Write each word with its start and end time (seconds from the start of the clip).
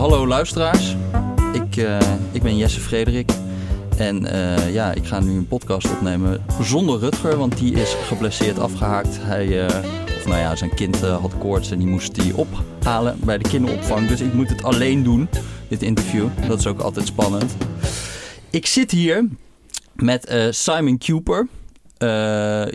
hallo 0.00 0.26
luisteraars. 0.26 0.96
Ik, 1.52 1.76
uh, 1.76 1.98
ik 2.32 2.42
ben 2.42 2.56
Jesse 2.56 2.80
Frederik. 2.80 3.30
En 3.96 4.22
uh, 4.22 4.72
ja, 4.72 4.92
ik 4.92 5.06
ga 5.06 5.20
nu 5.20 5.36
een 5.36 5.46
podcast 5.46 5.90
opnemen 5.90 6.44
zonder 6.60 6.98
Rutger, 6.98 7.36
want 7.36 7.58
die 7.58 7.74
is 7.74 7.94
geblesseerd 7.94 8.58
afgehaakt. 8.58 9.18
Hij, 9.20 9.46
uh, 9.46 9.64
of 10.18 10.26
nou 10.26 10.38
ja, 10.38 10.56
zijn 10.56 10.74
kind 10.74 11.00
had 11.00 11.38
koorts 11.38 11.70
en 11.70 11.78
die 11.78 11.86
moest 11.86 12.14
die 12.14 12.36
ophalen 12.36 13.18
bij 13.24 13.38
de 13.38 13.48
kinderopvang. 13.48 14.08
Dus 14.08 14.20
ik 14.20 14.32
moet 14.32 14.48
het 14.48 14.62
alleen 14.62 15.02
doen, 15.02 15.28
dit 15.68 15.82
interview. 15.82 16.28
Dat 16.48 16.58
is 16.58 16.66
ook 16.66 16.80
altijd 16.80 17.06
spannend. 17.06 17.56
Ik 18.50 18.66
zit 18.66 18.90
hier 18.90 19.28
met 19.94 20.48
Simon 20.50 20.98
Cooper. 20.98 21.48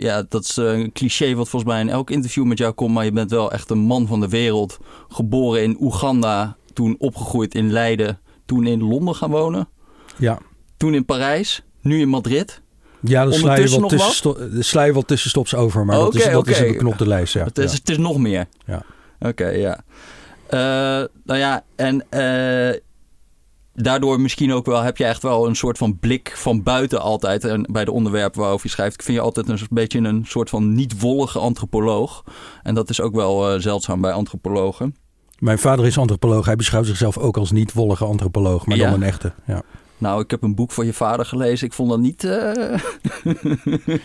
ja, 0.00 0.22
dat 0.28 0.44
is 0.44 0.56
een 0.56 0.92
cliché 0.92 1.34
wat 1.34 1.48
volgens 1.48 1.72
mij 1.72 1.80
in 1.80 1.88
elk 1.88 2.10
interview 2.10 2.44
met 2.44 2.58
jou 2.58 2.72
komt. 2.72 2.94
Maar 2.94 3.04
je 3.04 3.12
bent 3.12 3.30
wel 3.30 3.52
echt 3.52 3.70
een 3.70 3.78
man 3.78 4.06
van 4.06 4.20
de 4.20 4.28
wereld. 4.28 4.78
Geboren 5.08 5.62
in 5.62 5.76
Oeganda, 5.80 6.56
toen 6.76 6.94
opgegroeid 6.98 7.54
in 7.54 7.72
Leiden, 7.72 8.18
toen 8.44 8.66
in 8.66 8.82
Londen 8.82 9.14
gaan 9.14 9.30
wonen. 9.30 9.68
Ja. 10.16 10.38
Toen 10.76 10.94
in 10.94 11.04
Parijs, 11.04 11.62
nu 11.80 12.00
in 12.00 12.08
Madrid. 12.08 12.62
Ja, 13.00 13.24
de 13.24 13.32
sla 13.32 13.54
je 13.54 13.68
wel, 13.68 13.88
tussen, 13.88 14.92
wel 14.92 15.02
tussenstops 15.02 15.54
over, 15.54 15.84
maar 15.84 15.96
dat, 15.96 16.14
is, 16.14 16.24
dat 16.24 16.34
okay. 16.34 16.52
is 16.52 16.60
een 16.60 16.72
beknopte 16.72 17.06
lijst. 17.06 17.34
Ja. 17.34 17.44
Het, 17.44 17.58
is, 17.58 17.70
ja. 17.72 17.78
het 17.78 17.88
is 17.88 17.98
nog 17.98 18.18
meer. 18.18 18.46
Ja. 18.66 18.82
Oké, 19.20 19.48
ja. 19.48 19.80
Uh, 20.50 21.06
nou 21.24 21.38
ja, 21.38 21.64
en 21.76 22.04
uh, 22.10 22.80
daardoor 23.74 24.20
misschien 24.20 24.52
ook 24.52 24.66
wel 24.66 24.82
heb 24.82 24.96
je 24.96 25.04
echt 25.04 25.22
wel 25.22 25.46
een 25.46 25.56
soort 25.56 25.78
van 25.78 25.98
blik 25.98 26.32
van 26.36 26.62
buiten 26.62 27.00
altijd. 27.00 27.44
En 27.44 27.68
bij 27.72 27.84
de 27.84 27.92
onderwerpen 27.92 28.40
waarover 28.40 28.66
je 28.66 28.72
schrijft, 28.72 28.94
ik 28.94 29.02
vind 29.02 29.16
je 29.16 29.22
altijd 29.22 29.48
een 29.48 29.58
beetje 29.70 29.98
een 29.98 30.24
soort 30.26 30.50
van 30.50 30.74
niet-wollige 30.74 31.38
antropoloog. 31.38 32.24
En 32.62 32.74
dat 32.74 32.90
is 32.90 33.00
ook 33.00 33.14
wel 33.14 33.54
uh, 33.54 33.60
zeldzaam 33.60 34.00
bij 34.00 34.12
antropologen. 34.12 34.94
Mijn 35.38 35.58
vader 35.58 35.86
is 35.86 35.98
antropoloog. 35.98 36.46
Hij 36.46 36.56
beschouwt 36.56 36.86
zichzelf 36.86 37.18
ook 37.18 37.36
als 37.36 37.50
niet-wollige 37.50 38.04
antropoloog, 38.04 38.66
maar 38.66 38.76
ja. 38.76 38.84
dan 38.84 38.94
een 38.94 39.06
echte. 39.06 39.32
Ja. 39.46 39.62
Nou, 39.98 40.22
ik 40.22 40.30
heb 40.30 40.42
een 40.42 40.54
boek 40.54 40.72
van 40.72 40.86
je 40.86 40.92
vader 40.92 41.26
gelezen. 41.26 41.66
Ik 41.66 41.72
vond 41.72 41.90
dat 41.90 41.98
niet. 41.98 42.24
Uh... 42.24 42.78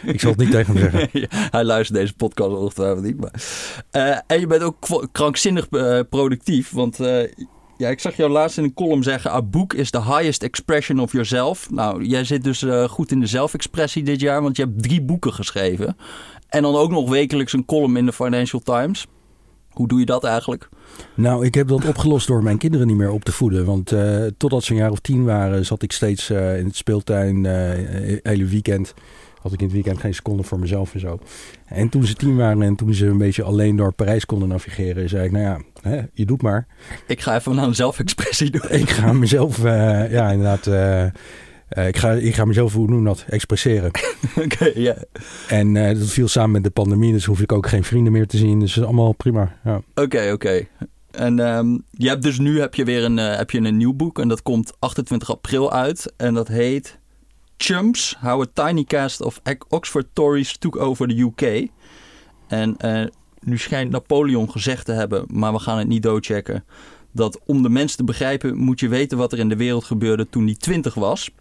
ik 0.14 0.20
zal 0.20 0.32
het 0.32 0.40
niet 0.40 0.52
tegen 0.52 0.78
hem 0.78 0.92
zeggen. 0.92 1.28
Hij 1.58 1.64
luistert 1.64 2.00
deze 2.00 2.14
podcast 2.14 2.56
ongetwijfeld 2.56 3.04
niet. 3.04 3.20
Maar... 3.20 3.34
Uh, 3.92 4.18
en 4.28 4.40
je 4.40 4.48
bent 4.48 4.64
ook 4.64 5.08
krankzinnig 5.12 5.68
uh, 5.72 6.00
productief. 6.10 6.72
Want 6.72 6.98
ja, 7.78 7.90
ik 7.90 8.00
zag 8.00 8.16
jou 8.16 8.32
laatst 8.32 8.58
in 8.58 8.64
een 8.64 8.74
column 8.74 9.04
zeggen: 9.04 9.32
A 9.32 9.42
book 9.42 9.74
is 9.74 9.90
the 9.90 10.04
highest 10.04 10.44
expression 10.44 11.00
of 11.00 11.12
yourself. 11.12 11.70
Nou, 11.70 12.04
jij 12.04 12.24
zit 12.24 12.44
dus 12.44 12.66
goed 12.90 13.12
in 13.12 13.20
de 13.20 13.26
zelfexpressie 13.26 14.04
dit 14.04 14.20
jaar, 14.20 14.42
want 14.42 14.58
je 14.58 14.64
hebt 14.64 14.84
drie 14.84 15.02
boeken 15.02 15.34
geschreven. 15.34 15.98
En 16.48 16.62
dan 16.62 16.76
ook 16.76 16.92
nog 16.92 17.10
wekelijks 17.10 17.54
een 17.54 17.66
column 17.66 17.98
in 17.98 18.06
de 18.06 18.14
Financial 18.14 18.62
Times. 18.62 19.08
Hoe 19.72 19.88
doe 19.88 20.00
je 20.00 20.06
dat 20.06 20.24
eigenlijk? 20.24 20.70
Nou, 21.14 21.46
ik 21.46 21.54
heb 21.56 21.68
dat 21.68 21.86
opgelost 21.94 22.28
door 22.28 22.44
mijn 22.44 22.58
kinderen 22.58 22.88
niet 22.88 22.96
meer 22.96 23.12
op 23.12 23.24
te 23.24 23.32
voeden. 23.32 23.66
Want 23.66 23.92
uh, 23.92 24.26
totdat 24.38 24.64
ze 24.64 24.72
een 24.72 24.78
jaar 24.78 24.92
of 24.92 25.00
tien 25.00 25.24
waren, 25.24 25.66
zat 25.66 25.82
ik 25.82 25.92
steeds 25.92 26.30
uh, 26.30 26.58
in 26.58 26.66
het 26.66 26.76
speeltuin, 26.76 27.44
uh, 27.44 27.52
hele 28.24 28.46
weekend. 28.46 28.94
Had 29.42 29.54
ik 29.54 29.60
in 29.60 29.66
het 29.66 29.74
weekend 29.74 30.00
geen 30.00 30.14
seconde 30.14 30.44
voor 30.44 30.60
mezelf 30.60 30.94
en 30.94 31.00
zo. 31.00 31.20
En 31.66 31.90
toen 31.90 32.06
ze 32.06 32.14
tien 32.14 32.36
waren 32.36 32.62
en 32.62 32.76
toen 32.76 32.94
ze 32.94 33.06
een 33.06 33.18
beetje 33.18 33.44
alleen 33.44 33.76
door 33.76 33.94
Parijs 33.94 34.26
konden 34.26 34.48
navigeren, 34.48 35.10
zei 35.10 35.26
ik, 35.26 35.32
nou 35.32 35.44
ja, 35.44 35.62
hè, 35.82 36.02
je 36.14 36.26
doet 36.26 36.42
maar. 36.42 36.68
Ik 37.08 37.22
ga 37.22 37.36
even 37.36 37.58
een 37.58 37.76
zelfexpressie 37.76 38.50
doen. 38.50 38.70
Ik 38.70 38.90
ga 38.90 39.14
mezelf, 39.14 39.64
ja, 39.64 40.30
inderdaad 40.30 40.68
uh, 41.78 41.88
ik, 41.88 41.98
ga, 41.98 42.12
ik 42.12 42.36
ga 42.36 42.46
mezelf, 42.46 42.74
hoe 42.74 42.88
noem 42.88 43.04
dat, 43.04 43.26
expresseren. 43.30 43.88
Oké, 44.36 44.44
okay, 44.44 44.72
ja. 44.76 44.96
En 45.48 45.76
uh, 45.76 46.00
dat 46.00 46.10
viel 46.10 46.28
samen 46.28 46.52
met 46.52 46.64
de 46.64 46.70
pandemie, 46.70 47.14
dus 47.14 47.26
hoef 47.26 47.42
ik 47.42 47.52
ook 47.52 47.68
geen 47.68 47.84
vrienden 47.84 48.12
meer 48.12 48.28
te 48.28 48.38
zien. 48.38 48.60
Dus 48.60 48.78
is 48.78 48.84
allemaal 48.84 49.14
prima. 49.14 49.42
Oké, 49.42 49.70
ja. 49.70 49.76
oké. 49.76 50.02
Okay, 50.02 50.32
okay. 50.32 50.68
En 51.12 51.40
um, 51.40 51.84
je 51.92 52.08
hebt 52.08 52.24
dus 52.24 52.40
nu 52.40 52.60
heb 52.60 52.76
je 52.76 52.84
weer 52.84 53.04
een, 53.04 53.18
uh, 53.18 53.36
heb 53.36 53.52
je 53.52 53.60
een 53.60 53.78
nieuw 53.78 53.94
boek 53.94 54.20
en 54.20 54.28
dat 54.28 54.42
komt 54.42 54.74
28 54.80 55.32
april 55.32 55.72
uit. 55.72 56.14
En 56.18 56.34
dat 56.34 56.48
heet 56.48 57.00
Chumps, 57.58 58.18
How 58.20 58.42
a 58.42 58.68
Tiny 58.68 58.84
Cast 58.84 59.22
of 59.22 59.42
Oxford 59.70 60.08
Tories 60.14 60.58
Took 60.58 60.76
Over 60.76 61.08
the 61.08 61.20
UK. 61.20 61.70
En 62.48 62.78
nu 63.40 63.58
schijnt 63.58 63.92
Napoleon 63.92 64.52
gezegd 64.52 64.86
te 64.86 64.92
hebben, 64.92 65.26
maar 65.28 65.54
we 65.54 65.60
gaan 65.60 65.78
het 65.78 65.88
niet 65.88 66.04
doodchecken... 66.04 66.64
dat 67.12 67.40
om 67.46 67.64
de 67.64 67.70
mens 67.70 67.96
te 67.96 68.04
begrijpen 68.04 68.58
moet 68.58 68.80
je 68.80 68.88
weten 68.88 69.18
wat 69.18 69.32
er 69.32 69.40
in 69.40 69.50
de 69.50 69.56
wereld 69.56 69.84
gebeurde 69.84 70.30
toen 70.30 70.46
hij 70.46 70.56
20 70.56 70.94
was... 70.94 71.32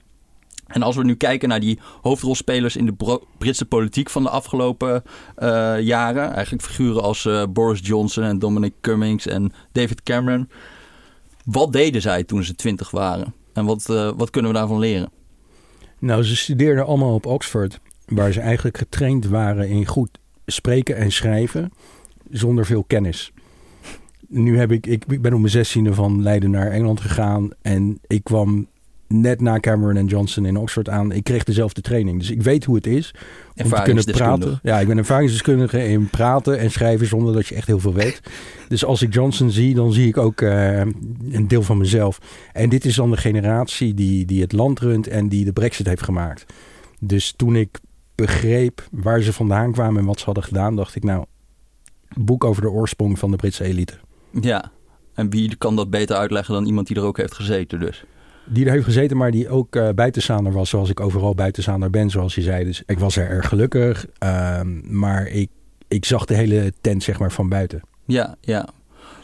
En 0.70 0.82
als 0.82 0.96
we 0.96 1.04
nu 1.04 1.14
kijken 1.14 1.48
naar 1.48 1.60
die 1.60 1.78
hoofdrolspelers 2.00 2.76
in 2.76 2.86
de 2.86 3.20
Britse 3.38 3.64
politiek 3.64 4.10
van 4.10 4.22
de 4.22 4.30
afgelopen 4.30 5.02
uh, 5.38 5.80
jaren, 5.80 6.32
eigenlijk 6.32 6.64
figuren 6.64 7.02
als 7.02 7.24
uh, 7.24 7.42
Boris 7.50 7.80
Johnson 7.82 8.24
en 8.24 8.38
Dominic 8.38 8.74
Cummings 8.80 9.26
en 9.26 9.52
David 9.72 10.02
Cameron. 10.02 10.48
Wat 11.44 11.72
deden 11.72 12.00
zij 12.00 12.24
toen 12.24 12.44
ze 12.44 12.54
twintig 12.54 12.90
waren? 12.90 13.34
En 13.52 13.64
wat, 13.64 13.86
uh, 13.90 14.10
wat 14.16 14.30
kunnen 14.30 14.50
we 14.50 14.56
daarvan 14.56 14.78
leren? 14.78 15.10
Nou, 15.98 16.22
ze 16.22 16.36
studeerden 16.36 16.86
allemaal 16.86 17.14
op 17.14 17.26
Oxford, 17.26 17.80
waar 18.06 18.32
ze 18.32 18.40
eigenlijk 18.40 18.78
getraind 18.78 19.26
waren 19.26 19.68
in 19.68 19.86
goed 19.86 20.18
spreken 20.46 20.96
en 20.96 21.12
schrijven 21.12 21.72
zonder 22.30 22.66
veel 22.66 22.84
kennis. 22.84 23.32
Nu 24.28 24.58
heb 24.58 24.72
ik, 24.72 24.86
ik, 24.86 25.04
ik 25.08 25.22
ben 25.22 25.32
op 25.32 25.38
mijn 25.38 25.52
zestiende 25.52 25.94
van 25.94 26.22
Leiden 26.22 26.50
naar 26.50 26.70
Engeland 26.70 27.00
gegaan 27.00 27.50
en 27.62 27.98
ik 28.06 28.24
kwam 28.24 28.68
net 29.12 29.40
na 29.40 29.58
Cameron 29.58 29.96
en 29.96 30.06
Johnson 30.06 30.44
in 30.44 30.56
Oxford 30.56 30.88
aan. 30.88 31.12
Ik 31.12 31.24
kreeg 31.24 31.44
dezelfde 31.44 31.80
training. 31.80 32.18
Dus 32.18 32.30
ik 32.30 32.42
weet 32.42 32.64
hoe 32.64 32.74
het 32.74 32.86
is 32.86 33.14
om 33.56 33.70
te 33.70 33.82
kunnen 33.82 34.04
praten. 34.04 34.58
Ja, 34.62 34.80
ik 34.80 34.86
ben 34.86 34.98
ervaringsdeskundige 34.98 35.88
in 35.88 36.10
praten 36.10 36.58
en 36.58 36.70
schrijven 36.70 37.06
zonder 37.06 37.34
dat 37.34 37.46
je 37.46 37.54
echt 37.54 37.66
heel 37.66 37.80
veel 37.80 37.94
weet. 37.94 38.20
Dus 38.68 38.84
als 38.84 39.02
ik 39.02 39.14
Johnson 39.14 39.50
zie, 39.50 39.74
dan 39.74 39.92
zie 39.92 40.08
ik 40.08 40.16
ook 40.16 40.40
uh, 40.40 40.78
een 41.30 41.48
deel 41.48 41.62
van 41.62 41.78
mezelf. 41.78 42.18
En 42.52 42.68
dit 42.68 42.84
is 42.84 42.94
dan 42.94 43.10
de 43.10 43.16
generatie 43.16 43.94
die, 43.94 44.24
die 44.24 44.40
het 44.40 44.52
land 44.52 44.78
runt 44.78 45.06
en 45.06 45.28
die 45.28 45.44
de 45.44 45.52
brexit 45.52 45.86
heeft 45.86 46.02
gemaakt. 46.02 46.46
Dus 47.00 47.32
toen 47.36 47.56
ik 47.56 47.78
begreep 48.14 48.88
waar 48.90 49.20
ze 49.20 49.32
vandaan 49.32 49.72
kwamen 49.72 50.00
en 50.00 50.06
wat 50.06 50.18
ze 50.18 50.24
hadden 50.24 50.44
gedaan, 50.44 50.76
dacht 50.76 50.94
ik 50.94 51.04
nou, 51.04 51.24
boek 52.16 52.44
over 52.44 52.62
de 52.62 52.70
oorsprong 52.70 53.18
van 53.18 53.30
de 53.30 53.36
Britse 53.36 53.64
elite. 53.64 53.94
Ja, 54.40 54.70
en 55.14 55.30
wie 55.30 55.56
kan 55.56 55.76
dat 55.76 55.90
beter 55.90 56.16
uitleggen 56.16 56.54
dan 56.54 56.66
iemand 56.66 56.86
die 56.86 56.96
er 56.96 57.02
ook 57.02 57.16
heeft 57.16 57.34
gezeten 57.34 57.80
dus? 57.80 58.04
Die 58.44 58.64
er 58.64 58.72
heeft 58.72 58.84
gezeten, 58.84 59.16
maar 59.16 59.30
die 59.30 59.48
ook 59.48 59.76
uh, 59.76 59.88
buitenzaander 59.94 60.52
was, 60.52 60.68
zoals 60.68 60.90
ik 60.90 61.00
overal 61.00 61.34
buitenzaander 61.34 61.90
ben, 61.90 62.10
zoals 62.10 62.34
je 62.34 62.42
zei. 62.42 62.64
Dus 62.64 62.82
ik 62.86 62.98
was 62.98 63.16
er 63.16 63.28
erg 63.28 63.48
gelukkig, 63.48 64.06
um, 64.58 64.82
maar 64.84 65.26
ik, 65.26 65.50
ik 65.88 66.04
zag 66.04 66.24
de 66.24 66.34
hele 66.34 66.72
tent 66.80 67.02
zeg 67.02 67.18
maar 67.18 67.32
van 67.32 67.48
buiten. 67.48 67.80
Ja, 68.06 68.36
ja. 68.40 68.68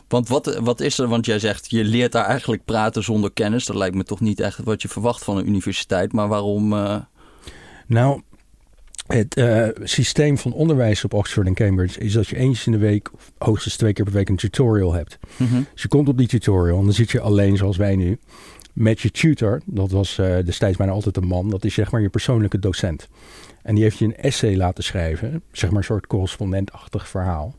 Want 0.09 0.29
wat, 0.29 0.59
wat 0.63 0.81
is 0.81 0.99
er? 0.99 1.09
Want 1.09 1.27
jij 1.27 1.39
zegt, 1.39 1.71
je 1.71 1.85
leert 1.85 2.13
daar 2.13 2.25
eigenlijk 2.25 2.65
praten 2.65 3.03
zonder 3.03 3.33
kennis. 3.33 3.65
Dat 3.65 3.77
lijkt 3.77 3.95
me 3.95 4.05
toch 4.05 4.21
niet 4.21 4.41
echt 4.41 4.59
wat 4.65 4.83
je 4.83 4.89
verwacht 4.89 5.25
van 5.25 5.37
een 5.37 5.49
universiteit. 5.49 6.13
Maar 6.13 6.29
waarom... 6.29 6.73
Uh... 6.73 6.97
Nou, 7.87 8.23
het 9.07 9.37
uh, 9.37 9.69
systeem 9.83 10.39
van 10.39 10.53
onderwijs 10.53 11.05
op 11.05 11.15
Oxford 11.15 11.47
en 11.47 11.55
Cambridge 11.55 12.01
is 12.01 12.13
dat 12.13 12.29
je 12.29 12.37
eens 12.37 12.67
in 12.67 12.73
de 12.73 12.79
week, 12.79 13.13
of 13.15 13.33
hoogstens 13.39 13.77
twee 13.77 13.93
keer 13.93 14.05
per 14.05 14.15
week, 14.15 14.29
een 14.29 14.37
tutorial 14.37 14.93
hebt. 14.93 15.19
Mm 15.37 15.47
-hmm. 15.47 15.67
Dus 15.73 15.83
je 15.83 15.89
komt 15.89 16.09
op 16.09 16.19
die 16.19 16.29
tutorial 16.29 16.79
en 16.79 16.85
dan 16.85 16.93
zit 16.93 17.11
je 17.11 17.21
alleen 17.21 17.57
zoals 17.57 17.77
wij 17.77 17.97
nu 17.97 18.19
met 18.77 19.01
je 19.01 19.11
tutor, 19.11 19.61
dat 19.65 19.91
was 19.91 20.19
uh, 20.19 20.37
destijds 20.45 20.77
bijna 20.77 20.93
altijd 20.93 21.17
een 21.17 21.27
man, 21.27 21.51
dat 21.51 21.65
is 21.65 21.75
zeg 21.75 21.91
maar 21.91 22.01
je 22.01 22.09
persoonlijke 22.09 22.59
docent. 22.59 23.09
En 23.63 23.75
die 23.75 23.85
heeft 23.85 23.99
je 23.99 24.05
een 24.05 24.17
essay 24.17 24.57
laten 24.57 24.85
schrijven, 24.85 25.43
zeg 25.53 25.71
maar 25.71 25.79
een 25.79 25.85
soort 25.85 26.07
correspondentachtig 26.07 27.09
verhaal. 27.09 27.55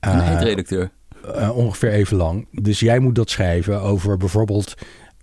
Een 0.00 0.16
uh, 0.16 0.28
eindredacteur? 0.28 0.90
Uh, 1.24 1.56
ongeveer 1.56 1.90
even 1.90 2.16
lang. 2.16 2.46
Dus 2.50 2.80
jij 2.80 2.98
moet 2.98 3.14
dat 3.14 3.30
schrijven 3.30 3.80
over 3.80 4.16
bijvoorbeeld, 4.16 4.74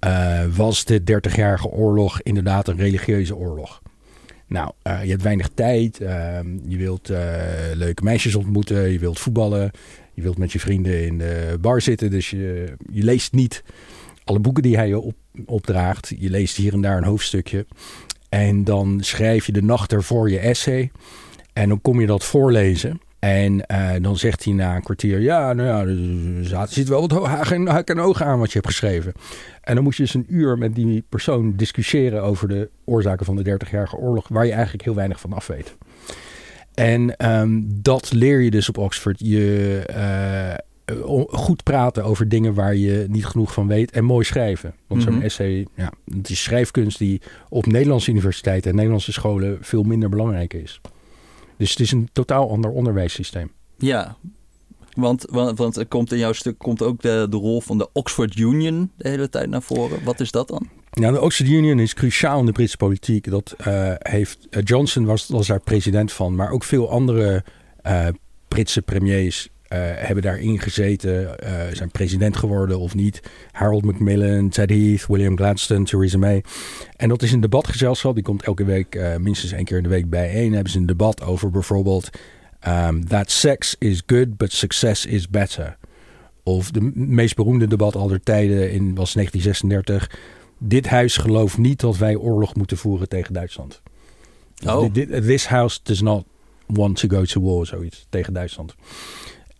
uh, 0.05 0.43
was 0.55 0.85
de 0.85 1.01
30-jarige 1.01 1.67
oorlog 1.67 2.21
inderdaad 2.21 2.67
een 2.67 2.77
religieuze 2.77 3.35
oorlog? 3.35 3.81
Nou, 4.47 4.71
uh, 4.83 5.03
je 5.03 5.09
hebt 5.09 5.23
weinig 5.23 5.49
tijd, 5.53 6.01
ehm, 6.01 6.47
je 6.67 6.77
wilt 6.77 7.09
leuke 7.73 8.03
meisjes 8.03 8.35
ontmoeten, 8.35 8.91
je 8.91 8.99
wilt 8.99 9.19
voetballen, 9.19 9.71
je 10.13 10.21
wilt 10.21 10.37
met 10.37 10.51
je 10.51 10.59
vrienden 10.59 11.05
in 11.05 11.17
de 11.17 11.57
bar 11.61 11.81
zitten, 11.81 12.09
dus 12.09 12.29
je, 12.29 12.73
je 12.91 13.03
leest 13.03 13.33
niet 13.33 13.63
alle 14.27 14.39
boeken 14.39 14.63
die 14.63 14.75
hij 14.75 14.87
je 14.87 14.99
op, 14.99 15.15
opdraagt. 15.45 16.13
Je 16.17 16.29
leest 16.29 16.57
hier 16.57 16.73
en 16.73 16.81
daar 16.81 16.97
een 16.97 17.03
hoofdstukje. 17.03 17.65
En 18.29 18.63
dan 18.63 18.97
schrijf 19.01 19.45
je 19.45 19.51
de 19.51 19.63
nacht 19.63 19.93
ervoor 19.93 20.29
je 20.29 20.39
essay. 20.39 20.91
En 21.53 21.69
dan 21.69 21.81
kom 21.81 22.01
je 22.01 22.07
dat 22.07 22.23
voorlezen. 22.23 22.99
En 23.19 23.63
uh, 23.71 23.91
dan 24.01 24.17
zegt 24.17 24.43
hij 24.43 24.53
na 24.53 24.75
een 24.75 24.83
kwartier: 24.83 25.19
Ja, 25.19 25.53
nou 25.53 25.67
ja, 25.67 26.61
er 26.61 26.67
zit 26.67 26.87
wel 26.87 27.07
wat 27.07 27.25
haak 27.25 27.89
en, 27.89 27.99
ogen 27.99 28.25
aan 28.25 28.39
wat 28.39 28.47
je 28.47 28.53
hebt 28.53 28.67
geschreven. 28.67 29.13
En 29.61 29.75
dan 29.75 29.83
moet 29.83 29.95
je 29.95 30.03
dus 30.03 30.13
een 30.13 30.25
uur 30.27 30.57
met 30.57 30.75
die 30.75 31.05
persoon 31.09 31.55
discussiëren 31.55 32.23
over 32.23 32.47
de 32.47 32.69
oorzaken 32.85 33.25
van 33.25 33.35
de 33.35 33.59
30-jarige 33.59 33.97
oorlog, 33.97 34.27
waar 34.27 34.45
je 34.45 34.51
eigenlijk 34.51 34.83
heel 34.83 34.95
weinig 34.95 35.19
van 35.19 35.33
af 35.33 35.47
weet. 35.47 35.75
En 36.73 37.29
um, 37.31 37.67
dat 37.81 38.11
leer 38.11 38.39
je 38.39 38.51
dus 38.51 38.69
op 38.69 38.77
Oxford. 38.77 39.19
Je, 39.19 39.83
uh, 39.89 40.53
goed 41.29 41.63
praten 41.63 42.03
over 42.03 42.29
dingen 42.29 42.53
waar 42.53 42.75
je 42.75 43.05
niet 43.09 43.25
genoeg 43.25 43.53
van 43.53 43.67
weet 43.67 43.91
en 43.91 44.03
mooi 44.03 44.25
schrijven. 44.25 44.73
Want 44.87 45.01
zo'n 45.01 45.11
mm 45.11 45.17
-hmm. 45.17 45.25
essay, 45.25 45.67
ja, 45.75 45.91
het 46.15 46.29
is 46.29 46.43
schrijfkunst 46.43 46.97
die 46.97 47.21
op 47.49 47.65
Nederlandse 47.65 48.09
universiteiten 48.09 48.69
en 48.69 48.75
Nederlandse 48.75 49.11
scholen 49.11 49.57
veel 49.61 49.83
minder 49.83 50.09
belangrijk 50.09 50.53
is. 50.53 50.81
Dus 51.57 51.69
het 51.69 51.79
is 51.79 51.91
een 51.91 52.09
totaal 52.11 52.49
ander 52.49 52.71
onderwijssysteem. 52.71 53.51
Ja, 53.77 54.17
Want, 54.93 55.25
want, 55.29 55.57
want 55.57 55.77
er 55.77 55.85
komt 55.85 56.11
in 56.11 56.17
jouw 56.17 56.33
stuk 56.33 56.57
komt 56.57 56.81
ook 56.81 57.01
de, 57.01 57.27
de 57.29 57.37
rol 57.37 57.61
van 57.61 57.77
de 57.77 57.89
Oxford 57.93 58.37
Union 58.37 58.91
de 58.95 59.09
hele 59.09 59.29
tijd 59.29 59.49
naar 59.49 59.61
voren. 59.61 60.03
Wat 60.03 60.19
is 60.19 60.31
dat 60.31 60.47
dan? 60.47 60.67
Nou, 60.93 61.13
de 61.13 61.21
Oxford 61.21 61.49
Union 61.49 61.79
is 61.79 61.93
cruciaal 61.93 62.39
in 62.39 62.45
de 62.45 62.51
Britse 62.51 62.77
politiek. 62.77 63.29
Dat 63.29 63.55
uh, 63.67 63.93
heeft, 63.97 64.47
uh, 64.49 64.61
Johnson 64.63 65.05
was, 65.05 65.27
was 65.27 65.47
daar 65.47 65.59
president 65.59 66.11
van, 66.11 66.35
maar 66.35 66.51
ook 66.51 66.63
veel 66.63 66.89
andere 66.89 67.43
uh, 67.85 68.07
Britse 68.47 68.81
premiers 68.81 69.49
hebben 69.75 70.23
daarin 70.23 70.59
gezeten, 70.59 71.35
zijn 71.71 71.91
president 71.91 72.37
geworden 72.37 72.79
of 72.79 72.95
niet. 72.95 73.21
Harold 73.51 73.85
Macmillan, 73.85 74.49
Ted 74.49 74.69
Heath, 74.69 75.05
William 75.07 75.37
Gladstone, 75.37 75.83
Theresa 75.83 76.17
May. 76.17 76.43
En 76.95 77.09
dat 77.09 77.21
is 77.21 77.31
een 77.31 77.39
debatgezelschap, 77.39 78.13
die 78.13 78.23
komt 78.23 78.43
elke 78.43 78.65
week, 78.65 79.17
minstens 79.19 79.51
één 79.51 79.65
keer 79.65 79.77
in 79.77 79.83
de 79.83 79.89
week 79.89 80.09
bijeen. 80.09 80.53
Hebben 80.53 80.71
ze 80.71 80.77
een 80.77 80.85
debat 80.85 81.23
over 81.23 81.49
bijvoorbeeld 81.49 82.09
um, 82.67 83.07
that 83.07 83.31
sex 83.31 83.75
is 83.79 84.01
good, 84.05 84.37
but 84.37 84.53
success 84.53 85.05
is 85.05 85.29
better. 85.29 85.77
Of 86.43 86.71
de 86.71 86.91
meest 86.93 87.35
beroemde 87.35 87.67
debat 87.67 87.95
aller 87.95 88.21
tijden 88.23 88.71
in, 88.71 88.95
was 88.95 89.13
1936 89.13 90.09
dit 90.59 90.87
huis 90.87 91.17
gelooft 91.17 91.57
niet 91.57 91.79
dat 91.79 91.97
wij 91.97 92.15
oorlog 92.15 92.55
moeten 92.55 92.77
voeren 92.77 93.09
tegen 93.09 93.33
Duitsland. 93.33 93.81
Oh. 94.65 94.93
This 94.93 95.47
house 95.47 95.79
does 95.83 96.01
not 96.01 96.25
want 96.65 96.97
to 96.97 97.07
go 97.07 97.23
to 97.23 97.41
war, 97.41 97.65
zoiets, 97.65 98.05
tegen 98.09 98.33
Duitsland. 98.33 98.75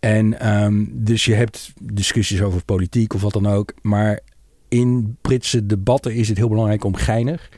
En 0.00 0.56
um, 0.62 0.90
dus 0.92 1.24
je 1.24 1.34
hebt 1.34 1.72
discussies 1.82 2.42
over 2.42 2.64
politiek 2.64 3.14
of 3.14 3.20
wat 3.20 3.32
dan 3.32 3.46
ook. 3.46 3.74
Maar 3.82 4.20
in 4.68 5.16
Britse 5.20 5.66
debatten 5.66 6.14
is 6.14 6.28
het 6.28 6.36
heel 6.36 6.48
belangrijk 6.48 6.84
om 6.84 6.94
geinig 6.94 7.48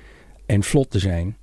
en 0.47 0.63
vlot 0.63 0.91
te 0.91 0.99
zijn. 0.99 1.37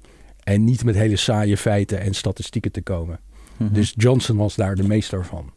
En 0.44 0.64
niet 0.64 0.84
met 0.84 0.96
hele 0.96 1.16
saaie 1.16 1.58
feiten 1.58 2.00
en 2.00 2.14
statistieken 2.14 2.72
te 2.72 2.82
komen. 2.82 3.20
Mm 3.58 3.68
-hmm. 3.68 3.76
Dus 3.76 3.94
Johnson 3.96 4.38
was 4.38 4.56
daar 4.56 4.76
de 4.76 4.88
meester 4.88 5.26
van. 5.26 5.52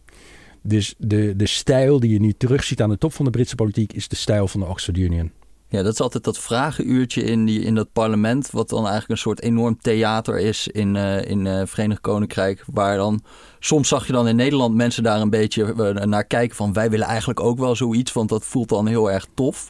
Dus 0.63 0.95
de, 0.99 1.37
de 1.37 1.47
stijl 1.47 2.01
die 2.01 2.13
je 2.13 2.21
nu 2.21 2.33
terugziet 2.33 2.83
aan 2.83 2.91
de 2.91 2.99
top 2.99 3.13
van 3.13 3.25
de 3.25 3.31
Britse 3.31 3.55
politiek 3.55 3.93
is 3.93 4.09
de 4.09 4.17
stijl 4.17 4.49
van 4.49 4.61
de 4.61 4.67
Oxford 4.67 4.99
Union. 4.99 5.31
Ja, 5.71 5.83
dat 5.83 5.93
is 5.93 6.01
altijd 6.01 6.25
dat 6.25 6.39
vragenuurtje 6.39 7.23
in, 7.23 7.45
die, 7.45 7.61
in 7.61 7.75
dat 7.75 7.93
parlement, 7.93 8.51
wat 8.51 8.69
dan 8.69 8.79
eigenlijk 8.79 9.11
een 9.11 9.19
soort 9.19 9.43
enorm 9.43 9.79
theater 9.81 10.39
is 10.39 10.69
in, 10.69 10.95
uh, 10.95 11.25
in 11.25 11.45
uh, 11.45 11.63
Verenigd 11.65 12.01
Koninkrijk. 12.01 12.65
Waar 12.73 12.97
dan, 12.97 13.23
soms 13.59 13.89
zag 13.89 14.07
je 14.07 14.13
dan 14.13 14.29
in 14.29 14.37
Nederland 14.37 14.75
mensen 14.75 15.03
daar 15.03 15.21
een 15.21 15.31
beetje 15.31 15.75
uh, 15.77 16.05
naar 16.05 16.25
kijken 16.25 16.57
van 16.57 16.73
wij 16.73 16.91
willen 16.91 17.07
eigenlijk 17.07 17.41
ook 17.41 17.59
wel 17.59 17.77
zoiets, 17.77 18.13
want 18.13 18.29
dat 18.29 18.45
voelt 18.45 18.69
dan 18.69 18.87
heel 18.87 19.11
erg 19.11 19.27
tof. 19.35 19.69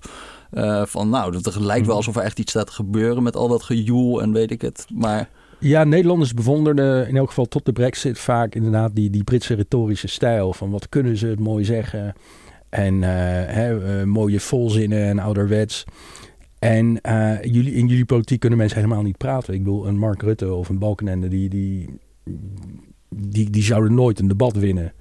van 0.82 1.08
nou, 1.08 1.36
het 1.36 1.56
lijkt 1.56 1.86
wel 1.86 1.96
alsof 1.96 2.16
er 2.16 2.22
echt 2.22 2.38
iets 2.38 2.50
staat 2.50 2.66
te 2.66 2.72
gebeuren 2.72 3.22
met 3.22 3.36
al 3.36 3.48
dat 3.48 3.62
gejoel 3.62 4.22
en 4.22 4.32
weet 4.32 4.50
ik 4.50 4.62
het. 4.62 4.86
Maar... 4.94 5.28
Ja, 5.58 5.84
Nederlanders 5.84 6.34
bewonderden 6.34 7.08
in 7.08 7.16
elk 7.16 7.28
geval 7.28 7.46
tot 7.46 7.64
de 7.64 7.72
brexit 7.72 8.18
vaak 8.18 8.54
inderdaad 8.54 8.94
die, 8.94 9.10
die 9.10 9.24
Britse 9.24 9.54
retorische 9.54 10.08
stijl. 10.08 10.52
Van 10.52 10.70
wat 10.70 10.88
kunnen 10.88 11.16
ze 11.16 11.26
het 11.26 11.40
mooi 11.40 11.64
zeggen. 11.64 12.14
En 12.70 12.94
uh, 12.94 13.08
hè, 13.46 14.00
uh, 14.00 14.04
mooie 14.04 14.40
volzinnen 14.40 15.04
en 15.04 15.18
ouderwets. 15.18 15.84
En 16.58 16.98
uh, 17.08 17.42
jullie, 17.42 17.72
in 17.72 17.86
jullie 17.86 18.04
politiek 18.04 18.40
kunnen 18.40 18.58
mensen 18.58 18.78
helemaal 18.80 19.02
niet 19.02 19.16
praten. 19.16 19.54
Ik 19.54 19.62
bedoel, 19.62 19.86
een 19.86 19.98
Mark 19.98 20.22
Rutte 20.22 20.54
of 20.54 20.68
een 20.68 20.78
Balkenende, 20.78 21.28
die, 21.28 21.48
die, 21.48 21.88
die, 23.08 23.50
die 23.50 23.62
zouden 23.62 23.94
nooit 23.94 24.18
een 24.18 24.28
debat 24.28 24.56
winnen. 24.56 24.92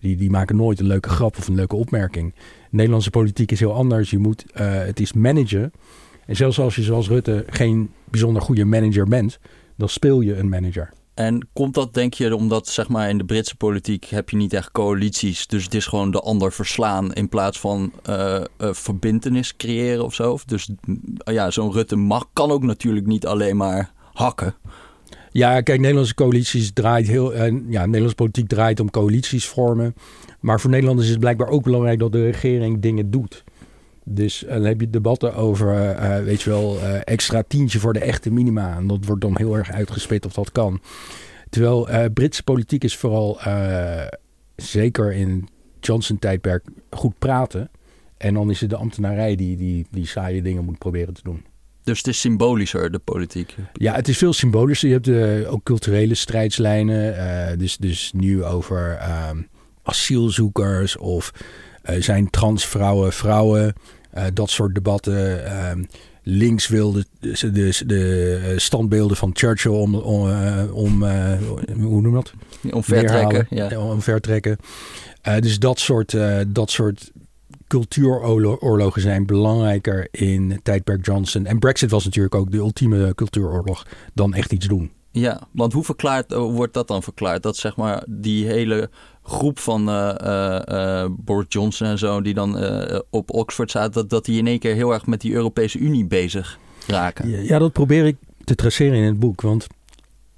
Die, 0.00 0.16
die 0.16 0.30
maken 0.30 0.56
nooit 0.56 0.80
een 0.80 0.86
leuke 0.86 1.08
grap 1.08 1.36
of 1.38 1.48
een 1.48 1.54
leuke 1.54 1.76
opmerking. 1.76 2.34
Nederlandse 2.70 3.10
politiek 3.10 3.52
is 3.52 3.60
heel 3.60 3.74
anders. 3.74 4.10
Je 4.10 4.18
moet, 4.18 4.44
het 4.52 5.00
is 5.00 5.12
managen. 5.12 5.72
En 6.26 6.36
zelfs 6.36 6.58
als 6.58 6.76
je 6.76 6.82
zoals 6.82 7.08
Rutte 7.08 7.44
geen 7.46 7.90
bijzonder 8.10 8.42
goede 8.42 8.64
manager 8.64 9.08
bent, 9.08 9.38
dan 9.76 9.88
speel 9.88 10.20
je 10.20 10.36
een 10.36 10.48
manager. 10.48 10.92
En 11.16 11.48
komt 11.52 11.74
dat, 11.74 11.94
denk 11.94 12.14
je, 12.14 12.36
omdat 12.36 12.68
zeg 12.68 12.88
maar 12.88 13.08
in 13.08 13.18
de 13.18 13.24
Britse 13.24 13.56
politiek 13.56 14.04
heb 14.04 14.30
je 14.30 14.36
niet 14.36 14.52
echt 14.52 14.72
coalities. 14.72 15.46
Dus 15.46 15.64
het 15.64 15.74
is 15.74 15.86
gewoon 15.86 16.10
de 16.10 16.20
ander 16.20 16.52
verslaan 16.52 17.12
in 17.12 17.28
plaats 17.28 17.60
van 17.60 17.92
uh, 18.08 18.40
verbindenis 18.58 19.56
creëren 19.56 20.04
of 20.04 20.14
zo. 20.14 20.38
Dus 20.46 20.70
ja, 21.24 21.50
zo'n 21.50 21.72
Rutte 21.72 21.96
mag, 21.96 22.28
kan 22.32 22.50
ook 22.50 22.62
natuurlijk 22.62 23.06
niet 23.06 23.26
alleen 23.26 23.56
maar 23.56 23.92
hakken. 24.12 24.54
Ja, 25.30 25.60
kijk, 25.60 25.80
Nederlandse 25.80 26.14
coalities 26.14 26.72
draait 26.72 27.06
heel. 27.06 27.34
Ja, 27.68 27.84
Nederlandse 27.84 28.14
politiek 28.14 28.48
draait 28.48 28.80
om 28.80 28.90
coalities 28.90 29.46
vormen. 29.46 29.94
Maar 30.40 30.60
voor 30.60 30.70
Nederlanders 30.70 31.06
is 31.06 31.12
het 31.12 31.22
blijkbaar 31.22 31.48
ook 31.48 31.62
belangrijk 31.62 31.98
dat 31.98 32.12
de 32.12 32.24
regering 32.24 32.80
dingen 32.80 33.10
doet. 33.10 33.44
Dus 34.08 34.42
uh, 34.42 34.50
dan 34.50 34.64
heb 34.64 34.80
je 34.80 34.90
debatten 34.90 35.34
over, 35.34 35.74
uh, 35.74 36.24
weet 36.24 36.42
je 36.42 36.50
wel, 36.50 36.76
uh, 36.76 36.98
extra 37.04 37.42
tientje 37.48 37.78
voor 37.78 37.92
de 37.92 37.98
echte 37.98 38.30
minima. 38.30 38.76
En 38.76 38.86
dat 38.86 39.04
wordt 39.04 39.20
dan 39.20 39.36
heel 39.36 39.56
erg 39.56 39.70
uitgespit 39.70 40.26
of 40.26 40.32
dat 40.32 40.52
kan. 40.52 40.80
Terwijl 41.50 42.10
Britse 42.10 42.42
politiek 42.42 42.84
is 42.84 42.96
vooral, 42.96 43.38
zeker 44.56 45.12
in 45.12 45.48
Johnson-tijdperk, 45.80 46.64
goed 46.90 47.18
praten. 47.18 47.70
En 48.16 48.34
dan 48.34 48.50
is 48.50 48.60
het 48.60 48.70
de 48.70 48.76
ambtenarij 48.76 49.36
die, 49.36 49.56
die 49.56 49.86
die 49.90 50.06
saaie 50.06 50.42
dingen 50.42 50.64
moet 50.64 50.78
proberen 50.78 51.14
te 51.14 51.22
doen. 51.22 51.44
Dus 51.84 51.98
het 51.98 52.06
is 52.06 52.20
symbolischer, 52.20 52.90
de 52.90 52.98
politiek? 52.98 53.54
Ja, 53.72 53.94
het 53.94 54.08
is 54.08 54.18
veel 54.18 54.32
symbolischer. 54.32 54.88
Je 54.88 54.94
hebt 54.94 55.06
de, 55.06 55.46
ook 55.48 55.62
culturele 55.62 56.14
strijdslijnen. 56.14 57.58
dus, 57.58 57.76
dus 57.76 58.12
nu 58.14 58.44
over 58.44 58.98
um, 59.28 59.48
asielzoekers 59.82 60.96
of 60.96 61.32
zijn 61.98 62.30
transvrouwen 62.30 63.12
vrouwen... 63.12 63.74
Uh, 64.16 64.24
dat 64.32 64.50
soort 64.50 64.74
debatten. 64.74 65.44
Uh, 65.44 65.84
links 66.22 66.68
wilde 66.68 67.04
de, 67.20 67.50
de, 67.52 67.82
de, 67.86 68.54
standbeelden 68.56 69.16
van 69.16 69.30
Churchill 69.32 69.72
om, 69.72 69.94
om, 69.94 70.32
om 70.72 71.02
hoe 71.72 72.00
noem 72.00 72.12
dat? 72.12 72.32
Omvertrekken. 72.70 73.46
Ja. 73.50 73.78
Omvertrekken. 73.78 74.56
dus 75.40 75.58
dat 75.58 75.78
soort, 75.78 76.16
dat 76.46 76.70
soort 76.70 77.12
cultuuroorlogen 77.66 79.02
zijn 79.02 79.26
belangrijker 79.26 80.08
in 80.10 80.60
tijdperk 80.62 81.06
Johnson. 81.06 81.46
En 81.46 81.58
Brexit 81.58 81.90
was 81.90 82.04
natuurlijk 82.04 82.34
ook 82.34 82.50
de 82.50 82.56
ultieme 82.56 83.14
cultuuroorlog 83.14 83.86
dan 84.14 84.34
echt 84.34 84.52
iets 84.52 84.66
doen. 84.66 84.90
Ja, 85.20 85.40
want 85.50 85.72
hoe 85.72 85.84
verklaart, 85.84 86.32
wordt 86.32 86.74
dat 86.74 86.88
dan 86.88 87.02
verklaard? 87.02 87.42
Dat 87.42 87.56
zeg 87.56 87.76
maar 87.76 88.04
die 88.08 88.46
hele 88.46 88.90
groep 89.22 89.58
van 89.58 89.88
uh, 89.88 90.14
uh, 90.24 91.06
Boris 91.10 91.46
Johnson 91.48 91.86
en 91.86 91.98
zo, 91.98 92.20
die 92.20 92.34
dan 92.34 92.58
op 93.10 93.30
Oxford 93.30 93.70
zaten, 93.70 93.92
dat, 93.92 94.10
dat 94.10 94.24
die 94.24 94.38
in 94.38 94.46
één 94.46 94.58
keer 94.58 94.74
heel 94.74 94.92
erg 94.92 95.06
met 95.06 95.20
die 95.20 95.32
Europese 95.32 95.78
Unie 95.78 96.06
bezig 96.06 96.58
raken. 96.86 97.44
Ja, 97.44 97.58
dat 97.58 97.72
probeer 97.72 98.06
ik 98.06 98.16
te 98.44 98.54
traceren 98.54 98.98
in 98.98 99.04
het 99.04 99.18
boek. 99.18 99.40
Want 99.40 99.66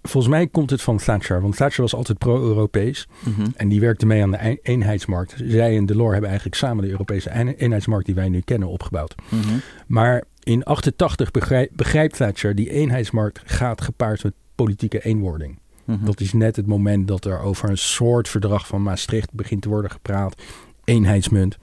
volgens 0.03 0.33
mij 0.33 0.47
komt 0.47 0.71
het 0.71 0.83
van 0.83 0.99
Thatcher. 0.99 1.41
Want 1.41 1.57
Thatcher 1.57 1.83
was 1.83 1.95
altijd 1.95 2.19
pro-Europees. 2.19 3.09
Mm 3.21 3.35
-hmm. 3.35 3.53
En 3.57 3.69
die 3.69 3.81
werkte 3.81 4.07
mee 4.07 4.23
aan 4.23 4.31
de 4.31 4.59
eenheidsmarkt. 4.63 5.35
Zij 5.45 5.77
en 5.77 5.87
Delors 5.87 6.13
hebben 6.13 6.29
eigenlijk 6.29 6.59
samen 6.59 6.85
de 6.85 6.91
Europese 6.91 7.55
eenheidsmarkt 7.56 8.06
die 8.06 8.15
wij 8.15 8.29
nu 8.29 8.41
kennen 8.41 8.69
opgebouwd. 8.69 9.15
Mm 9.29 9.41
-hmm. 9.41 9.61
Maar 9.87 10.25
in 10.43 10.65
88 10.65 11.31
begrijpt, 11.31 11.77
begrijpt 11.77 12.17
Thatcher, 12.17 12.55
die 12.55 12.70
eenheidsmarkt 12.70 13.41
gaat 13.44 13.81
gepaard 13.81 14.23
met 14.23 14.32
politieke 14.65 15.05
eenwording. 15.05 15.58
Mm 15.84 15.94
-hmm. 15.94 16.05
Dat 16.05 16.20
is 16.20 16.32
net 16.32 16.56
het 16.56 16.67
moment 16.67 17.08
dat 17.08 17.24
er 17.24 17.41
over 17.41 17.70
een 17.70 17.79
soort 17.79 18.29
verdrag 18.29 18.67
van 18.67 18.82
Maastricht 18.82 19.32
begint 19.32 19.62
te 19.62 19.69
worden 19.69 19.91
gepraat. 19.91 20.43
Eenheidsmunt. 20.84 21.58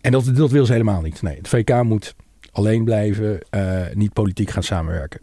En 0.00 0.12
dat, 0.12 0.36
dat 0.36 0.50
wil 0.50 0.66
ze 0.66 0.72
helemaal 0.72 1.00
niet. 1.00 1.22
Nee, 1.22 1.36
het 1.36 1.48
VK 1.48 1.82
moet 1.82 2.14
alleen 2.52 2.84
blijven, 2.84 3.40
uh, 3.50 3.82
niet 3.94 4.12
politiek 4.12 4.50
gaan 4.50 4.62
samenwerken. 4.62 5.20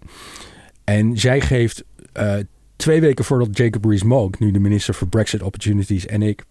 En 0.84 1.18
zij 1.18 1.42
geeft 1.42 1.84
uh, 2.20 2.36
twee 2.76 3.02
weken 3.02 3.26
voordat 3.26 3.58
Jacob 3.58 3.86
Rees-Mogg, 3.86 4.40
nu 4.40 4.52
de 4.52 4.60
minister 4.60 4.94
voor 4.94 5.08
Brexit 5.08 5.42
Opportunities, 5.42 6.06
en 6.06 6.22
ik 6.22 6.44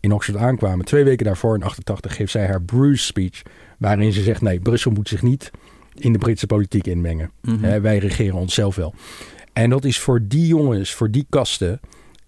in 0.00 0.12
Oxford 0.12 0.36
aankwamen, 0.36 0.84
twee 0.84 1.04
weken 1.04 1.24
daarvoor 1.24 1.54
in 1.54 1.62
88 1.62 2.16
geeft 2.16 2.32
zij 2.32 2.46
haar 2.46 2.62
Bruce 2.62 3.04
speech, 3.04 3.42
waarin 3.78 4.12
ze 4.12 4.22
zegt: 4.22 4.40
nee, 4.40 4.60
Brussel 4.60 4.90
moet 4.90 5.08
zich 5.08 5.22
niet 5.22 5.50
in 5.94 6.12
de 6.12 6.18
Britse 6.18 6.46
politiek 6.46 6.86
inmengen. 6.86 7.30
Mm 7.42 7.54
-hmm. 7.54 7.64
uh, 7.64 7.76
wij 7.76 7.98
regeren 7.98 8.38
onszelf 8.38 8.76
wel. 8.76 8.94
En 9.52 9.70
dat 9.70 9.84
is 9.84 9.98
voor 9.98 10.20
die 10.28 10.46
jongens, 10.46 10.94
voor 10.94 11.10
die 11.10 11.26
kasten, 11.28 11.80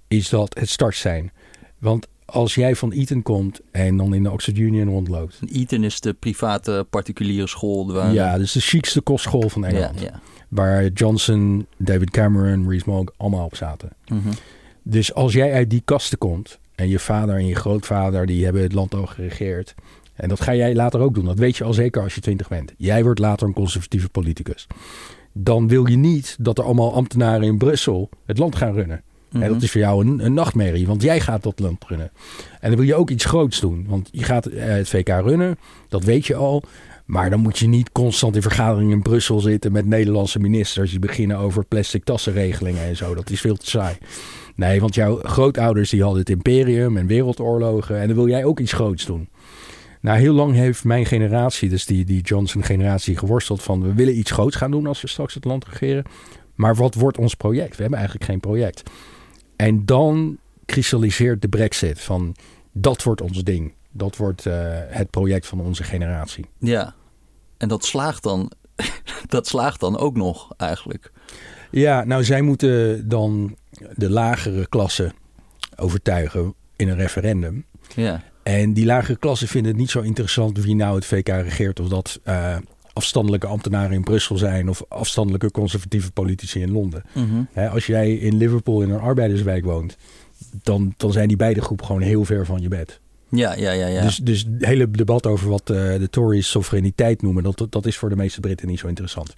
is 0.09 0.29
dat 0.29 0.59
het 0.59 0.69
start 0.69 0.97
zijn. 0.97 1.33
Want 1.79 2.09
als 2.25 2.55
jij 2.55 2.77
van 2.77 2.93
Eton 2.93 3.23
komt 3.23 3.61
en 3.71 3.97
dan 3.97 4.15
in 4.15 4.23
de 4.23 4.31
Oxford 4.31 4.59
Union 4.59 4.89
rondloopt. 4.89 5.41
Eton 5.53 5.85
is 5.85 6.01
de 6.01 6.13
private 6.13 6.87
particuliere 6.91 7.47
school. 7.47 7.93
Waar... 7.93 8.13
Ja, 8.13 8.39
dus 8.39 8.53
de 8.53 8.61
chicste 8.61 9.01
kostschool 9.01 9.49
van 9.49 9.65
Engeland. 9.65 10.01
Ja, 10.01 10.07
ja. 10.07 10.21
Waar 10.49 10.87
Johnson, 10.87 11.67
David 11.77 12.11
Cameron, 12.11 12.69
Rees-Mogg 12.71 13.09
allemaal 13.17 13.45
op 13.45 13.57
zaten. 13.57 13.91
Mm 14.07 14.21
-hmm. 14.23 14.33
Dus 14.83 15.15
als 15.15 15.33
jij 15.33 15.53
uit 15.53 15.71
die 15.71 15.83
kasten 15.85 16.19
komt 16.19 16.59
en 16.75 16.89
je 16.89 16.99
vader 16.99 17.37
en 17.37 17.47
je 17.47 17.55
grootvader 17.55 18.27
die 18.27 18.45
hebben 18.45 18.63
het 18.63 18.73
land 18.73 18.95
al 18.95 19.07
geregeerd. 19.07 19.75
En 20.15 20.29
dat 20.29 20.41
ga 20.41 20.55
jij 20.55 20.75
later 20.75 21.01
ook 21.01 21.15
doen. 21.15 21.25
Dat 21.25 21.39
weet 21.39 21.57
je 21.57 21.65
al 21.65 21.73
zeker 21.73 22.03
als 22.03 22.15
je 22.15 22.21
twintig 22.21 22.49
bent. 22.49 22.73
Jij 22.77 23.03
wordt 23.03 23.19
later 23.19 23.47
een 23.47 23.53
conservatieve 23.53 24.09
politicus 24.09 24.67
dan 25.33 25.69
wil 25.69 25.87
je 25.87 25.97
niet 25.97 26.37
dat 26.41 26.59
er 26.59 26.65
allemaal 26.65 26.95
ambtenaren 26.95 27.43
in 27.43 27.59
Brussel 27.59 28.09
het 28.27 28.39
land 28.39 28.57
gaan 28.57 28.75
runnen. 28.75 29.03
En 29.33 29.49
dat 29.49 29.63
is 29.63 29.71
voor 29.71 29.81
jou 29.81 30.07
een, 30.07 30.25
een, 30.25 30.35
nachtmerrie, 30.35 30.87
want 30.87 31.03
jij 31.03 31.21
gaat 31.21 31.43
dat 31.43 31.59
land 31.59 31.85
runnen. 31.89 32.11
En 32.61 32.69
dan 32.69 32.79
wil 32.79 32.89
je 32.89 32.95
ook 32.95 33.11
iets 33.11 33.25
groots 33.25 33.61
doen, 33.61 33.87
want 33.89 34.09
je 34.13 34.23
gaat 34.23 34.49
uh, 34.49 34.65
het 34.65 34.89
VK 34.89 35.09
runnen, 35.09 35.59
dat 35.89 36.05
weet 36.05 36.27
je 36.27 36.35
al. 36.35 36.63
Maar 37.05 37.31
dan 37.31 37.41
moet 37.41 37.59
je 37.59 37.67
niet 37.67 37.93
constant 37.93 38.35
in 38.35 38.43
vergaderingen 38.43 38.93
in 38.93 39.03
Brussel 39.03 39.41
zitten 39.41 39.73
met 39.73 39.87
Nederlandse 39.87 40.39
ministers 40.39 40.91
die 40.91 40.99
beginnen 40.99 41.39
over 41.39 41.65
plastic 41.65 42.05
tassenregelingen 42.05 42.83
en 42.83 42.97
zo. 42.97 43.15
Dat 43.15 43.31
is 43.31 43.41
veel 43.41 43.57
te 43.57 43.71
saai. 43.71 43.97
Nee, 44.55 44.81
want 44.81 44.95
jouw 44.95 45.19
grootouders 45.23 45.91
die 45.91 46.03
hadden 46.03 46.21
het 46.21 46.31
imperium 46.31 46.97
en 46.97 47.07
wereldoorlogen 47.07 48.01
en 48.01 48.07
dan 48.07 48.17
wil 48.17 48.29
jij 48.29 48.45
ook 48.45 48.61
iets 48.61 48.73
groots 48.73 49.07
doen. 49.07 49.29
Nou, 50.03 50.19
heel 50.19 50.35
lang 50.35 50.55
heeft 50.55 50.85
mijn 50.85 51.07
generatie, 51.07 51.69
dus 51.69 51.87
die, 51.87 52.05
die 52.05 52.23
Johnson-generatie, 52.23 53.17
geworsteld 53.17 53.63
van... 53.63 53.83
we 53.83 53.95
willen 53.95 54.19
iets 54.19 54.31
groots 54.31 54.57
gaan 54.57 54.71
doen 54.71 54.87
als 54.87 55.01
we 55.01 55.09
straks 55.09 55.35
het 55.35 55.45
land 55.45 55.65
regeren. 55.65 56.05
Maar 56.55 56.75
wat 56.75 56.95
wordt 56.95 57.19
ons 57.19 57.35
project? 57.35 57.77
We 57.77 57.81
hebben 57.81 57.99
eigenlijk 57.99 58.31
geen 58.31 58.41
project. 58.41 58.91
En 59.57 59.85
dan 59.85 60.39
kristalliseert 60.67 61.43
de 61.43 61.49
brexit 61.49 62.01
van 62.01 62.37
dat 62.73 63.03
wordt 63.03 63.21
ons 63.21 63.45
ding. 63.45 63.73
Dat 63.91 64.17
wordt 64.17 64.47
uh, 64.47 64.55
het 64.73 65.11
project 65.11 65.47
van 65.47 65.61
onze 65.61 65.85
generatie. 65.85 66.47
Ja, 66.59 66.95
en 67.57 67.69
dat 67.69 67.85
slaagt 67.85 68.23
dan, 68.23 68.53
dat 69.27 69.47
slaagt 69.47 69.81
dan 69.81 69.99
ook 69.99 70.17
nog 70.17 70.53
eigenlijk. 70.57 71.13
Ja, 71.71 72.05
nou 72.05 72.25
zij 72.25 72.43
moeten 72.43 73.09
dan 73.09 73.57
de 73.95 74.11
lagere 74.11 74.67
klasse 74.69 75.13
overtuigen 75.77 76.55
in 76.77 76.89
een 76.89 76.97
referendum. 76.97 77.65
Ja. 77.95 78.23
En 78.43 78.73
die 78.73 78.85
lagere 78.85 79.17
klassen 79.17 79.49
vinden 79.49 79.71
het 79.71 79.81
niet 79.81 79.91
zo 79.91 80.01
interessant 80.01 80.59
wie 80.59 80.75
nou 80.75 80.95
het 80.95 81.05
VK 81.05 81.29
regeert. 81.29 81.81
Of 81.81 81.89
dat 81.89 82.21
uh, 82.25 82.57
afstandelijke 82.93 83.47
ambtenaren 83.47 83.93
in 83.93 84.05
Brussel 84.05 84.37
zijn 84.37 84.69
of 84.69 84.85
afstandelijke 84.89 85.51
conservatieve 85.51 86.13
politici 86.13 86.61
in 86.61 86.73
Londen. 86.73 87.03
Mm 87.13 87.49
als 87.71 87.87
jij 87.87 88.15
in 88.15 88.37
Liverpool 88.37 88.83
in 88.83 88.91
een 88.91 89.01
arbeiderswijk 89.01 89.65
woont, 89.65 89.97
dan, 90.63 90.95
dan 90.97 91.13
zijn 91.13 91.29
die 91.29 91.37
beide 91.37 91.61
groepen 91.61 91.87
gewoon 91.87 92.03
heel 92.03 92.25
ver 92.25 92.47
van 92.47 92.61
je 92.61 92.69
bed. 92.69 93.01
Ja, 93.29 93.55
ja, 93.55 93.73
ja. 93.73 93.87
ja. 93.87 94.03
Dus, 94.03 94.17
dus 94.17 94.47
het 94.53 94.67
hele 94.67 94.91
debat 94.91 95.27
over 95.27 95.49
wat 95.49 95.71
uh, 95.71 95.77
de 95.77 96.09
Tories 96.11 96.51
soevereiniteit 96.51 97.23
noemen, 97.23 97.43
dat, 97.43 97.67
dat 97.71 97.87
is 97.87 97.97
voor 97.97 98.09
de 98.09 98.17
meeste 98.17 98.41
Britten 98.41 98.69
niet 98.69 98.79
zo 98.79 98.87
interessant. 98.87 99.35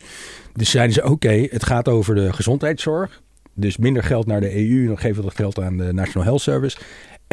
Dus 0.53 0.71
zeiden 0.71 0.95
ze: 0.95 1.05
oké, 1.05 1.47
het 1.51 1.65
gaat 1.65 1.89
over 1.89 2.15
de 2.15 2.33
gezondheidszorg. 2.33 3.23
Dus 3.55 3.77
minder 3.77 4.03
geld 4.03 4.27
naar 4.27 4.41
de 4.41 4.55
EU, 4.55 4.87
dan 4.87 4.99
geven 4.99 5.17
we 5.17 5.23
dat 5.23 5.37
geld 5.37 5.61
aan 5.61 5.77
de 5.77 5.93
National 5.93 6.27
Health 6.27 6.41
Service. 6.41 6.77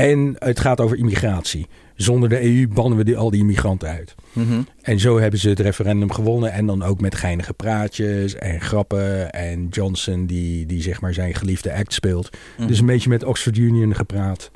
En 0.02 0.36
het 0.38 0.60
gaat 0.60 0.80
over 0.80 0.98
immigratie. 0.98 1.68
Zonder 1.96 2.30
de 2.30 2.44
EU 2.44 2.68
bannen 2.68 2.98
we 2.98 3.04
die, 3.04 3.18
al 3.18 3.30
die 3.30 3.40
immigranten 3.40 3.90
uit. 3.90 4.16
Mhm. 4.34 4.62
En 4.82 5.00
zo 5.00 5.20
hebben 5.20 5.40
ze 5.40 5.50
het 5.50 5.60
referendum 5.60 6.12
gewonnen. 6.12 6.52
En 6.52 6.66
dan 6.66 6.84
ook 6.84 7.02
met 7.02 7.16
geinige 7.16 7.54
praatjes 7.54 8.36
en 8.36 8.62
grappen. 8.62 9.32
En 9.32 9.68
Johnson 9.68 10.26
die, 10.26 10.66
die 10.66 10.82
zeg 10.82 11.02
maar 11.02 11.14
zijn 11.14 11.36
geliefde 11.36 11.74
act 11.74 11.94
speelt. 11.94 12.30
Mhm. 12.58 12.68
Dus 12.68 12.80
een 12.80 12.86
beetje 12.86 13.10
met 13.10 13.24
Oxford 13.24 13.58
Union 13.58 13.96
gepraat. 13.96 14.52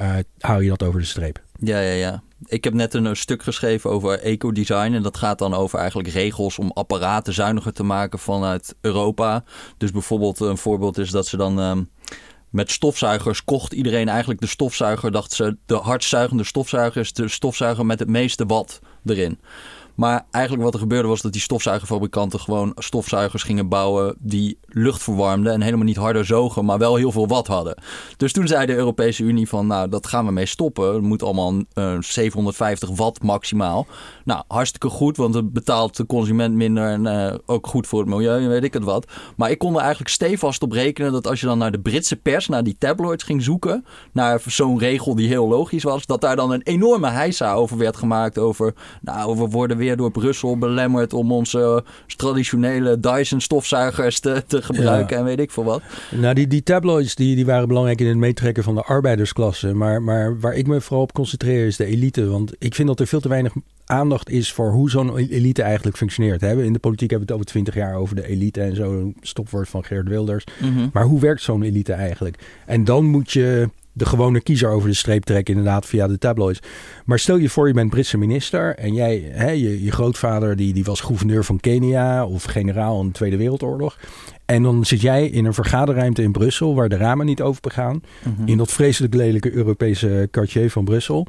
Uh, 0.00 0.14
hou 0.38 0.62
je 0.62 0.68
dat 0.68 0.82
over 0.82 1.00
de 1.00 1.06
streep. 1.06 1.42
Ja, 1.58 1.80
ja, 1.80 1.92
ja. 1.92 2.22
Ik 2.44 2.64
heb 2.64 2.74
net 2.74 2.94
een 2.94 3.16
stuk 3.16 3.42
geschreven 3.42 3.90
over 3.90 4.18
ecodesign. 4.18 4.92
En 4.92 5.02
dat 5.02 5.16
gaat 5.16 5.38
dan 5.38 5.54
over 5.54 5.78
eigenlijk 5.78 6.08
regels 6.08 6.58
om 6.58 6.70
apparaten 6.74 7.32
zuiniger 7.32 7.72
te 7.72 7.82
maken 7.82 8.18
vanuit 8.18 8.74
Europa. 8.80 9.44
Dus 9.76 9.90
bijvoorbeeld 9.90 10.40
een 10.40 10.58
voorbeeld 10.58 10.98
is 10.98 11.10
dat 11.10 11.26
ze 11.26 11.36
dan... 11.36 11.58
Um, 11.58 11.88
met 12.52 12.70
stofzuigers 12.70 13.44
kocht 13.44 13.72
iedereen 13.72 14.08
eigenlijk 14.08 14.40
de 14.40 14.46
stofzuiger. 14.46 15.10
Dacht 15.10 15.32
ze, 15.32 15.56
de 15.66 15.76
hardzuigende 15.76 16.44
stofzuiger 16.44 17.00
is 17.00 17.12
de 17.12 17.28
stofzuiger 17.28 17.86
met 17.86 17.98
het 17.98 18.08
meeste 18.08 18.46
wat 18.46 18.80
erin. 19.04 19.38
Maar 19.94 20.26
eigenlijk 20.30 20.64
wat 20.64 20.74
er 20.74 20.80
gebeurde 20.80 21.08
was 21.08 21.20
dat 21.20 21.32
die 21.32 21.40
stofzuigerfabrikanten 21.40 22.40
gewoon 22.40 22.72
stofzuigers 22.76 23.42
gingen 23.42 23.68
bouwen 23.68 24.14
die 24.18 24.58
lucht 24.66 25.02
verwarmden 25.02 25.52
en 25.52 25.60
helemaal 25.60 25.84
niet 25.84 25.96
harder 25.96 26.24
zogen, 26.24 26.64
maar 26.64 26.78
wel 26.78 26.96
heel 26.96 27.12
veel 27.12 27.26
watt 27.26 27.46
hadden. 27.46 27.82
Dus 28.16 28.32
toen 28.32 28.46
zei 28.46 28.66
de 28.66 28.74
Europese 28.74 29.22
Unie 29.22 29.48
van 29.48 29.66
nou 29.66 29.88
dat 29.88 30.06
gaan 30.06 30.26
we 30.26 30.32
mee 30.32 30.46
stoppen. 30.46 30.94
Het 30.94 31.02
moet 31.02 31.22
allemaal 31.22 31.54
uh, 31.74 31.96
750 32.00 32.90
watt 32.90 33.22
maximaal. 33.22 33.86
Nou 34.24 34.42
hartstikke 34.48 34.88
goed, 34.88 35.16
want 35.16 35.34
het 35.34 35.52
betaalt 35.52 35.96
de 35.96 36.06
consument 36.06 36.54
minder 36.54 36.88
en 36.88 37.04
uh, 37.04 37.34
ook 37.46 37.66
goed 37.66 37.86
voor 37.86 38.00
het 38.00 38.08
milieu 38.08 38.42
en 38.42 38.48
weet 38.48 38.64
ik 38.64 38.72
het 38.72 38.84
wat. 38.84 39.10
Maar 39.36 39.50
ik 39.50 39.58
kon 39.58 39.74
er 39.74 39.80
eigenlijk 39.80 40.10
stevast 40.10 40.62
op 40.62 40.72
rekenen 40.72 41.12
dat 41.12 41.26
als 41.26 41.40
je 41.40 41.46
dan 41.46 41.58
naar 41.58 41.72
de 41.72 41.80
Britse 41.80 42.16
pers, 42.16 42.48
naar 42.48 42.64
die 42.64 42.76
tabloids 42.78 43.24
ging 43.24 43.42
zoeken, 43.42 43.84
naar 44.12 44.42
zo'n 44.46 44.78
regel 44.78 45.14
die 45.14 45.28
heel 45.28 45.48
logisch 45.48 45.82
was, 45.82 46.06
dat 46.06 46.20
daar 46.20 46.36
dan 46.36 46.52
een 46.52 46.62
enorme 46.62 47.08
heisa 47.08 47.54
over 47.54 47.78
werd 47.78 47.96
gemaakt 47.96 48.38
over 48.38 48.74
nou 49.00 49.36
we 49.36 49.48
worden 49.48 49.76
weer 49.82 49.96
door 49.96 50.10
Brussel 50.10 50.58
belemmerd 50.58 51.12
om 51.12 51.32
onze 51.32 51.84
traditionele 52.16 53.00
Dyson 53.00 53.40
stofzuigers 53.40 54.20
te, 54.20 54.42
te 54.46 54.62
gebruiken 54.62 55.16
ja. 55.16 55.22
en 55.22 55.24
weet 55.24 55.40
ik 55.40 55.50
veel 55.50 55.64
wat. 55.64 55.82
Nou, 56.10 56.34
die, 56.34 56.46
die 56.46 56.62
tabloids 56.62 57.14
die, 57.14 57.36
die 57.36 57.46
waren 57.46 57.68
belangrijk 57.68 58.00
in 58.00 58.06
het 58.06 58.16
meetrekken 58.16 58.64
van 58.64 58.74
de 58.74 58.82
arbeidersklasse. 58.82 59.74
Maar, 59.74 60.02
maar 60.02 60.40
waar 60.40 60.54
ik 60.54 60.66
me 60.66 60.80
vooral 60.80 61.02
op 61.02 61.12
concentreer 61.12 61.66
is 61.66 61.76
de 61.76 61.84
elite. 61.84 62.28
Want 62.28 62.52
ik 62.58 62.74
vind 62.74 62.88
dat 62.88 63.00
er 63.00 63.06
veel 63.06 63.20
te 63.20 63.28
weinig 63.28 63.52
aandacht 63.86 64.30
is 64.30 64.52
voor 64.52 64.70
hoe 64.70 64.90
zo'n 64.90 65.16
elite 65.16 65.62
eigenlijk 65.62 65.96
functioneert. 65.96 66.40
Hè? 66.40 66.62
In 66.62 66.72
de 66.72 66.78
politiek 66.78 67.10
hebben 67.10 67.28
we 67.28 67.34
het 67.34 67.42
over 67.42 67.52
twintig 67.52 67.74
jaar 67.74 67.94
over 67.94 68.16
de 68.16 68.28
elite 68.28 68.60
en 68.60 68.76
zo'n 68.76 69.16
stopwoord 69.20 69.68
van 69.68 69.84
Geert 69.84 70.08
Wilders. 70.08 70.44
Mm 70.60 70.76
-hmm. 70.76 70.90
Maar 70.92 71.04
hoe 71.04 71.20
werkt 71.20 71.42
zo'n 71.42 71.62
elite 71.62 71.92
eigenlijk? 71.92 72.38
En 72.66 72.84
dan 72.84 73.04
moet 73.04 73.32
je 73.32 73.68
de 73.92 74.06
gewone 74.06 74.40
kiezer 74.40 74.70
over 74.70 74.88
de 74.88 74.94
streep 74.94 75.24
trekken, 75.24 75.54
inderdaad, 75.54 75.86
via 75.86 76.08
de 76.08 76.18
tabloids. 76.18 76.60
Maar 77.04 77.18
stel 77.18 77.36
je 77.36 77.48
voor, 77.48 77.66
je 77.66 77.74
bent 77.74 77.90
Britse 77.90 78.18
minister 78.18 78.76
en 78.76 78.94
jij, 78.94 79.30
hè, 79.32 79.50
je, 79.50 79.84
je 79.84 79.92
grootvader 79.92 80.56
die, 80.56 80.72
die 80.72 80.84
was 80.84 81.00
gouverneur 81.00 81.44
van 81.44 81.60
Kenia 81.60 82.26
of 82.26 82.44
generaal 82.44 83.00
in 83.00 83.06
de 83.06 83.12
Tweede 83.12 83.36
Wereldoorlog. 83.36 83.98
En 84.44 84.62
dan 84.62 84.84
zit 84.84 85.00
jij 85.00 85.26
in 85.26 85.44
een 85.44 85.54
vergaderruimte 85.54 86.22
in 86.22 86.32
Brussel 86.32 86.74
waar 86.74 86.88
de 86.88 86.96
ramen 86.96 87.26
niet 87.26 87.42
open 87.42 87.70
gaan. 87.70 88.02
Mm 88.24 88.34
-hmm. 88.36 88.46
In 88.46 88.56
dat 88.56 88.72
vreselijk 88.72 89.14
lelijke 89.14 89.52
Europese 89.52 90.28
quartier 90.30 90.70
van 90.70 90.84
Brussel. 90.84 91.26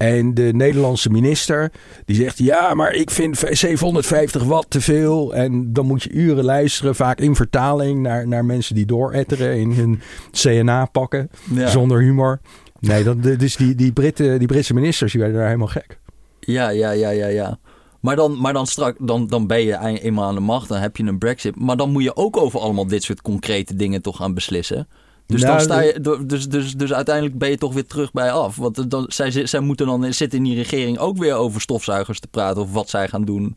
En 0.00 0.34
de 0.34 0.50
Nederlandse 0.52 1.10
minister 1.10 1.72
die 2.04 2.16
zegt: 2.16 2.38
Ja, 2.38 2.74
maar 2.74 2.94
ik 2.94 3.10
vind 3.10 3.38
750 3.50 4.42
watt 4.42 4.70
te 4.70 4.80
veel. 4.80 5.34
En 5.34 5.72
dan 5.72 5.86
moet 5.86 6.02
je 6.02 6.10
uren 6.10 6.44
luisteren, 6.44 6.94
vaak 6.94 7.20
in 7.20 7.34
vertaling, 7.34 8.00
naar, 8.00 8.28
naar 8.28 8.44
mensen 8.44 8.74
die 8.74 8.86
dooretteren 8.86 9.58
in 9.58 9.72
hun 9.72 10.00
CNA 10.30 10.84
pakken. 10.84 11.30
Ja. 11.54 11.68
Zonder 11.68 12.00
humor. 12.00 12.40
Nee, 12.78 13.04
dat, 13.04 13.22
dus 13.22 13.56
die, 13.56 13.74
die, 13.74 13.92
Britten, 13.92 14.38
die 14.38 14.48
Britse 14.48 14.74
ministers 14.74 15.12
die 15.12 15.20
werden 15.20 15.38
daar 15.38 15.48
helemaal 15.48 15.68
gek. 15.68 15.98
Ja, 16.40 16.68
ja, 16.68 16.90
ja, 16.90 17.10
ja, 17.10 17.26
ja. 17.26 17.58
Maar 18.00 18.16
dan, 18.16 18.40
maar 18.40 18.52
dan, 18.52 18.66
strak, 18.66 18.96
dan, 18.98 19.26
dan 19.26 19.46
ben 19.46 19.62
je 19.62 20.00
eenmaal 20.00 20.28
aan 20.28 20.34
de 20.34 20.40
macht, 20.40 20.68
dan 20.68 20.78
heb 20.78 20.96
je 20.96 21.02
een 21.02 21.18
brexit. 21.18 21.56
Maar 21.56 21.76
dan 21.76 21.90
moet 21.90 22.02
je 22.02 22.16
ook 22.16 22.36
over 22.36 22.60
allemaal 22.60 22.86
dit 22.86 23.02
soort 23.02 23.22
concrete 23.22 23.74
dingen 23.74 24.02
toch 24.02 24.16
gaan 24.16 24.34
beslissen. 24.34 24.88
Dus, 25.30 25.42
Nou, 25.42 25.54
dan 25.54 25.64
sta 25.64 25.80
je, 25.80 26.24
dus, 26.26 26.48
dus, 26.48 26.72
dus 26.72 26.92
uiteindelijk 26.92 27.38
ben 27.38 27.50
je 27.50 27.58
toch 27.58 27.74
weer 27.74 27.86
terug 27.86 28.12
bij 28.12 28.32
af. 28.32 28.56
Want 28.56 28.90
dan, 28.90 29.04
zij, 29.08 29.46
zij 29.46 29.60
moeten 29.60 29.86
dan 29.86 30.12
zitten 30.12 30.38
in 30.38 30.44
die 30.44 30.56
regering 30.56 30.98
ook 30.98 31.16
weer 31.18 31.34
over 31.34 31.60
stofzuigers 31.60 32.20
te 32.20 32.28
praten 32.28 32.62
of 32.62 32.72
wat 32.72 32.88
zij 32.88 33.08
gaan 33.08 33.24
doen. 33.24 33.56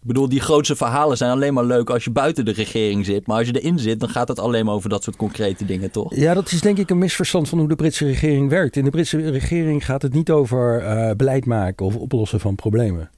Ik 0.00 0.06
bedoel, 0.06 0.28
die 0.28 0.40
grootste 0.40 0.76
verhalen 0.76 1.16
zijn 1.16 1.30
alleen 1.30 1.54
maar 1.54 1.64
leuk 1.64 1.90
als 1.90 2.04
je 2.04 2.10
buiten 2.10 2.44
de 2.44 2.52
regering 2.52 3.04
zit. 3.04 3.26
Maar 3.26 3.36
als 3.36 3.46
je 3.46 3.60
erin 3.60 3.78
zit, 3.78 4.00
dan 4.00 4.08
gaat 4.08 4.28
het 4.28 4.38
alleen 4.38 4.64
maar 4.64 4.74
over 4.74 4.88
dat 4.88 5.02
soort 5.02 5.16
concrete 5.16 5.64
dingen, 5.64 5.90
toch? 5.90 6.14
Ja, 6.14 6.34
dat 6.34 6.52
is 6.52 6.60
denk 6.60 6.78
ik 6.78 6.90
een 6.90 6.98
misverstand 6.98 7.48
van 7.48 7.58
hoe 7.58 7.68
de 7.68 7.74
Britse 7.74 8.04
regering 8.04 8.48
werkt. 8.50 8.76
In 8.76 8.84
de 8.84 8.90
Britse 8.90 9.30
regering 9.30 9.84
gaat 9.84 10.02
het 10.02 10.12
niet 10.12 10.30
over 10.30 10.82
uh, 10.82 11.10
beleid 11.16 11.46
maken 11.46 11.86
of 11.86 11.96
oplossen 11.96 12.40
van 12.40 12.54
problemen. 12.54 13.10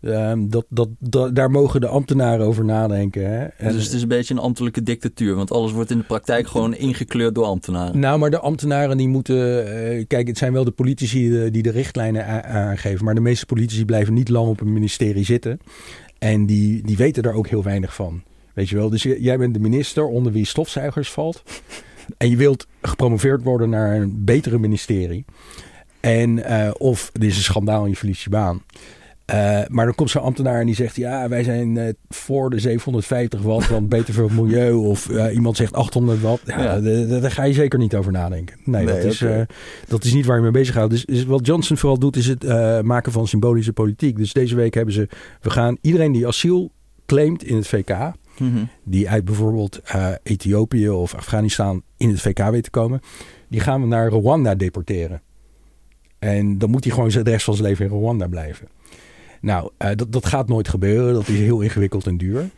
Um, 0.00 0.50
dat, 0.50 0.66
dat, 0.68 0.88
dat, 0.98 1.34
daar 1.34 1.50
mogen 1.50 1.80
de 1.80 1.86
ambtenaren 1.86 2.46
over 2.46 2.64
nadenken. 2.64 3.30
Hè? 3.30 3.44
En 3.44 3.72
dus 3.72 3.84
het 3.84 3.92
is 3.92 4.02
een 4.02 4.08
beetje 4.08 4.34
een 4.34 4.40
ambtelijke 4.40 4.82
dictatuur, 4.82 5.34
want 5.34 5.50
alles 5.52 5.72
wordt 5.72 5.90
in 5.90 5.98
de 5.98 6.04
praktijk 6.04 6.46
gewoon 6.46 6.74
ingekleurd 6.74 7.34
door 7.34 7.44
ambtenaren. 7.44 7.98
Nou, 7.98 8.18
maar 8.18 8.30
de 8.30 8.38
ambtenaren 8.38 8.96
die 8.96 9.08
moeten. 9.08 9.36
Uh, 9.36 10.04
kijk, 10.06 10.26
het 10.26 10.38
zijn 10.38 10.52
wel 10.52 10.64
de 10.64 10.70
politici 10.70 11.30
die, 11.30 11.50
die 11.50 11.62
de 11.62 11.70
richtlijnen 11.70 12.44
aangeven, 12.44 13.04
maar 13.04 13.14
de 13.14 13.20
meeste 13.20 13.46
politici 13.46 13.84
blijven 13.84 14.14
niet 14.14 14.28
lang 14.28 14.48
op 14.48 14.60
een 14.60 14.72
ministerie 14.72 15.24
zitten. 15.24 15.60
En 16.18 16.46
die, 16.46 16.82
die 16.82 16.96
weten 16.96 17.22
daar 17.22 17.34
ook 17.34 17.48
heel 17.48 17.62
weinig 17.62 17.94
van. 17.94 18.22
Weet 18.54 18.68
je 18.68 18.76
wel, 18.76 18.90
dus 18.90 19.02
jij 19.02 19.38
bent 19.38 19.54
de 19.54 19.60
minister 19.60 20.06
onder 20.06 20.32
wie 20.32 20.46
stofzuigers 20.46 21.10
valt. 21.10 21.42
En 22.16 22.30
je 22.30 22.36
wilt 22.36 22.66
gepromoveerd 22.82 23.42
worden 23.42 23.70
naar 23.70 23.96
een 23.96 24.24
betere 24.24 24.58
ministerie. 24.58 25.24
En, 26.00 26.38
uh, 26.38 26.70
of 26.78 27.10
er 27.12 27.24
is 27.24 27.36
een 27.36 27.42
schandaal 27.42 27.82
en 27.82 27.90
je 27.90 27.96
verliest 27.96 28.22
je 28.22 28.30
baan. 28.30 28.62
Uh, 29.34 29.60
maar 29.68 29.84
dan 29.84 29.94
komt 29.94 30.10
zo'n 30.10 30.22
ambtenaar 30.22 30.60
en 30.60 30.66
die 30.66 30.74
zegt: 30.74 30.96
Ja, 30.96 31.28
wij 31.28 31.42
zijn 31.42 31.74
uh, 31.74 31.88
voor 32.08 32.50
de 32.50 32.58
750 32.58 33.42
watt, 33.42 33.68
want 33.68 33.88
beter 33.88 34.14
voor 34.14 34.24
het 34.24 34.32
milieu. 34.32 34.72
Of 34.72 35.08
uh, 35.08 35.34
iemand 35.34 35.56
zegt 35.56 35.72
800 35.72 36.20
watt. 36.20 36.42
Ja, 36.46 36.74
ja. 36.74 37.20
Daar 37.20 37.30
ga 37.30 37.42
je 37.42 37.52
zeker 37.52 37.78
niet 37.78 37.94
over 37.94 38.12
nadenken. 38.12 38.56
Nee, 38.64 38.84
nee 38.84 38.94
dat, 38.94 39.04
is, 39.04 39.22
okay. 39.22 39.46
dat 39.88 40.04
is 40.04 40.14
niet 40.14 40.26
waar 40.26 40.36
je 40.36 40.42
mee 40.42 40.50
bezig 40.50 40.74
houdt. 40.74 40.90
Dus, 40.90 41.04
dus, 41.04 41.24
wat 41.24 41.46
Johnson 41.46 41.76
vooral 41.76 41.98
doet, 41.98 42.16
is 42.16 42.26
het 42.26 42.44
maken 42.82 43.12
van 43.12 43.28
symbolische 43.28 43.72
politiek. 43.72 44.16
Dus 44.16 44.32
deze 44.32 44.54
week 44.54 44.74
hebben 44.74 44.94
ze: 44.94 45.08
We 45.40 45.50
gaan 45.50 45.78
iedereen 45.80 46.12
die 46.12 46.26
asiel 46.26 46.72
claimt 47.06 47.44
in 47.44 47.56
het 47.56 47.66
VK. 47.66 47.90
Mm 48.38 48.52
-hmm. 48.52 48.68
Die 48.84 49.10
uit 49.10 49.24
bijvoorbeeld 49.24 49.80
Ethiopië 50.22 50.88
of 50.88 51.14
Afghanistan 51.14 51.82
in 51.96 52.08
het 52.08 52.20
VK 52.20 52.50
weet 52.50 52.64
te 52.64 52.70
komen. 52.70 53.00
Die 53.48 53.60
gaan 53.60 53.80
we 53.80 53.86
naar 53.86 54.08
Rwanda 54.08 54.54
deporteren. 54.54 55.22
En 56.18 56.58
dan 56.58 56.70
moet 56.70 56.84
hij 56.84 56.92
gewoon 56.92 57.08
de 57.08 57.22
rest 57.22 57.44
van 57.44 57.54
zijn 57.54 57.68
leven 57.68 57.84
in 57.86 57.92
Rwanda 57.92 58.26
blijven. 58.26 58.68
Nou, 59.40 59.70
uh, 59.78 59.90
dat, 59.94 60.12
dat 60.12 60.26
gaat 60.26 60.48
nooit 60.48 60.68
gebeuren. 60.68 61.14
Dat 61.14 61.28
is 61.28 61.38
heel 61.38 61.60
ingewikkeld 61.60 62.06
en 62.06 62.16
duur. 62.16 62.50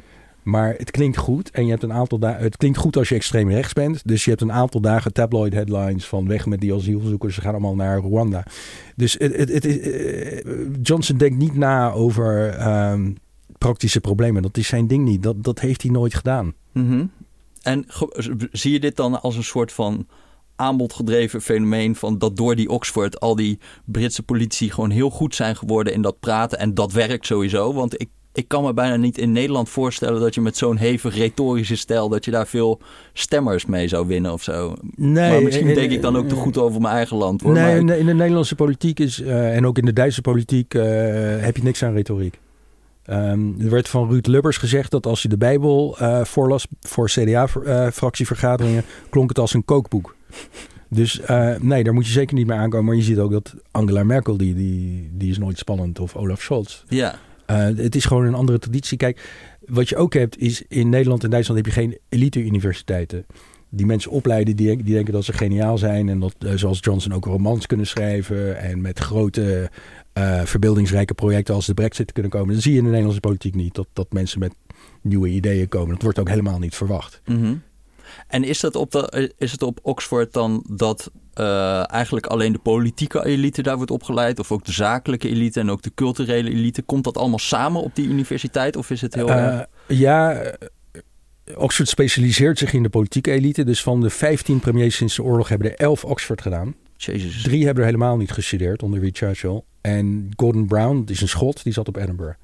Maar 0.42 0.75
het 0.78 0.90
klinkt 0.90 1.16
goed. 1.16 1.50
En 1.50 1.64
je 1.64 1.70
hebt 1.70 1.82
een 1.82 1.92
aantal 1.92 2.18
dagen. 2.18 2.42
Het 2.42 2.56
klinkt 2.56 2.78
goed 2.78 2.96
als 2.96 3.08
je 3.08 3.14
extreem 3.14 3.50
rechts 3.50 3.72
bent. 3.72 4.02
Dus 4.04 4.25
je 4.25 4.30
hebt 4.30 4.42
een 4.42 4.52
aantal 4.52 4.80
dagen 4.80 5.12
tabloid 5.12 5.52
headlines 5.52 6.06
van 6.06 6.28
weg 6.28 6.46
met 6.46 6.60
die 6.60 6.75
asielzoekers. 6.75 7.34
Ze 7.34 7.40
gaan 7.40 7.52
allemaal 7.52 7.75
naar 7.75 7.99
Rwanda. 7.99 8.44
Dus 8.96 9.12
het, 9.18 9.37
het, 9.37 9.52
het, 9.52 9.64
eh, 9.64 10.44
Johnson 10.82 11.16
denkt 11.16 11.38
niet 11.38 11.54
na 11.54 11.92
over 11.92 12.49
ehm, 12.49 13.12
praktische 13.58 14.00
problemen. 14.00 14.42
Dat 14.42 14.56
is 14.56 14.68
zijn 14.68 14.87
ding 14.87 15.04
niet. 15.04 15.22
Dat, 15.22 15.44
dat 15.44 15.60
heeft 15.60 15.82
hij 15.82 15.90
nooit 15.90 16.14
gedaan. 16.14 16.54
Mhm. 16.72 17.04
En 17.62 17.87
zie 18.52 18.72
je 18.72 18.80
dit 18.80 18.96
dan 18.96 19.22
als 19.22 19.37
een 19.37 19.44
soort 19.44 19.72
van 19.72 20.06
aanbodgedreven 20.61 21.43
fenomeen 21.43 21.97
van 21.97 22.19
dat 22.19 22.37
door 22.37 22.57
die 22.57 22.69
Oxford 22.69 23.21
al 23.21 23.37
die 23.37 23.59
Britse 23.85 24.23
politici 24.23 24.71
gewoon 24.71 24.90
heel 24.90 25.11
goed 25.11 25.35
zijn 25.35 25.57
geworden 25.57 25.93
in 25.93 26.02
dat 26.02 26.21
praten 26.21 26.59
en 26.59 26.75
dat 26.75 26.93
werkt 26.93 27.26
sowieso, 27.26 27.73
want 27.73 28.00
ik 28.00 28.09
ik 28.33 28.49
kan 28.49 28.64
me 28.64 28.75
bijna 28.75 28.97
niet 28.97 29.19
in 29.19 29.33
Nederland 29.33 29.69
voorstellen 29.69 30.21
dat 30.21 30.35
je 30.35 30.40
met 30.40 30.57
zo'n 30.57 30.76
hevig 30.76 31.17
retorische 31.17 31.76
stijl 31.76 32.09
dat 32.09 32.25
je 32.25 32.31
daar 32.31 32.47
veel 32.47 32.81
stemmers 33.12 33.67
mee 33.67 33.88
zou 33.88 34.07
winnen 34.07 34.33
of 34.33 34.43
zo. 34.43 34.75
Nee, 34.95 35.31
maar 35.31 35.43
misschien 35.43 35.75
denk 35.75 35.90
ik 35.90 36.02
dan 36.02 36.17
ook 36.17 36.29
te 36.29 36.35
goed 36.35 36.59
over 36.59 36.81
mijn 36.81 36.95
eigen 36.95 37.17
land. 37.17 37.40
Hoor. 37.40 37.52
Nee, 37.52 37.79
in 37.79 38.07
de 38.07 38.14
Nederlandse 38.14 38.55
politiek 38.55 39.00
is 39.00 39.21
uh, 39.21 39.57
en 39.57 39.67
ook 39.67 39.79
in 39.79 39.85
de 39.85 39.93
Duitse 39.93 40.21
politiek 40.21 40.75
uh, 40.75 40.83
heb 41.38 41.57
je 41.57 41.62
niks 41.62 41.83
aan 41.83 41.93
retoriek. 41.93 42.38
Um, 43.07 43.57
er 43.61 43.71
werd 43.71 43.88
van 43.88 44.09
Ruud 44.11 44.26
Lubbers 44.26 44.57
gezegd 44.57 44.90
dat 44.90 45.07
als 45.07 45.23
je 45.23 45.29
de 45.29 45.37
Bijbel 45.37 45.97
uh, 46.00 46.25
voorlas 46.25 46.67
voor 46.81 47.09
CDA-fractievergaderingen, 47.09 48.85
klonk 49.09 49.29
het 49.29 49.38
als 49.38 49.55
een 49.55 49.64
kookboek. 49.64 50.14
Dus 50.88 51.20
nee, 51.60 51.84
daar 51.84 51.94
moet 51.94 52.06
je 52.06 52.12
zeker 52.12 52.34
niet 52.34 52.46
mee 52.46 52.58
aankomen. 52.58 52.87
Maar 52.87 52.96
je 52.96 53.02
ziet 53.02 53.18
ook 53.18 53.32
dat 53.32 53.54
Angela 53.70 54.04
Merkel, 54.04 54.37
die, 54.37 54.54
die, 54.54 55.10
die 55.12 55.30
is 55.30 55.38
nooit 55.38 55.58
spannend. 55.58 55.99
Of 55.99 56.16
Olaf 56.16 56.42
Scholz. 56.42 56.84
Ja. 56.88 57.18
Uh, 57.50 57.56
het 57.76 57.94
is 57.94 58.04
gewoon 58.04 58.25
een 58.25 58.34
andere 58.34 58.58
traditie. 58.58 58.96
Kijk, 58.96 59.20
wat 59.66 59.88
je 59.88 59.96
ook 59.96 60.14
hebt 60.14 60.38
is 60.38 60.62
in 60.68 60.88
Nederland 60.88 61.25
en 61.25 61.30
Duitsland 61.30 61.64
heb 61.64 61.75
je 61.75 61.80
geen 61.80 61.99
elite-universiteiten. 62.08 63.26
Die 63.68 63.87
mensen 63.87 64.10
opleiden, 64.10 64.56
die, 64.56 64.82
die, 64.82 64.94
denken 64.94 65.12
dat 65.12 65.25
ze 65.25 65.32
geniaal 65.32 65.78
zijn. 65.78 66.08
En 66.08 66.20
dat, 66.20 66.34
uh, 66.38 66.52
zoals 66.54 66.78
Johnson, 66.80 67.12
ook 67.12 67.25
romans 67.25 67.66
kunnen 67.66 67.87
schrijven. 67.87 68.58
En 68.58 68.80
met 68.80 68.99
grote 68.99 69.70
verbeeldingsrijke 70.44 71.14
projecten 71.14 71.54
als 71.54 71.66
de 71.66 71.75
brexit 71.75 72.12
kunnen 72.12 72.30
komen. 72.30 72.52
Dan 72.52 72.62
zie 72.62 72.72
je 72.72 72.78
in 72.78 72.84
de 72.84 72.88
Nederlandse 72.88 73.20
politiek 73.20 73.54
niet. 73.54 73.75
Dat, 73.75 73.87
dat 73.92 74.12
mensen 74.12 74.38
met 74.38 74.54
nieuwe 75.00 75.28
ideeën 75.28 75.68
komen. 75.68 75.94
Dat 75.94 76.02
wordt 76.02 76.18
ook 76.18 76.28
helemaal 76.28 76.58
niet 76.58 76.75
verwacht. 76.75 77.20
Mm 77.26 77.37
-hmm. 77.37 77.62
En 78.26 78.45
is, 78.45 78.61
dat 78.61 78.75
op 78.75 78.90
de, 78.90 79.33
is 79.38 79.52
het 79.52 79.62
op 79.62 79.79
Oxford 79.83 80.33
dan 80.33 80.64
dat 80.71 81.11
uh, 81.35 81.93
eigenlijk 81.93 82.26
alleen 82.26 82.52
de 82.52 82.59
politieke 82.59 83.25
elite 83.25 83.62
daar 83.62 83.76
wordt 83.76 83.90
opgeleid? 83.90 84.38
Of 84.38 84.52
ook 84.52 84.64
de 84.64 84.73
zakelijke 84.73 85.29
elite 85.29 85.61
en 85.61 85.71
ook 85.71 85.83
de 85.83 85.93
culturele 85.95 86.50
elite? 86.50 86.83
Komt 86.83 87.05
dat 87.05 87.17
allemaal 87.17 87.38
samen 87.38 87.83
op 87.83 87.95
die 87.95 88.09
universiteit? 88.09 88.76
Of 88.76 88.90
is 88.90 89.00
het 89.00 89.14
heel. 89.14 89.29
Uh, 89.29 89.61
ja. 89.87 90.43
Oxford 91.57 91.88
specialiseert 91.88 92.59
zich 92.59 92.73
in 92.73 92.83
de 92.83 92.88
politieke 92.88 93.31
elite. 93.31 93.64
Dus 93.64 93.83
van 93.83 94.00
de 94.00 94.11
15 94.11 94.61
premiers 94.61 94.97
sinds 94.97 95.17
de 95.17 95.23
oorlog 95.23 95.49
hebben 95.49 95.71
er 95.71 95.76
11 95.76 96.05
Oxford 96.05 96.43
gedaan. 96.43 96.75
Jezus. 96.97 97.43
Drie 97.43 97.64
hebben 97.64 97.83
er 97.83 97.90
helemaal 97.90 98.17
niet 98.17 98.33
gestudeerd 98.33 98.83
onder 98.83 99.11
Churchill. 99.12 99.62
En 99.81 100.29
Gordon 100.37 100.67
Brown, 100.67 101.02
die 101.05 101.14
is 101.14 101.21
een 101.21 101.29
schot, 101.29 101.62
die 101.62 101.73
zat 101.73 101.88
op 101.88 101.97
Edinburgh. 101.97 102.37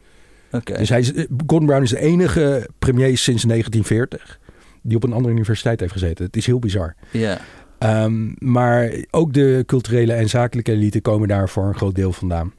Okay. 0.53 0.77
Dus 0.77 0.89
hij 0.89 1.01
is, 1.01 1.13
Gordon 1.47 1.67
Brown 1.67 1.83
is 1.83 1.91
de 1.91 2.01
enige 2.01 2.69
premier 2.79 3.19
sinds 3.19 3.43
1940 3.43 4.39
die 4.87 4.97
op 4.97 5.05
een 5.05 5.12
andere 5.12 5.35
universiteit 5.35 5.81
heeft 5.81 5.93
gezeten. 5.93 6.25
Het 6.25 6.37
is 6.37 6.47
heel 6.47 6.59
bizar. 6.59 6.95
Ja. 7.11 7.40
Um, 7.78 8.35
maar 8.38 9.05
ook 9.11 9.33
de 9.33 9.62
culturele 9.66 10.12
en 10.12 10.28
zakelijke 10.28 10.73
elite 10.73 11.00
komen 11.00 11.28
daar 11.28 11.49
voor 11.49 11.64
een 11.64 11.75
groot 11.75 11.95
deel 11.95 12.12
vandaan. 12.12 12.52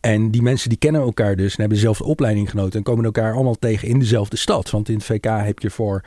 En 0.00 0.30
die 0.30 0.42
mensen 0.42 0.68
die 0.68 0.78
kennen 0.78 1.00
elkaar 1.00 1.36
dus 1.36 1.50
en 1.50 1.60
hebben 1.60 1.76
dezelfde 1.76 2.04
opleiding 2.04 2.50
genoten 2.50 2.78
en 2.78 2.82
komen 2.82 3.04
elkaar 3.04 3.34
allemaal 3.34 3.58
tegen 3.58 3.88
in 3.88 3.98
dezelfde 3.98 4.36
stad. 4.36 4.70
Want 4.70 4.88
in 4.88 4.94
het 4.94 5.04
VK 5.04 5.24
heb 5.24 5.58
je 5.58 5.70
voor 5.70 6.04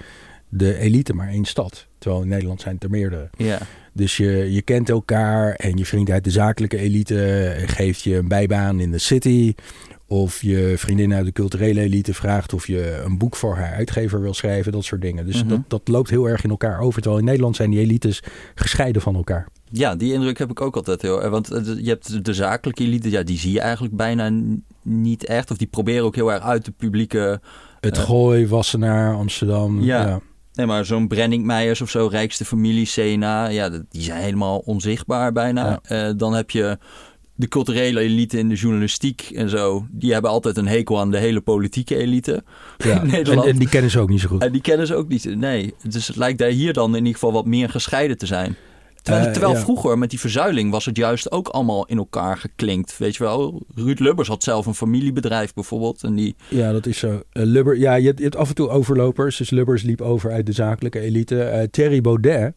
de 0.49 0.77
elite 0.77 1.13
maar 1.13 1.27
één 1.27 1.45
stad. 1.45 1.87
Terwijl 1.97 2.21
in 2.21 2.29
Nederland 2.29 2.61
zijn 2.61 2.75
het 2.75 2.83
er 2.83 2.89
meerdere. 2.89 3.29
Ja. 3.37 3.57
Dus 3.93 4.17
je, 4.17 4.51
je 4.51 4.61
kent 4.61 4.89
elkaar 4.89 5.53
en 5.53 5.77
je 5.77 5.85
vriend 5.85 6.09
uit 6.09 6.23
de 6.23 6.31
zakelijke 6.31 6.77
elite 6.77 7.53
geeft 7.65 8.01
je 8.01 8.15
een 8.15 8.27
bijbaan 8.27 8.79
in 8.79 8.91
de 8.91 8.97
city. 8.97 9.53
Of 10.11 10.41
je 10.41 10.73
vriendin 10.77 11.13
uit 11.13 11.25
de 11.25 11.31
culturele 11.31 11.81
elite 11.81 12.13
vraagt 12.13 12.53
of 12.53 12.67
je 12.67 13.01
een 13.05 13.17
boek 13.17 13.35
voor 13.35 13.55
haar 13.55 13.73
uitgever 13.73 14.21
wil 14.21 14.33
schrijven. 14.33 14.71
Dat 14.71 14.83
soort 14.83 15.01
dingen. 15.01 15.25
Dus 15.25 15.35
mm 15.35 15.41
-hmm. 15.41 15.49
dat, 15.49 15.59
dat 15.67 15.87
loopt 15.87 16.09
heel 16.09 16.29
erg 16.29 16.43
in 16.43 16.49
elkaar 16.49 16.79
over. 16.79 17.01
Terwijl 17.01 17.21
in 17.21 17.27
Nederland 17.27 17.55
zijn 17.55 17.69
die 17.69 17.79
elites 17.79 18.23
gescheiden 18.55 19.01
van 19.01 19.15
elkaar. 19.15 19.47
Ja, 19.69 19.95
die 19.95 20.13
indruk 20.13 20.37
heb 20.37 20.49
ik 20.49 20.61
ook 20.61 20.75
altijd 20.75 21.01
heel 21.01 21.29
Want 21.29 21.47
je 21.77 21.89
hebt 21.89 22.25
de 22.25 22.33
zakelijke 22.33 22.83
elite, 22.83 23.09
ja, 23.09 23.23
die 23.23 23.37
zie 23.37 23.51
je 23.51 23.59
eigenlijk 23.59 23.95
bijna 23.95 24.31
niet 24.81 25.25
echt. 25.25 25.51
Of 25.51 25.57
die 25.57 25.67
proberen 25.67 26.05
ook 26.05 26.15
heel 26.15 26.31
erg 26.31 26.43
uit 26.43 26.65
de 26.65 26.71
publieke... 26.71 27.41
Het 27.79 27.97
uh, 27.97 28.03
Gooi, 28.03 28.47
Wassenaar, 28.47 29.15
Amsterdam. 29.15 29.81
Ja. 29.81 30.07
ja. 30.07 30.19
Nee, 30.53 30.65
maar 30.65 30.85
zo'n 30.85 31.07
Brenning 31.07 31.45
Meijers 31.45 31.81
of 31.81 31.89
zo, 31.89 32.07
rijkste 32.07 32.45
familie, 32.45 32.85
CNA, 32.85 33.47
ja, 33.47 33.69
die 33.69 34.01
zijn 34.01 34.21
helemaal 34.21 34.57
onzichtbaar 34.57 35.31
bijna. 35.31 35.79
Ja. 35.83 36.07
Uh, 36.07 36.13
dan 36.17 36.33
heb 36.33 36.49
je 36.51 36.77
de 37.41 37.47
culturele 37.47 37.99
elite 37.99 38.37
in 38.37 38.49
de 38.49 38.55
journalistiek 38.55 39.21
en 39.21 39.49
zo, 39.49 39.85
die 39.89 40.13
hebben 40.13 40.31
altijd 40.31 40.57
een 40.57 40.67
hekel 40.67 40.99
aan 40.99 41.11
de 41.11 41.17
hele 41.17 41.41
politieke 41.41 41.95
elite 41.95 42.43
ja. 42.77 43.01
in 43.01 43.07
Nederland. 43.07 43.47
En, 43.47 43.53
en, 43.53 43.59
die 43.59 43.69
kennen 43.69 43.91
ze 43.91 43.99
ook 43.99 44.09
niet 44.09 44.21
zo 44.21 44.27
goed. 44.27 44.41
En 44.41 44.51
die 44.51 44.61
kennen 44.61 44.87
ze 44.87 44.95
ook 44.95 45.07
niet, 45.07 45.35
nee. 45.35 45.73
Dus 45.87 46.07
het 46.07 46.15
lijkt 46.15 46.39
daar 46.39 46.49
hier 46.49 46.73
dan 46.73 46.89
in 46.89 46.97
ieder 46.97 47.13
geval 47.13 47.31
wat 47.31 47.45
meer 47.45 47.69
gescheiden 47.69 48.17
te 48.17 48.25
zijn. 48.25 48.55
Terwijl, 49.01 49.25
uh, 49.25 49.31
terwijl 49.31 49.53
ja. 49.53 49.59
vroeger 49.59 49.97
met 49.97 50.09
die 50.09 50.19
verzuiling 50.19 50.71
was 50.71 50.85
het 50.85 50.97
juist 50.97 51.31
ook 51.31 51.47
allemaal 51.47 51.85
in 51.85 51.97
elkaar 51.97 52.37
geklinkt. 52.37 52.97
Weet 52.97 53.15
je 53.15 53.23
wel, 53.23 53.61
Ruud 53.75 53.99
Lubbers 53.99 54.27
had 54.27 54.43
zelf 54.43 54.65
een 54.65 54.75
familiebedrijf 54.75 55.53
bijvoorbeeld. 55.53 56.03
En 56.03 56.15
die... 56.15 56.35
Ja, 56.47 56.71
dat 56.71 56.85
is 56.85 56.97
zo. 56.97 57.09
Uh, 57.09 57.19
Lubber, 57.45 57.77
ja, 57.77 57.95
je 57.95 58.05
hebt, 58.05 58.17
je 58.17 58.23
hebt, 58.23 58.35
af 58.35 58.49
en 58.49 58.55
toe 58.55 58.69
overlopers. 58.69 59.37
Dus 59.37 59.49
Lubbers 59.49 59.81
liep 59.81 60.01
over 60.01 60.31
uit 60.31 60.45
de 60.45 60.51
zakelijke 60.51 60.99
elite. 60.99 61.35
Uh, 61.35 61.63
Thierry 61.71 62.01
Baudet 62.01 62.53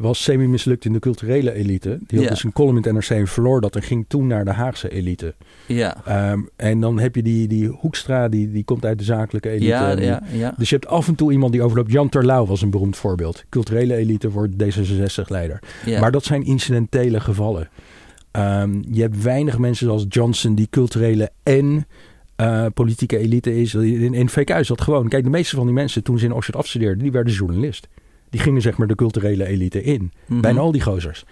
was 0.00 0.22
semi-mislukt 0.22 0.84
in 0.84 0.92
de 0.92 0.98
culturele 0.98 1.52
elite. 1.52 1.98
Die 2.06 2.18
had 2.18 2.28
ja. 2.28 2.28
dus 2.28 2.44
een 2.44 2.52
column 2.52 2.76
in 2.76 2.82
het 2.82 2.92
NRC 2.92 3.18
en 3.18 3.26
verloor 3.26 3.60
dat 3.60 3.76
en 3.76 3.82
ging 3.82 4.04
toen 4.08 4.26
naar 4.26 4.44
de 4.44 4.50
Haagse 4.50 4.90
elite. 4.90 5.34
Ja. 5.66 6.30
Um, 6.32 6.48
en 6.56 6.80
dan 6.80 6.98
heb 6.98 7.14
je 7.14 7.22
die, 7.22 7.48
die 7.48 7.68
Hoekstra, 7.68 8.28
die, 8.28 8.52
die 8.52 8.64
komt 8.64 8.84
uit 8.84 8.98
de 8.98 9.04
zakelijke 9.04 9.48
elite. 9.48 9.66
Ja, 9.66 9.90
ja, 9.90 10.22
ja. 10.32 10.54
Dus 10.56 10.68
je 10.68 10.74
hebt 10.74 10.88
af 10.88 11.08
en 11.08 11.14
toe 11.14 11.32
iemand 11.32 11.52
die 11.52 11.62
overloopt. 11.62 11.92
Jan 11.92 12.08
Terlouw 12.08 12.46
was 12.46 12.62
een 12.62 12.70
beroemd 12.70 12.96
voorbeeld. 12.96 13.44
Culturele 13.48 13.96
elite 13.96 14.30
wordt 14.30 14.52
D66-leider. 14.52 15.62
Ja. 15.84 16.00
Maar 16.00 16.12
dat 16.12 16.24
zijn 16.24 16.44
incidentele 16.44 17.20
gevallen. 17.20 17.68
Um, 18.32 18.84
je 18.90 19.00
hebt 19.00 19.22
weinig 19.22 19.58
mensen 19.58 19.86
zoals 19.86 20.04
Johnson 20.08 20.54
die 20.54 20.68
culturele 20.70 21.30
en 21.42 21.86
uh, 22.40 22.66
politieke 22.74 23.18
elite 23.18 23.60
is. 23.60 23.74
In, 23.74 24.14
in 24.14 24.28
VK 24.28 24.50
is 24.50 24.68
dat 24.68 24.80
gewoon. 24.80 25.08
Kijk, 25.08 25.24
de 25.24 25.30
meeste 25.30 25.56
van 25.56 25.64
die 25.64 25.74
mensen 25.74 26.02
toen 26.02 26.18
ze 26.18 26.24
in 26.24 26.32
Oxford 26.32 26.56
afstudeerden, 26.56 27.02
die 27.02 27.12
werden 27.12 27.32
journalist. 27.32 27.88
Die 28.30 28.40
gingen 28.40 28.62
zeg 28.62 28.76
maar 28.76 28.86
de 28.86 28.94
culturele 28.94 29.46
elite 29.46 29.82
in. 29.82 30.00
Mm 30.02 30.10
-hmm. 30.26 30.40
Bijna 30.40 30.60
al 30.60 30.72
die 30.72 30.82
gozers. 30.82 31.24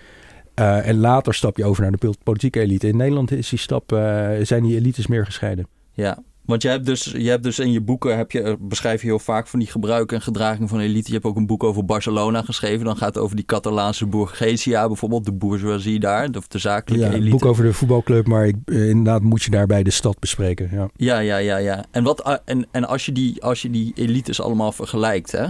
Uh, 0.58 0.88
en 0.88 0.98
later 0.98 1.34
stap 1.34 1.56
je 1.56 1.64
over 1.64 1.82
naar 1.82 1.90
de 1.90 2.14
politieke 2.22 2.60
elite. 2.60 2.88
In 2.88 2.96
Nederland 2.96 3.30
is 3.30 3.48
die 3.48 3.58
stap, 3.58 3.92
uh, 3.92 4.28
zijn 4.42 4.62
die 4.62 4.76
elites 4.76 5.06
meer 5.06 5.24
gescheiden. 5.24 5.66
Ja, 5.92 6.22
want 6.48 6.62
je 6.62 6.68
hebt 6.68 6.86
dus, 6.86 7.04
je 7.04 7.28
hebt 7.28 7.42
dus 7.42 7.58
in 7.58 7.72
je 7.72 7.80
boeken 7.80 8.16
heb 8.16 8.30
je, 8.30 8.56
beschrijf 8.60 9.00
je 9.00 9.06
heel 9.06 9.18
vaak 9.18 9.46
van 9.46 9.58
die 9.58 9.68
gebruiken 9.68 10.16
en 10.16 10.22
gedragingen 10.22 10.68
van 10.68 10.78
elite. 10.78 11.06
Je 11.06 11.12
hebt 11.12 11.24
ook 11.24 11.36
een 11.36 11.46
boek 11.46 11.64
over 11.64 11.84
Barcelona 11.84 12.42
geschreven. 12.42 12.84
Dan 12.84 12.96
gaat 12.96 13.14
het 13.14 13.24
over 13.24 13.36
die 13.36 13.44
Catalaanse 13.44 14.06
bourgesia, 14.06 14.86
bijvoorbeeld 14.86 15.24
de 15.24 15.32
bourgeoisie 15.32 16.00
daar, 16.00 16.28
of 16.36 16.48
de 16.48 16.58
zakelijke 16.58 17.04
ja, 17.04 17.10
elite. 17.12 17.24
Een 17.24 17.38
boek 17.38 17.44
over 17.44 17.64
de 17.64 17.72
voetbalclub, 17.72 18.26
maar 18.26 18.46
ik, 18.46 18.56
uh, 18.64 18.88
inderdaad 18.88 19.22
moet 19.22 19.42
je 19.42 19.50
daarbij 19.50 19.82
de 19.82 19.90
stad 19.90 20.18
bespreken. 20.18 20.70
Ja, 20.72 20.88
ja, 20.96 21.18
ja, 21.18 21.36
ja. 21.36 21.56
ja. 21.56 21.84
En, 21.90 22.04
wat, 22.04 22.40
en, 22.44 22.66
en 22.70 22.88
als, 22.88 23.06
je 23.06 23.12
die, 23.12 23.42
als 23.42 23.62
je 23.62 23.70
die 23.70 23.92
elites 23.94 24.40
allemaal 24.40 24.72
vergelijkt, 24.72 25.32
hè, 25.32 25.46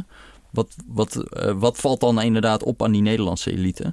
wat, 0.51 0.77
wat, 0.87 1.17
uh, 1.17 1.53
wat 1.53 1.79
valt 1.79 2.01
dan 2.01 2.23
inderdaad 2.23 2.63
op 2.63 2.83
aan 2.83 2.93
die 2.93 3.03
Nederlandse 3.03 3.53
elite? 3.53 3.93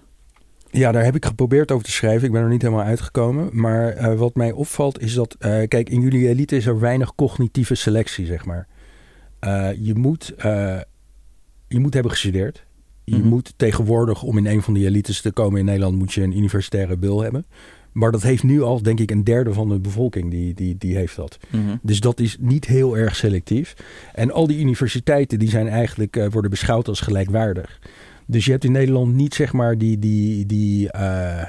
Ja, 0.72 0.92
daar 0.92 1.04
heb 1.04 1.16
ik 1.16 1.26
geprobeerd 1.26 1.72
over 1.72 1.86
te 1.86 1.92
schrijven. 1.92 2.28
Ik 2.28 2.34
ben 2.34 2.42
er 2.42 2.50
niet 2.50 2.62
helemaal 2.62 2.86
uitgekomen. 2.86 3.50
Maar 3.52 3.98
uh, 3.98 4.20
wat 4.20 4.36
mij 4.36 4.52
opvalt 4.52 5.02
is 5.02 5.14
dat, 5.14 5.36
uh, 5.40 5.68
kijk, 5.68 5.90
in 5.90 6.02
jullie 6.02 6.28
elite 6.28 6.56
is 6.56 6.66
er 6.66 6.80
weinig 6.80 7.16
cognitieve 7.16 7.76
selectie, 7.76 8.26
zeg 8.26 8.46
maar. 8.46 8.68
je, 9.80 9.96
moet, 9.96 10.34
je 11.68 11.80
moet 11.80 11.94
hebben 11.94 12.12
gestudeerd. 12.12 12.66
Je 13.04 13.16
mm 13.16 13.22
-hmm. 13.22 13.30
moet 13.30 13.54
tegenwoordig, 13.56 14.24
om 14.24 14.38
in 14.38 14.46
een 14.46 14.62
van 14.62 14.74
die 14.74 14.86
elites 14.86 15.22
te 15.22 15.32
komen 15.32 15.60
in 15.60 15.66
Nederland, 15.66 15.96
moet 15.98 16.14
je 16.14 16.22
een 16.22 16.38
universitaire 16.38 16.98
bil 16.98 17.22
hebben. 17.22 17.46
Maar 17.96 18.12
dat 18.12 18.24
heeft 18.24 18.44
nu 18.44 18.62
al, 18.62 18.82
denk 18.82 19.00
ik, 19.00 19.12
een 19.12 19.24
derde 19.24 19.54
van 19.54 19.70
de 19.70 19.80
bevolking 19.80 20.32
die, 20.32 20.54
die, 20.54 20.78
die 20.78 20.96
heeft 20.96 21.16
dat. 21.16 21.38
Mm 21.50 21.66
-hmm. 21.66 21.80
Dus 21.82 22.00
dat 22.00 22.20
is 22.20 22.38
niet 22.40 22.66
heel 22.66 22.98
erg 22.98 23.16
selectief. 23.16 23.76
En 24.14 24.32
al 24.32 24.48
die 24.48 24.60
universiteiten 24.60 25.40
die 25.40 25.50
zijn 25.50 25.68
eigenlijk, 25.68 26.16
uh, 26.16 26.28
worden 26.30 26.52
beschouwd 26.52 26.88
als 26.88 27.00
gelijkwaardig. 27.00 27.80
Dus 28.26 28.46
je 28.46 28.52
hebt 28.52 28.64
in 28.64 28.72
Nederland 28.72 29.14
niet 29.14 29.34
zeg 29.34 29.54
maar 29.54 29.78
die, 29.78 30.00
die, 30.00 30.46
die 30.46 30.90
uh, 30.96 31.44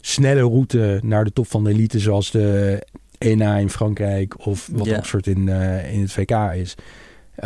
snelle 0.00 0.40
route 0.40 1.00
naar 1.02 1.24
de 1.24 1.32
top 1.32 1.46
van 1.46 1.64
de 1.64 1.70
elite 1.70 1.98
zoals 1.98 2.30
de 2.30 2.86
ENA 3.18 3.56
in 3.56 3.70
Frankrijk 3.70 4.46
of 4.46 4.68
wat. 4.72 4.92
Oxford 4.92 5.26
in, 5.26 5.46
uh, 5.46 5.92
in 5.92 6.00
het 6.00 6.12
VK 6.12 6.54
is. 6.54 6.74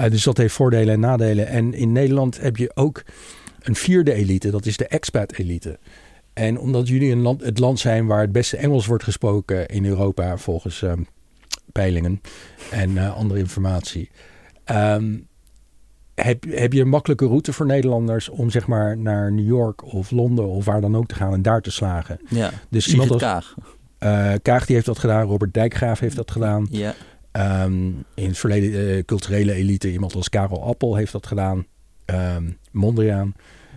Dus 0.09 0.23
dat 0.23 0.37
heeft 0.37 0.55
voordelen 0.55 0.95
en 0.95 1.01
nadelen. 1.01 1.47
En 1.47 1.75
in 1.75 1.93
Nederland 1.93 2.41
heb 2.41 2.57
je 2.57 2.71
ook 2.75 3.03
een 3.61 3.75
vierde 3.75 4.13
elite, 4.13 4.51
dat 4.51 4.67
is 4.67 4.77
de 4.77 4.87
expat-elite. 4.87 5.79
En 6.35 6.59
omdat 6.59 6.89
jullie 6.89 7.13
een 7.13 7.21
land, 7.21 7.41
het 7.45 7.59
land 7.59 7.79
zijn 7.79 8.07
waar 8.07 8.21
het 8.21 8.33
beste 8.33 8.57
Engels 8.57 8.87
wordt 8.87 9.05
gesproken 9.05 9.67
in 9.69 9.87
Europa, 9.87 10.37
volgens 10.37 10.83
um, 10.83 11.07
peilingen 11.73 12.21
en 12.71 12.91
uh, 12.91 13.17
andere 13.17 13.41
informatie, 13.41 14.11
Ehm, 14.65 15.17
heb, 16.15 16.45
heb 16.49 16.73
je 16.73 16.81
een 16.81 16.89
makkelijke 16.89 17.27
route 17.27 17.53
voor 17.53 17.67
Nederlanders 17.67 18.29
om 18.29 18.51
zeg 18.51 18.67
maar 18.67 18.99
naar 18.99 19.33
New 19.33 19.47
York 19.47 19.93
of 19.93 20.11
Londen 20.11 20.47
of 20.49 20.65
waar 20.65 20.81
dan 20.81 20.97
ook 20.97 21.07
te 21.07 21.15
gaan 21.15 21.33
en 21.33 21.43
daar 21.43 21.61
te 21.61 21.71
slagen? 21.71 22.19
Ja, 22.29 22.51
Dus 22.71 22.89
iemand 22.89 23.11
als 23.11 23.21
Kaag. 23.23 23.55
eh, 23.99 24.33
Kaag 24.43 24.67
die 24.67 24.75
heeft 24.75 24.87
dat 24.87 24.99
gedaan, 24.99 25.27
Robert 25.27 25.55
Dijkgraaf 25.55 25.99
heeft 25.99 26.17
dat 26.17 26.31
gedaan. 26.31 26.67
Ja, 26.71 26.95
Ehm, 27.33 27.87
in 28.15 28.27
het 28.29 28.39
verleden 28.39 28.97
eh, 28.97 29.05
culturele 29.05 29.53
elite, 29.53 29.93
iemand 29.93 30.15
als 30.15 30.29
Karel 30.29 30.63
Appel 30.65 30.95
heeft 30.97 31.13
dat 31.13 31.27
gedaan. 31.27 31.67
Ehm, 32.05 32.45
Mondriaan. 32.71 33.35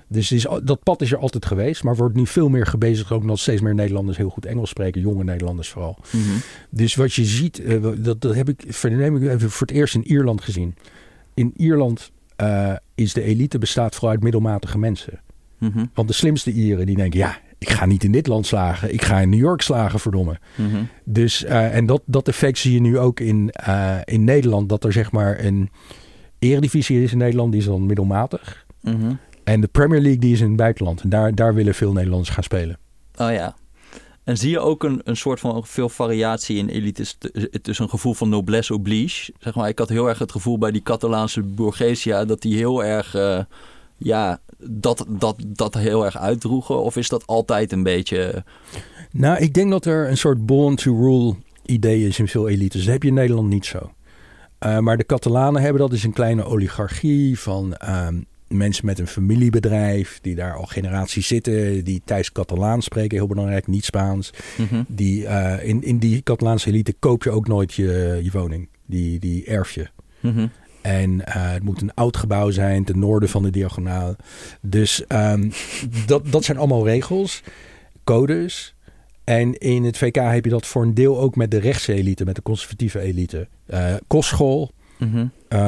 Dus 0.07 0.31
is, 0.31 0.47
dat 0.63 0.83
pad 0.83 1.01
is 1.01 1.11
er 1.11 1.17
altijd 1.17 1.45
geweest, 1.45 1.83
maar 1.83 1.95
wordt 1.95 2.15
nu 2.15 2.27
veel 2.27 2.49
meer 2.49 2.65
gebezigd 2.65 3.11
ook 3.11 3.21
omdat 3.21 3.39
steeds 3.39 3.61
meer 3.61 3.75
Nederlanders 3.75 4.17
heel 4.17 4.29
goed 4.29 4.45
Engels 4.45 4.69
spreken, 4.69 5.01
jonge 5.01 5.23
Nederlanders 5.23 5.69
vooral. 5.69 5.97
mhm. 6.11 6.37
Dus 6.69 6.95
wat 6.95 7.13
je 7.13 7.25
ziet, 7.25 7.59
eh, 7.63 7.81
dat, 7.97 8.21
dat 8.21 8.35
heb 8.35 8.49
ik 8.49 8.63
verneem 8.67 9.15
ik 9.15 9.29
even 9.29 9.51
voor 9.51 9.67
het 9.67 9.75
eerst 9.75 9.95
in 9.95 10.07
Ierland 10.07 10.41
gezien. 10.41 10.75
In 11.33 11.53
Ierland 11.55 12.11
eh, 12.35 12.73
is 12.95 13.13
de 13.13 13.21
elite 13.21 13.57
bestaat 13.57 13.93
vooral 13.93 14.11
uit 14.11 14.23
middelmatige 14.23 14.77
mensen. 14.77 15.19
Mhm. 15.57 15.85
Want 15.93 16.07
de 16.07 16.13
slimste 16.13 16.51
Ieren 16.51 16.85
die 16.85 16.95
denken, 16.95 17.19
ja, 17.19 17.37
ik 17.57 17.69
ga 17.69 17.85
niet 17.85 18.03
in 18.03 18.11
dit 18.11 18.27
land 18.27 18.45
slagen, 18.45 18.93
ik 18.93 19.03
ga 19.03 19.19
in 19.19 19.29
New 19.29 19.39
York 19.39 19.61
slagen, 19.61 19.99
verdomme. 19.99 20.39
Mhm. 20.55 20.83
Dus, 21.03 21.43
eh, 21.43 21.75
en 21.75 21.85
dat, 21.85 22.01
dat 22.05 22.27
effect 22.27 22.57
zie 22.57 22.73
je 22.73 22.81
nu 22.81 22.97
ook 22.99 23.19
in, 23.19 23.51
in 24.03 24.23
Nederland, 24.23 24.69
dat 24.69 24.83
er 24.83 24.91
zeg 24.91 25.11
maar 25.11 25.43
een 25.45 25.69
eredivisie 26.39 27.03
is 27.03 27.11
in 27.11 27.17
Nederland, 27.17 27.51
die 27.51 27.61
is 27.61 27.67
dan 27.67 27.85
middelmatig. 27.85 28.65
Mhm. 28.81 29.13
En 29.47 29.61
de 29.61 29.67
Premier 29.67 30.01
League 30.01 30.19
die 30.19 30.33
is 30.33 30.41
in 30.41 30.47
het 30.47 30.55
buitenland. 30.55 31.01
En 31.01 31.09
daar, 31.09 31.35
daar 31.35 31.53
willen 31.53 31.75
veel 31.75 31.93
Nederlanders 31.93 32.29
gaan 32.29 32.43
spelen. 32.43 32.77
Oh 33.15 33.31
ja. 33.31 33.55
En 34.23 34.37
zie 34.37 34.49
je 34.49 34.59
ook 34.59 34.83
een, 34.83 35.01
een 35.03 35.17
soort 35.17 35.39
van 35.39 35.65
veel 35.65 35.89
variatie 35.89 36.57
in 36.57 36.69
elites? 36.69 37.17
Het 37.33 37.67
is 37.67 37.79
een 37.79 37.89
gevoel 37.89 38.13
van 38.13 38.29
noblesse 38.29 38.73
oblige. 38.73 39.33
Zeg 39.39 39.55
maar, 39.55 39.69
ik 39.69 39.79
had 39.79 39.89
heel 39.89 40.07
erg 40.07 40.19
het 40.19 40.31
gevoel 40.31 40.57
bij 40.57 40.71
die 40.71 40.83
Catalaanse 40.83 41.43
Borgesia 41.43 42.25
dat 42.25 42.41
die 42.41 42.55
heel 42.55 42.83
erg, 42.83 43.15
eh, 43.15 43.39
ja, 43.97 44.39
dat, 44.57 45.05
dat, 45.09 45.35
dat 45.47 45.73
heel 45.73 46.05
erg 46.05 46.17
uitdroegen. 46.17 46.83
Of 46.83 46.97
is 46.97 47.09
dat 47.09 47.27
altijd 47.27 47.71
een 47.71 47.83
beetje. 47.83 48.43
Nou, 49.11 49.37
ik 49.37 49.53
denk 49.53 49.71
dat 49.71 49.85
er 49.85 50.09
een 50.09 50.17
soort 50.17 50.45
born 50.45 50.75
to 50.75 50.95
rule 50.95 51.35
idee 51.65 52.07
is 52.07 52.19
in 52.19 52.27
veel 52.27 52.47
elites. 52.47 52.83
Dat 52.83 52.93
heb 52.93 53.03
je 53.03 53.09
in 53.09 53.15
Nederland 53.15 53.49
niet 53.49 53.65
zo. 53.65 53.91
Eh, 54.57 54.79
maar 54.79 54.97
de 54.97 55.05
Catalanen 55.05 55.61
hebben 55.61 55.81
dat 55.81 55.93
is 55.93 56.03
een 56.03 56.13
kleine 56.13 56.43
oligarchie 56.43 57.39
van 57.39 57.75
ehm, 57.75 58.15
mensen 58.47 58.85
met 58.85 58.99
een 58.99 59.07
familiebedrijf 59.07 60.19
die 60.21 60.35
daar 60.35 60.55
al 60.55 60.65
generaties 60.65 61.27
zitten, 61.27 61.83
die 61.83 62.01
thuis 62.05 62.31
Catalaans 62.31 62.85
spreken, 62.85 63.17
heel 63.17 63.27
belangrijk, 63.27 63.67
niet 63.67 63.85
Spaans. 63.85 64.33
Mhm. 64.57 64.83
Die, 64.87 65.25
eh, 65.27 65.67
in, 65.67 65.83
in 65.83 65.97
die 65.97 66.23
Catalaanse 66.23 66.67
elite 66.69 66.93
koop 66.99 67.23
je 67.23 67.31
ook 67.31 67.47
nooit 67.47 67.73
je, 67.73 68.19
je 68.23 68.31
woning. 68.31 68.69
Die, 68.85 69.19
die 69.19 69.45
erf 69.45 69.71
je. 69.71 69.87
Mhm. 70.19 70.47
En 70.81 71.25
eh, 71.25 71.51
het 71.51 71.63
moet 71.63 71.81
een 71.81 71.93
oud 71.93 72.17
gebouw 72.17 72.49
zijn 72.51 72.83
ten 72.83 72.99
noorden 72.99 73.29
van 73.29 73.43
de 73.43 73.49
diagonaal. 73.49 74.15
Dus 74.61 75.07
ehm, 75.07 75.49
dat, 76.05 76.31
dat 76.31 76.43
zijn 76.43 76.57
allemaal 76.57 76.85
regels, 76.85 77.43
codes. 78.03 78.75
En 79.23 79.57
in 79.57 79.83
het 79.83 79.97
VK 79.97 80.15
heb 80.15 80.43
je 80.43 80.51
dat 80.51 80.65
voor 80.65 80.83
een 80.83 80.93
deel 80.93 81.19
ook 81.19 81.35
met 81.35 81.51
de 81.51 81.59
rechtse 81.59 81.93
elite, 81.93 82.25
met 82.25 82.35
de 82.35 82.41
conservatieve 82.41 82.99
elite. 82.99 83.47
Eh 83.65 83.95
kostschool, 84.07 84.71
Mhm. 84.97 85.27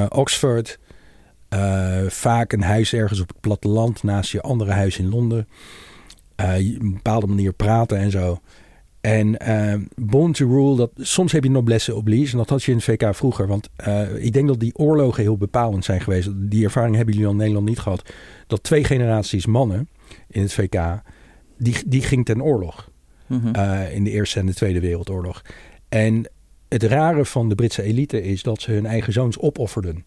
Oxford. 0.09 0.79
Eh, 1.49 2.01
vaak 2.07 2.53
een 2.53 2.62
huis 2.63 2.93
ergens 2.93 3.19
op 3.19 3.27
het 3.27 3.39
platteland 3.39 4.03
naast 4.03 4.31
je 4.31 4.41
andere 4.41 4.71
huis 4.71 4.97
in 4.99 5.09
Londen. 5.09 5.47
Eh, 6.35 6.59
je- 6.59 6.77
een 6.79 6.93
bepaalde 6.93 7.27
manier 7.27 7.53
praten 7.53 7.97
en 7.97 8.12
zo. 8.12 8.39
En 9.01 9.38
eh 9.39 9.73
born 9.95 10.31
to 10.31 10.47
rule, 10.47 10.75
dat, 10.75 10.91
soms 10.95 11.31
heb 11.31 11.43
je 11.43 11.49
noblesse 11.49 11.95
oblige. 11.95 12.31
En 12.31 12.38
dat 12.38 12.49
had 12.49 12.63
je 12.63 12.71
in 12.71 12.77
het 12.77 12.85
VK 12.85 13.15
vroeger. 13.15 13.47
Want 13.47 13.69
eh, 13.75 14.23
ik 14.25 14.33
denk 14.33 14.47
dat 14.47 14.59
die 14.59 14.75
oorlogen 14.75 15.23
heel 15.23 15.38
bepalend 15.38 15.85
zijn 15.85 16.01
geweest. 16.01 16.29
Die 16.35 16.63
ervaring 16.63 16.95
hebben 16.95 17.13
jullie 17.13 17.27
al 17.27 17.33
in 17.35 17.39
Nederland 17.39 17.67
niet 17.67 17.79
gehad. 17.79 18.09
Dat 18.47 18.63
twee 18.63 18.83
generaties 18.83 19.45
mannen 19.45 19.89
in 20.27 20.41
het 20.41 20.53
VK, 20.53 21.01
die, 21.57 21.75
die 21.85 22.01
ging 22.01 22.25
ten 22.25 22.41
oorlog. 22.43 22.89
Mhm. 23.27 23.55
eh, 23.55 23.95
in 23.95 24.03
de 24.03 24.09
Eerste 24.12 24.39
en 24.39 24.45
de 24.45 24.53
Tweede 24.53 24.79
Wereldoorlog. 24.79 25.41
En 25.89 26.29
het 26.69 26.83
rare 26.83 27.25
van 27.25 27.49
de 27.49 27.55
Britse 27.55 27.83
elite 27.83 28.23
is 28.23 28.43
dat 28.43 28.62
ze 28.62 28.71
hun 28.71 28.85
eigen 28.85 29.13
zoons 29.13 29.39
opofferden. 29.39 30.03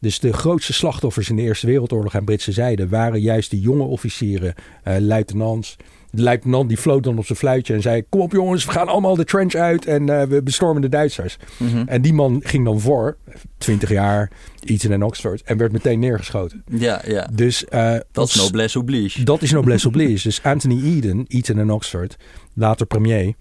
Dus 0.00 0.18
de 0.18 0.32
grootste 0.32 0.72
slachtoffers 0.72 1.28
in 1.30 1.36
de 1.36 1.42
Eerste 1.42 1.66
Wereldoorlog 1.66 2.14
aan 2.14 2.24
Britse 2.24 2.52
zijde 2.52 2.88
waren 2.88 3.20
juist 3.20 3.50
die 3.50 3.60
jonge 3.60 3.82
officieren, 3.82 4.54
eh, 4.82 4.96
luitenants. 4.98 5.76
De 6.10 6.22
luitenant 6.22 6.68
die 6.68 6.78
floot 6.78 7.02
dan 7.02 7.18
op 7.18 7.26
zijn 7.26 7.38
fluitje 7.38 7.74
en 7.74 7.82
zei: 7.82 8.02
Kom 8.08 8.20
op 8.20 8.32
jongens, 8.32 8.64
we 8.64 8.70
gaan 8.72 8.88
allemaal 8.88 9.14
de 9.16 9.24
trench 9.24 9.54
uit 9.54 9.86
en 9.86 10.20
eh, 10.20 10.26
we 10.26 10.42
bestormen 10.42 10.82
de 10.82 10.88
Duitsers. 10.88 11.36
Mhm. 11.56 11.82
En 11.86 12.02
die 12.02 12.12
man 12.12 12.40
ging 12.44 12.64
dan 12.64 12.80
voor, 12.80 13.16
20 13.58 13.90
jaar, 13.90 14.30
Eton 14.64 14.92
en 14.92 15.02
Oxford, 15.02 15.42
en 15.42 15.56
werd 15.56 15.72
meteen 15.72 15.98
neergeschoten. 15.98 16.64
Ja, 16.70 17.02
ja. 17.06 17.28
Dus 17.32 17.64
eh, 17.64 17.96
Dat 18.12 18.28
is 18.28 18.34
noblesse 18.34 18.78
oblige. 18.78 19.24
dat 19.24 19.42
is 19.42 19.50
noblesse 19.52 19.88
oblige. 19.88 20.22
Dus 20.22 20.42
Anthony 20.42 20.82
Eden, 20.84 21.24
Eton 21.28 21.58
en 21.58 21.70
Oxford, 21.70 22.16
later 22.54 22.86
premier, 22.86 23.34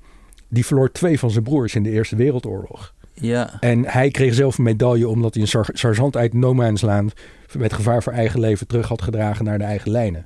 die 0.50 0.66
verloor 0.66 0.92
twee 0.92 1.20
van 1.20 1.32
zijn 1.32 1.44
broers 1.44 1.76
in 1.76 1.84
de 1.84 1.90
Eerste 1.90 2.16
Wereldoorlog. 2.16 2.94
Ja. 3.20 3.58
En 3.60 3.86
hij 3.86 4.12
kreeg 4.12 4.34
zelf 4.34 4.58
een 4.58 4.64
medaille 4.64 5.08
omdat 5.08 5.34
hij 5.34 5.44
een 5.44 5.50
sar- 5.50 5.70
sergeant 5.74 6.18
uit 6.18 6.34
No 6.34 6.54
Man's 6.54 6.82
Land 6.82 7.14
met 7.58 7.74
gevaar 7.74 8.04
voor 8.04 8.14
eigen 8.14 8.40
leven 8.40 8.68
terug 8.68 8.88
had 8.88 9.02
gedragen 9.02 9.46
naar 9.46 9.58
de 9.58 9.64
eigen 9.64 9.92
lijnen. 9.92 10.26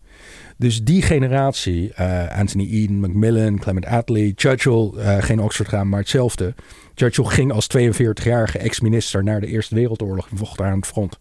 Dus 0.58 0.84
die 0.84 1.02
generatie, 1.02 1.94
eh, 1.94 2.38
Anthony 2.38 2.70
Eden, 2.70 3.00
Macmillan, 3.00 3.60
Clement 3.60 3.86
Attlee, 3.86 4.34
Churchill, 4.36 4.92
eh, 4.98 5.18
geen 5.22 5.40
Oxford 5.40 5.70
gaan, 5.70 5.90
maar 5.90 6.00
hetzelfde. 6.00 6.54
Churchill 6.96 7.26
ging 7.26 7.52
als 7.52 7.68
42-jarige 7.68 8.58
ex-minister 8.58 9.24
naar 9.24 9.42
de 9.42 9.48
Eerste 9.48 9.76
Wereldoorlog 9.76 10.28
en 10.30 10.38
vocht 10.38 10.58
daar 10.58 10.72
aan 10.72 10.78
het 10.78 10.88
front. 10.88 11.20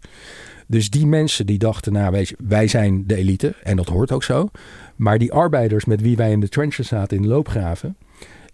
Dus 0.66 0.90
die 0.90 1.06
mensen 1.06 1.46
die 1.46 1.58
dachten, 1.58 1.92
nou 1.92 2.16
je, 2.16 2.36
wij 2.38 2.66
zijn 2.66 3.06
de 3.06 3.16
elite 3.16 3.54
en 3.62 3.76
dat 3.76 3.88
hoort 3.88 4.12
ook 4.12 4.22
zo. 4.22 4.48
Maar 4.96 5.18
die 5.18 5.32
arbeiders 5.32 5.84
met 5.84 6.00
wie 6.00 6.16
wij 6.16 6.30
in 6.30 6.40
de 6.40 6.48
trenches 6.48 6.88
zaten 6.88 7.16
in 7.16 7.22
de 7.22 7.28
loopgraven 7.28 7.96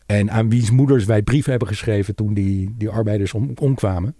en 0.09 0.31
aan 0.31 0.49
wiens 0.49 0.71
moeders 0.71 1.05
wij 1.05 1.23
brieven 1.23 1.51
hebben 1.51 1.68
geschreven 1.68 2.14
toen 2.14 2.35
die, 2.35 2.75
die 2.79 2.88
arbeiders 2.88 3.35
om, 3.35 3.53
omkwamen. 3.55 4.14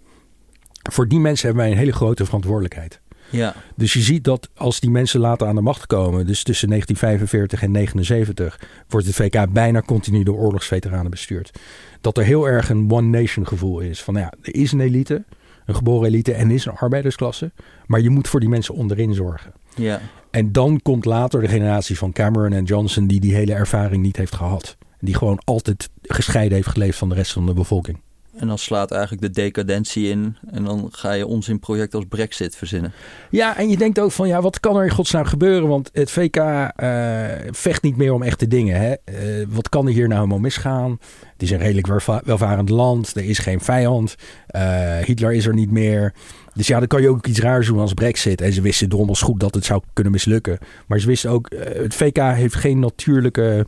Voor 0.91 1.07
die 1.07 1.19
mensen 1.19 1.45
hebben 1.45 1.63
wij 1.63 1.73
een 1.73 1.79
hele 1.79 1.93
grote 1.93 2.25
verantwoordelijkheid. 2.25 3.01
Ja. 3.29 3.55
Dus 3.75 3.93
je 3.93 3.99
ziet 3.99 4.23
dat 4.23 4.49
als 4.55 4.79
die 4.79 4.89
mensen 4.89 5.19
later 5.19 5.47
aan 5.47 5.55
de 5.55 5.61
macht 5.61 5.87
komen, 5.87 6.25
dus 6.25 6.43
tussen 6.43 6.67
1945 6.67 7.63
en 7.63 7.71
79, 7.71 8.59
wordt 8.87 9.05
het 9.05 9.15
VK 9.15 9.53
bijna 9.53 9.81
continu 9.81 10.23
door 10.23 10.37
oorlogsveteranen 10.37 11.11
bestuurd. 11.11 11.59
Dat 12.01 12.17
er 12.17 12.23
heel 12.23 12.47
erg 12.47 12.69
een 12.69 12.91
one 12.91 13.19
nation 13.19 13.47
gevoel 13.47 13.79
is. 13.79 14.03
Van 14.03 14.13
nou 14.13 14.25
ja, 14.25 14.33
er 14.41 14.55
is 14.55 14.71
een 14.71 14.79
elite, 14.79 15.23
een 15.65 15.75
geboren 15.75 16.07
elite 16.07 16.33
en 16.33 16.51
is 16.51 16.65
een 16.65 16.75
arbeidersklasse. 16.75 17.51
Maar 17.85 18.01
je 18.01 18.09
moet 18.09 18.27
voor 18.27 18.39
die 18.39 18.49
mensen 18.49 18.73
onderin 18.73 19.13
zorgen. 19.13 19.53
Ja. 19.75 20.01
En 20.31 20.51
dan 20.51 20.79
komt 20.81 21.05
later 21.05 21.41
de 21.41 21.47
generatie 21.47 21.97
van 21.97 22.11
Cameron 22.11 22.53
en 22.53 22.63
Johnson 22.63 23.07
die 23.07 23.19
die 23.19 23.35
hele 23.35 23.53
ervaring 23.53 24.03
niet 24.03 24.17
heeft 24.17 24.35
gehad. 24.35 24.77
Die 24.99 25.15
gewoon 25.15 25.39
altijd 25.43 25.89
gescheiden 26.01 26.55
heeft 26.55 26.67
geleefd 26.69 26.97
van 26.97 27.09
de 27.09 27.15
rest 27.15 27.31
van 27.31 27.45
de 27.45 27.53
bevolking. 27.53 27.99
En 28.35 28.47
dan 28.47 28.57
slaat 28.57 28.91
eigenlijk 28.91 29.21
de 29.21 29.41
decadentie 29.41 30.09
in. 30.09 30.35
En 30.51 30.63
dan 30.63 30.87
ga 30.91 31.11
je 31.11 31.27
ons 31.27 31.49
in 31.49 31.59
project 31.59 31.93
als 31.95 32.05
Brexit 32.09 32.55
verzinnen. 32.55 32.91
Ja, 33.29 33.57
en 33.57 33.69
je 33.69 33.77
denkt 33.77 33.99
ook 33.99 34.11
van 34.11 34.27
ja, 34.27 34.41
wat 34.41 34.59
kan 34.59 34.75
er 34.77 34.83
in 34.83 34.89
godsnaam 34.91 35.25
gebeuren? 35.25 35.67
Want 35.67 35.89
het 35.93 36.11
VK 36.11 36.35
eh, 36.35 37.25
vecht 37.51 37.81
niet 37.81 37.97
meer 37.97 38.13
om 38.13 38.23
echte 38.23 38.47
dingen. 38.47 38.79
Hè? 38.79 38.93
Eh, 39.03 39.45
wat 39.49 39.69
kan 39.69 39.85
er 39.87 39.93
hier 39.93 40.07
nou 40.07 40.13
helemaal 40.19 40.39
misgaan? 40.39 40.91
Het 41.33 41.41
is 41.41 41.51
een 41.51 41.57
redelijk 41.57 41.87
welva- 41.87 42.21
welvarend 42.25 42.69
land. 42.69 43.15
Er 43.15 43.23
is 43.25 43.37
geen 43.39 43.61
vijand. 43.61 44.15
Eh, 44.47 44.97
Hitler 44.97 45.33
is 45.33 45.45
er 45.45 45.53
niet 45.53 45.71
meer. 45.71 46.13
Dus 46.53 46.67
ja, 46.67 46.79
dan 46.79 46.87
kan 46.87 47.01
je 47.01 47.09
ook 47.09 47.27
iets 47.27 47.39
raars 47.39 47.67
doen 47.67 47.79
als 47.79 47.93
Brexit. 47.93 48.41
En 48.41 48.53
ze 48.53 48.61
wisten 48.61 48.89
drommels 48.89 49.21
goed 49.21 49.39
dat 49.39 49.53
het 49.55 49.65
zou 49.65 49.81
kunnen 49.93 50.11
mislukken. 50.13 50.57
Maar 50.87 50.99
ze 50.99 51.07
wisten 51.07 51.29
ook, 51.29 51.49
het 51.55 51.93
VK 51.95 52.17
heeft 52.17 52.55
geen 52.55 52.79
natuurlijke, 52.79 53.67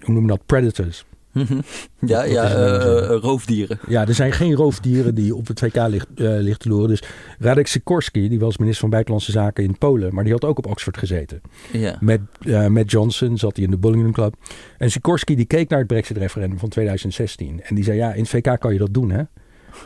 hoe 0.00 0.14
noem 0.14 0.22
je 0.22 0.28
dat, 0.28 0.46
predators. 0.46 1.04
Mhm. 1.32 1.60
ja, 2.00 2.22
ja 2.22 2.44
eh, 2.44 2.80
zo? 2.80 2.96
eh, 2.96 3.20
roofdieren. 3.20 3.78
Ja, 3.88 4.06
er 4.06 4.14
zijn 4.14 4.32
geen 4.32 4.54
roofdieren 4.54 5.14
die 5.14 5.34
op 5.34 5.46
het 5.46 5.58
VK 5.58 5.76
ligt, 5.88 6.06
eh, 6.14 6.26
ligt 6.28 6.60
te 6.60 6.68
loeren. 6.68 6.88
Dus 6.88 7.02
Radek 7.38 7.66
Sikorski, 7.66 8.28
die 8.28 8.38
was 8.38 8.56
minister 8.56 8.80
van 8.80 8.90
Buitenlandse 8.90 9.30
Zaken 9.30 9.64
in 9.64 9.78
Polen, 9.78 10.14
maar 10.14 10.24
die 10.24 10.32
had 10.32 10.44
ook 10.44 10.58
op 10.58 10.66
Oxford 10.66 10.98
gezeten. 10.98 11.40
Ja. 11.72 11.96
Met, 12.00 12.20
eh, 12.40 12.66
met 12.66 12.90
Johnson 12.90 13.38
zat 13.38 13.56
hij 13.56 13.64
in 13.64 13.70
de 13.70 13.78
Bullingdon 13.78 14.12
Club. 14.12 14.34
En 14.78 14.90
Sikorski 14.90 15.36
die 15.36 15.44
keek 15.44 15.68
naar 15.68 15.78
het 15.78 15.88
Brexit-referendum 15.88 16.58
van 16.58 16.68
2016. 16.68 17.62
En 17.62 17.74
die 17.74 17.84
zei, 17.84 17.96
ja, 17.96 18.12
in 18.12 18.20
het 18.20 18.28
VK 18.28 18.60
kan 18.60 18.72
je 18.72 18.78
dat 18.78 18.94
doen, 18.94 19.10
hè. 19.10 19.22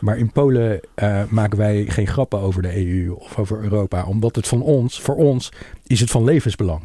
Maar 0.01 0.19
in 0.19 0.33
Polen 0.33 0.81
eh, 0.95 1.23
maken 1.29 1.59
wij 1.59 1.85
geen 1.89 2.07
grappen 2.07 2.39
over 2.39 2.63
de 2.63 2.77
EU 2.77 3.11
of 3.13 3.39
over 3.39 3.63
Europa. 3.63 4.05
Omdat 4.05 4.37
het 4.37 4.49
van 4.49 4.63
ons, 4.63 5.01
voor 5.01 5.17
ons, 5.17 5.53
is 5.87 6.01
het 6.01 6.11
van 6.11 6.25
levensbelang. 6.25 6.83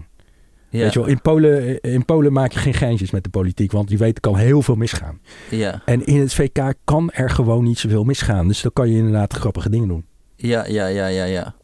Ja. 0.75 0.81
Weet 0.81 0.93
je 0.93 0.99
wel, 0.99 1.07
in 1.07 1.21
Polen, 1.21 1.81
in 1.81 2.05
Polen 2.05 2.33
maak 2.33 2.51
je 2.51 2.59
geen 2.59 2.73
geintjes 2.73 3.11
met 3.11 3.23
de 3.23 3.29
politiek. 3.29 3.71
Want 3.71 3.89
je 3.89 3.97
weet, 3.97 4.15
er 4.15 4.21
kan 4.21 4.35
heel 4.35 4.61
veel 4.61 4.75
misgaan. 4.75 5.19
ja. 5.49 5.81
En 5.85 6.05
in 6.05 6.19
het 6.19 6.33
VK 6.33 6.73
kan 6.83 7.11
er 7.11 7.29
gewoon 7.29 7.63
niet 7.63 7.79
zoveel 7.79 8.03
misgaan. 8.03 8.47
Dus 8.47 8.61
dan 8.61 8.73
kan 8.73 8.89
je 8.89 8.97
inderdaad 8.97 9.33
grappige 9.33 9.69
dingen 9.69 9.87
doen. 9.87 10.05
Ja, 10.35 10.65
ja, 10.67 10.87
ja, 10.87 11.07
ja, 11.07 11.23
ja. 11.23 11.55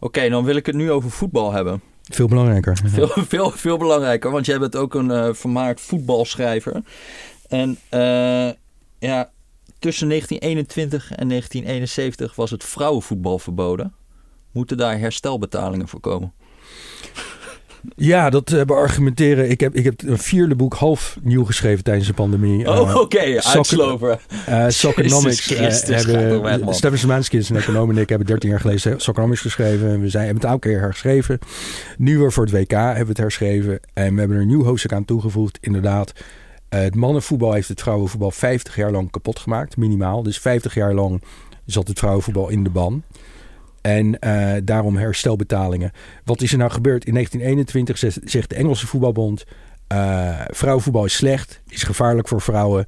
Oké, 0.00 0.28
dan 0.28 0.44
wil 0.44 0.56
ik 0.56 0.66
het 0.66 0.74
nu 0.74 0.90
over 0.90 1.10
voetbal 1.10 1.52
hebben. 1.52 1.82
Veel 2.02 2.26
belangrijker. 2.28 2.78
Veel, 2.84 3.08
veel, 3.08 3.50
veel 3.50 3.76
belangrijker, 3.76 4.30
want 4.30 4.46
jij 4.46 4.58
bent 4.58 4.76
ook 4.76 4.94
een 4.94 5.10
eh 5.10 5.28
vermaard 5.32 5.80
voetbalschrijver. 5.80 6.82
En 7.48 7.78
eh, 7.88 8.50
ja, 8.98 9.30
tussen 9.78 10.08
1921 10.08 11.12
en 11.12 11.28
1971 11.28 12.34
was 12.34 12.50
het 12.50 12.64
vrouwenvoetbal 12.64 13.38
verboden. 13.38 13.94
Moeten 14.52 14.76
daar 14.76 14.98
herstelbetalingen 14.98 15.88
voor 15.88 16.00
komen? 16.00 16.32
Ja, 17.96 18.30
dat 18.30 18.52
uh, 18.52 18.62
beargumenteren. 18.62 19.50
Ik 19.50 19.60
heb, 19.60 19.74
ik 19.74 19.84
heb 19.84 20.02
een 20.02 20.18
vierde 20.18 20.54
boek 20.54 20.74
half 20.74 21.18
nieuw 21.22 21.44
geschreven 21.44 21.84
tijdens 21.84 22.06
de 22.06 22.12
pandemie. 22.12 22.68
Oh, 22.68 22.74
uh, 22.74 22.80
oké. 22.80 22.98
Okay. 22.98 23.38
Uitslover. 23.38 24.20
Uh, 24.48 24.64
Soccernomics. 24.68 25.48
hebben, 25.48 26.74
Stefan 26.74 26.98
Szymanski 26.98 27.38
een 27.48 27.56
econoom 27.56 27.90
en 27.90 27.98
ik 27.98 28.08
hebben 28.08 28.26
13 28.26 28.50
jaar 28.50 28.60
geleden 28.60 29.00
Soccernomics 29.00 29.40
geschreven. 29.40 30.00
We 30.00 30.08
zijn, 30.08 30.24
hebben 30.24 30.42
het 30.42 30.52
elke 30.52 30.68
keer 30.68 30.80
herschreven. 30.80 31.38
Nu 31.98 32.18
weer 32.18 32.32
voor 32.32 32.44
het 32.44 32.52
WK 32.52 32.70
hebben 32.70 33.02
we 33.02 33.08
het 33.08 33.16
herschreven. 33.18 33.80
En 33.92 34.12
we 34.14 34.18
hebben 34.18 34.36
er 34.36 34.42
een 34.42 34.48
nieuw 34.48 34.64
hoofdstuk 34.64 34.92
aan 34.92 35.04
toegevoegd. 35.04 35.58
Inderdaad, 35.60 36.12
het 36.68 36.94
mannenvoetbal 36.94 37.52
heeft 37.52 37.68
het 37.68 37.80
vrouwenvoetbal 37.80 38.30
50 38.30 38.76
jaar 38.76 38.90
lang 38.90 39.10
kapot 39.10 39.38
gemaakt. 39.38 39.76
Minimaal. 39.76 40.22
Dus 40.22 40.38
50 40.38 40.74
jaar 40.74 40.94
lang 40.94 41.22
zat 41.66 41.88
het 41.88 41.98
vrouwenvoetbal 41.98 42.48
in 42.48 42.64
de 42.64 42.70
ban. 42.70 43.02
En 43.86 44.16
uh, 44.20 44.52
daarom 44.64 44.96
herstelbetalingen. 44.96 45.92
Wat 46.24 46.42
is 46.42 46.52
er 46.52 46.58
nou 46.58 46.70
gebeurd? 46.70 47.04
In 47.04 47.12
1921 47.12 48.20
zegt 48.30 48.48
de 48.50 48.54
Engelse 48.54 48.86
voetbalbond... 48.86 49.44
Uh, 49.92 50.40
vrouwenvoetbal 50.46 51.04
is 51.04 51.14
slecht, 51.14 51.60
is 51.68 51.82
gevaarlijk 51.82 52.28
voor 52.28 52.40
vrouwen. 52.40 52.86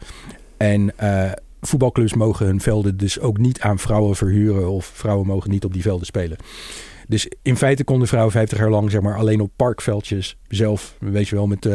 En 0.57 0.93
uh, 1.03 1.31
voetbalclubs 1.61 2.15
mogen 2.15 2.47
hun 2.47 2.61
velden 2.61 2.97
dus 2.97 3.21
ook 3.21 3.39
niet 3.39 3.61
aan 3.61 3.79
vrouwen 3.79 4.17
verhuren... 4.17 4.71
of 4.71 4.91
vrouwen 4.95 5.27
mogen 5.27 5.51
niet 5.51 5.65
op 5.65 5.73
die 5.73 5.83
velden 5.83 6.07
spelen. 6.07 6.37
Dus 7.09 7.31
in 7.43 7.57
feite 7.57 7.85
konden 7.85 8.09
vrouwen 8.09 8.33
50 8.33 8.59
jaar 8.59 8.71
lang 8.71 8.91
zeg 8.91 9.01
maar, 9.01 9.17
alleen 9.17 9.41
op 9.41 9.51
parkveldjes 9.57 10.37
zelf, 10.49 10.97
weet 11.01 11.29
je 11.29 11.35
wel, 11.35 11.47
met, 11.47 11.69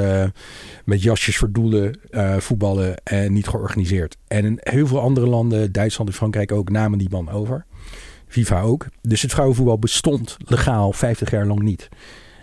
met 0.85 1.03
jasjes 1.03 1.37
voor 1.37 1.51
doelen 1.51 1.99
voetballen 2.37 2.95
en 3.03 3.33
niet 3.33 3.47
georganiseerd. 3.47 4.17
En 4.27 4.45
in 4.45 4.59
heel 4.61 4.87
veel 4.87 4.99
andere 4.99 5.27
landen, 5.27 5.71
Duitsland 5.71 6.09
en 6.09 6.15
Frankrijk 6.15 6.51
ook, 6.51 6.69
namen 6.69 6.97
die 6.97 7.09
man 7.09 7.29
over. 7.29 7.65
FIFA 8.33 8.61
ook. 8.61 8.85
Dus 9.01 9.21
het 9.21 9.31
vrouwenvoetbal 9.31 9.79
bestond 9.79 10.37
legaal 10.45 10.93
50 10.93 11.31
jaar 11.31 11.45
lang 11.45 11.61
niet. 11.61 11.89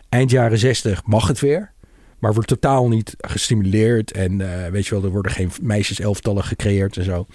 Eind 0.09 0.31
jaren 0.31 0.59
60 0.59 1.05
mag 1.05 1.29
het 1.29 1.41
weer. 1.41 1.73
Maar 2.19 2.33
wordt 2.33 2.49
totaal 2.49 2.89
niet 2.89 3.15
gestimuleerd. 3.19 4.13
En 4.13 4.41
uh, 4.41 4.67
weet 4.67 4.87
je 4.87 4.95
wel, 4.95 5.05
er 5.05 5.11
worden 5.11 5.33
geen 5.33 5.51
meisjeselftallen 5.63 6.45
gecreëerd 6.45 6.97
en 6.97 7.05
zo. 7.05 7.27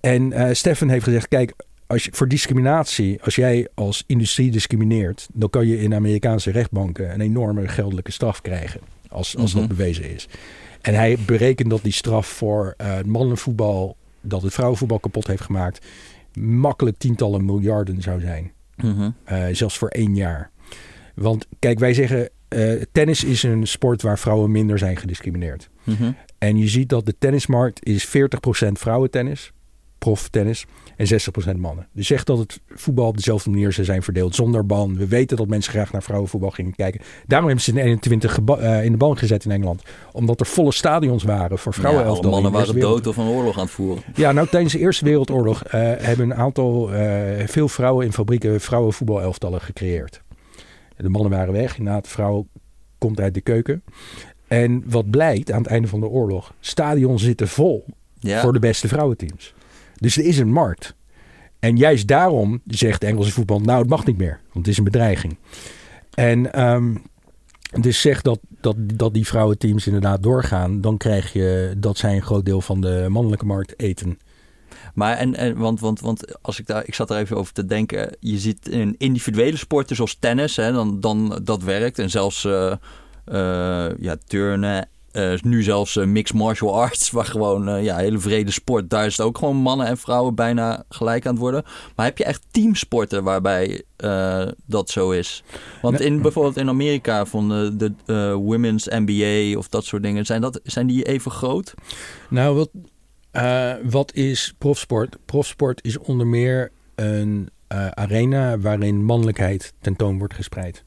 En 0.00 0.32
uh, 0.32 0.48
Stefan 0.52 0.88
heeft 0.88 1.04
gezegd: 1.04 1.28
kijk, 1.28 1.52
als 1.86 2.04
je, 2.04 2.10
voor 2.12 2.28
discriminatie, 2.28 3.22
als 3.22 3.34
jij 3.34 3.68
als 3.74 4.04
industrie 4.06 4.50
discrimineert, 4.50 5.28
dan 5.32 5.50
kan 5.50 5.66
je 5.66 5.80
in 5.80 5.94
Amerikaanse 5.94 6.50
rechtbanken 6.50 7.12
een 7.12 7.20
enorme 7.20 7.68
geldelijke 7.68 8.12
straf 8.12 8.40
krijgen. 8.40 8.80
Als, 9.08 9.36
als 9.36 9.52
dat 9.52 9.62
mhm. 9.62 9.74
bewezen 9.76 10.10
is. 10.14 10.28
En 10.80 10.94
hij 10.94 11.18
berekent 11.26 11.70
dat 11.70 11.82
die 11.82 11.92
straf 11.92 12.26
voor 12.26 12.74
uh, 12.80 13.00
mannenvoetbal, 13.06 13.96
dat 14.20 14.42
het 14.42 14.52
vrouwenvoetbal 14.52 14.98
kapot 14.98 15.26
heeft 15.26 15.42
gemaakt, 15.42 15.86
makkelijk 16.40 16.96
tientallen 16.96 17.44
miljarden 17.44 18.02
zou 18.02 18.20
zijn. 18.20 18.52
Mhm. 18.76 19.10
Eh, 19.24 19.44
zelfs 19.52 19.78
voor 19.78 19.88
één 19.88 20.14
jaar. 20.14 20.50
Want 21.14 21.46
kijk, 21.58 21.78
wij 21.78 21.94
zeggen 21.94 22.30
uh, 22.48 22.82
tennis 22.92 23.24
is 23.24 23.42
een 23.42 23.66
sport 23.66 24.02
waar 24.02 24.18
vrouwen 24.18 24.50
minder 24.50 24.78
zijn 24.78 24.96
gediscrimineerd. 24.96 25.70
Mm 25.84 26.16
En 26.38 26.58
je 26.58 26.68
ziet 26.68 26.88
dat 26.88 27.06
de 27.06 27.14
tennismarkt 27.18 27.86
is 27.86 28.06
40% 28.06 28.10
vrouwentennis, 28.72 29.52
proftennis 29.98 30.66
en 31.10 31.54
60% 31.56 31.56
mannen. 31.56 31.88
Dus 31.92 32.06
zegt 32.06 32.26
dat 32.26 32.38
het 32.38 32.60
voetbal 32.68 33.06
op 33.06 33.16
dezelfde 33.16 33.50
manier 33.50 33.72
zou 33.72 33.86
zijn 33.86 34.02
verdeeld, 34.02 34.34
zonder 34.34 34.66
ban. 34.66 34.96
We 34.96 35.06
weten 35.06 35.36
dat 35.36 35.48
mensen 35.48 35.72
graag 35.72 35.92
naar 35.92 36.02
vrouwenvoetbal 36.02 36.50
gingen 36.50 36.74
kijken. 36.74 37.00
Daarom 37.26 37.46
hebben 37.46 37.64
ze 37.64 37.70
in 37.70 37.78
21 37.78 38.38
uh, 38.38 38.84
in 38.84 38.92
de 38.92 38.98
ban 38.98 39.18
gezet 39.18 39.44
in 39.44 39.50
Engeland. 39.50 39.82
Omdat 40.12 40.40
er 40.40 40.46
volle 40.46 40.72
stadions 40.72 41.22
waren 41.22 41.58
voor 41.58 41.74
vrouwen. 41.74 42.22
Ja, 42.22 42.28
mannen 42.28 42.52
waren 42.52 42.80
dood 42.80 43.06
of 43.06 43.16
een 43.16 43.26
oorlog 43.26 43.56
aan 43.56 43.62
het 43.64 43.72
voeren. 43.72 44.02
Ja, 44.14 44.32
nou 44.32 44.48
tijdens 44.48 44.72
de 44.72 44.78
Eerste 44.78 45.04
Wereldoorlog 45.04 45.64
uh, 45.64 45.70
hebben 45.96 46.30
een 46.30 46.36
aantal, 46.36 46.94
uh, 46.94 47.46
veel 47.46 47.68
vrouwen 47.68 48.06
in 48.06 48.12
fabrieken 48.12 48.60
vrouwenvoetbalelftallen 48.60 49.60
gecreëerd. 49.60 50.22
De 50.96 51.08
mannen 51.08 51.30
waren 51.30 51.52
weg, 51.52 51.78
inderdaad, 51.78 52.04
de 52.04 52.10
vrouw 52.10 52.46
komt 52.98 53.20
uit 53.20 53.34
de 53.34 53.40
keuken. 53.40 53.82
En 54.48 54.82
wat 54.86 55.10
blijkt 55.10 55.52
aan 55.52 55.62
het 55.62 55.70
einde 55.70 55.88
van 55.88 56.00
de 56.00 56.08
oorlog, 56.08 56.54
stadions 56.60 57.22
zitten 57.22 57.48
vol 57.48 57.84
ja. 58.18 58.40
voor 58.40 58.52
de 58.52 58.58
beste 58.58 58.88
vrouwenteams. 58.88 59.54
Dus 60.02 60.16
er 60.16 60.24
is 60.24 60.38
een 60.38 60.52
markt. 60.52 60.94
En 61.58 61.76
juist 61.76 62.08
daarom 62.08 62.60
zegt 62.66 63.04
Engelse 63.04 63.32
voetbal, 63.32 63.60
nou 63.60 63.78
het 63.78 63.88
mag 63.88 64.06
niet 64.06 64.18
meer, 64.18 64.40
want 64.42 64.66
het 64.66 64.68
is 64.68 64.78
een 64.78 64.84
bedreiging. 64.84 65.38
En 66.14 66.62
um, 66.62 67.02
dus 67.80 68.00
zeg 68.00 68.22
dat, 68.22 68.40
dat, 68.60 68.76
dat 68.78 69.14
die 69.14 69.26
vrouwenteams 69.26 69.86
inderdaad 69.86 70.22
doorgaan, 70.22 70.80
dan 70.80 70.96
krijg 70.96 71.32
je 71.32 71.74
dat 71.78 71.98
zij 71.98 72.14
een 72.14 72.22
groot 72.22 72.44
deel 72.44 72.60
van 72.60 72.80
de 72.80 73.06
mannelijke 73.08 73.44
markt 73.44 73.78
eten. 73.78 74.18
Maar 74.94 75.16
en, 75.16 75.34
en 75.34 75.56
want, 75.56 75.80
want, 75.80 76.00
want 76.00 76.42
als 76.42 76.58
ik 76.58 76.66
daar, 76.66 76.86
ik 76.86 76.94
zat 76.94 77.10
er 77.10 77.16
even 77.16 77.36
over 77.36 77.52
te 77.52 77.64
denken, 77.64 78.16
je 78.20 78.38
ziet 78.38 78.68
in 78.68 78.94
individuele 78.98 79.56
sporten 79.56 79.96
zoals 79.96 80.16
tennis, 80.18 80.56
hè, 80.56 80.72
dan, 80.72 81.00
dan 81.00 81.40
dat 81.44 81.62
werkt. 81.62 81.98
En 81.98 82.10
zelfs 82.10 82.44
uh, 82.44 82.74
ja, 83.98 84.16
turnen 84.26 84.88
uh, 85.12 85.40
nu 85.40 85.62
zelfs 85.62 85.96
uh, 85.96 86.04
mixed 86.04 86.36
martial 86.36 86.80
arts, 86.80 87.10
waar 87.10 87.24
gewoon 87.24 87.68
uh, 87.68 87.84
ja, 87.84 87.96
hele 87.96 88.18
vrede 88.18 88.50
sport. 88.50 88.90
Daar 88.90 89.06
is 89.06 89.16
het 89.16 89.26
ook 89.26 89.38
gewoon 89.38 89.56
mannen 89.56 89.86
en 89.86 89.98
vrouwen 89.98 90.34
bijna 90.34 90.84
gelijk 90.88 91.26
aan 91.26 91.32
het 91.32 91.40
worden. 91.40 91.64
Maar 91.96 92.06
heb 92.06 92.18
je 92.18 92.24
echt 92.24 92.46
teamsporten 92.50 93.24
waarbij 93.24 93.82
dat 94.66 94.90
zo 94.90 95.10
is? 95.10 95.42
Want 95.82 96.00
in, 96.00 96.22
bijvoorbeeld 96.22 96.56
in 96.56 96.68
Amerika 96.68 97.26
van 97.26 97.48
de, 97.48 97.92
de 98.04 98.32
women's 98.32 98.86
NBA 98.86 99.58
of 99.58 99.68
dat 99.68 99.84
soort 99.84 100.02
dingen, 100.02 100.26
zijn, 100.26 100.40
dat, 100.40 100.60
zijn 100.62 100.86
die 100.86 101.04
even 101.04 101.30
groot? 101.30 101.74
Nou, 102.28 102.56
wat, 102.56 102.70
wat 103.82 104.14
is 104.14 104.54
profsport? 104.58 105.16
Profsport 105.24 105.84
is 105.84 105.98
onder 105.98 106.26
meer 106.26 106.70
een 106.94 107.50
arena 107.94 108.58
waarin 108.58 109.04
mannelijkheid 109.04 109.72
tentoon 109.80 110.18
wordt 110.18 110.34
gespreid. 110.34 110.84